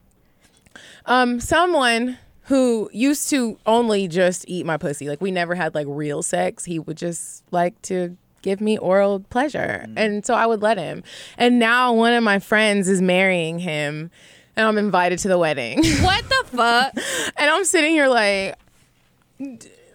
[1.06, 5.86] Um, someone who used to only just eat my pussy, like we never had like
[5.88, 6.64] real sex.
[6.64, 11.02] He would just like to give me oral pleasure, and so I would let him.
[11.38, 14.10] And now one of my friends is marrying him,
[14.56, 15.78] and I'm invited to the wedding.
[16.02, 16.92] What the fuck?
[17.36, 18.56] and I'm sitting here like,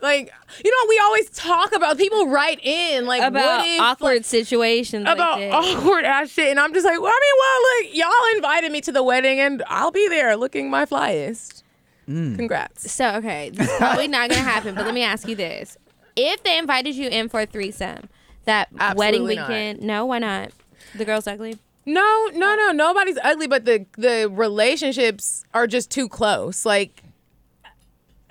[0.02, 0.32] like
[0.64, 5.04] you know, we always talk about people write in like About what if, awkward situations.
[5.08, 8.36] about like awkward ass shit, and I'm just like, well, I mean, well, look, y'all
[8.36, 11.64] invited me to the wedding, and I'll be there looking my flyest.
[12.10, 12.36] Mm.
[12.36, 12.92] Congrats.
[12.92, 14.76] So okay, this is probably not gonna happen.
[14.76, 15.78] But let me ask you this:
[16.16, 18.10] If they invited you in for a threesome,
[18.46, 19.50] that wedding Absolutely not.
[19.50, 20.52] weekend, no, why not?
[20.98, 21.58] The girl's ugly.
[21.86, 26.66] No, no, no, nobody's ugly, but the the relationships are just too close.
[26.66, 27.04] Like.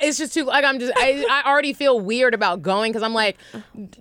[0.01, 3.15] It's just too like I'm just I, I already feel weird about going because I'm
[3.15, 3.37] like,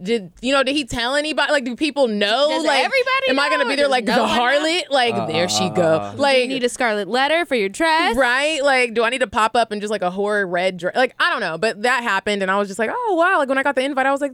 [0.02, 0.64] did you know?
[0.64, 1.52] Did he tell anybody?
[1.52, 2.50] Like, do people know?
[2.50, 4.42] Does like, everybody am I gonna be there like no the one know?
[4.42, 4.84] harlot?
[4.90, 5.82] Like, uh, there she uh, go.
[5.82, 8.16] Uh, like, Do Like, you need a scarlet letter for your dress?
[8.16, 8.64] right?
[8.64, 10.96] Like, do I need to pop up in just like a horror red dress?
[10.96, 11.58] Like, I don't know.
[11.58, 13.38] But that happened, and I was just like, oh wow.
[13.38, 14.34] Like when I got the invite, I was like,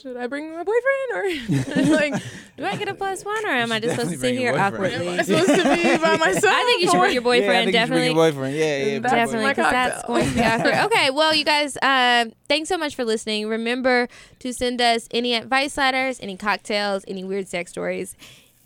[0.00, 2.14] should I bring my boyfriend or like
[2.56, 4.70] Do I get a plus one, or am I just supposed to sit here your
[4.70, 4.74] boyfriend.
[4.74, 5.08] awkwardly?
[5.08, 6.44] am I supposed to be by myself?
[6.48, 7.64] I think you should bring your Yeah, I boyfriend.
[7.64, 8.06] think you bring definitely.
[8.06, 8.56] your boyfriend.
[8.56, 10.74] Yeah, yeah, That's Definitely, my because that's going to be awkward.
[10.90, 13.46] Okay, well, you guys, uh, thanks so much for listening.
[13.48, 14.08] Remember
[14.40, 18.16] to send us any advice letters, any cocktails, any weird sex stories,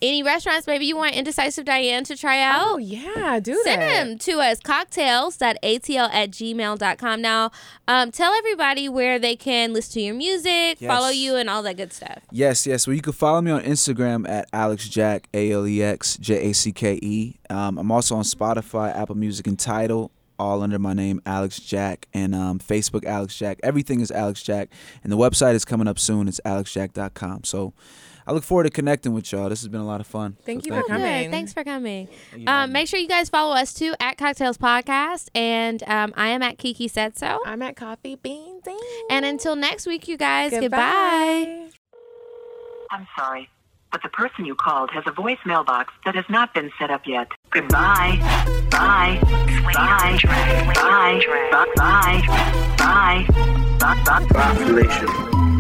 [0.03, 2.61] any restaurants maybe you want Indecisive Diane to try out.
[2.63, 3.91] Oh yeah, do Send that.
[3.97, 7.21] Send them to us, cocktales.atl at gmail.com.
[7.23, 7.51] Now,
[7.89, 11.77] um, tell everybody where they can listen to your music, follow you, and all that
[11.77, 12.21] good stuff.
[12.31, 12.87] Yes, yes.
[12.87, 16.51] Well, you can follow me on Instagram at Alex Jacke A L E X J
[16.51, 17.37] A C K E.
[17.51, 22.05] Um, I'm also on Spotify, Apple Music, and Tidal, all under my name Alex Jacke,
[22.13, 23.61] and um, Facebook Alex Jacke.
[23.63, 24.69] Everything is Alex Jacke,
[25.03, 26.29] and the website is coming up soon.
[26.29, 27.45] It's alexjacke.com.
[27.45, 27.73] So
[28.27, 29.49] I look forward to connecting with y'all.
[29.49, 30.37] This has been a lot of fun.
[30.45, 31.31] Thank so you for coming.
[31.31, 32.09] Thanks for coming.
[32.47, 36.43] Um, make sure you guys follow us too at Cocktales Podcast, and um, I am
[36.43, 37.41] at Kiki Said So.
[37.45, 38.79] I'm at Coffee Bean Dean.
[39.11, 40.51] And until next week, you guys.
[40.51, 40.69] Goodbye.
[40.71, 41.71] goodbye.
[42.91, 43.49] I'm sorry,
[43.91, 47.03] but the person you called has a voice mailbox that has not been set up
[47.07, 47.29] yet.
[47.51, 48.19] Goodbye.
[48.71, 49.19] Bye.
[49.75, 50.19] Bye.
[50.25, 50.69] Bye.
[50.75, 51.67] Bye.
[51.77, 52.23] Bye.
[52.79, 53.27] Bye.
[53.81, 54.27] Bye.
[54.31, 55.54] Population.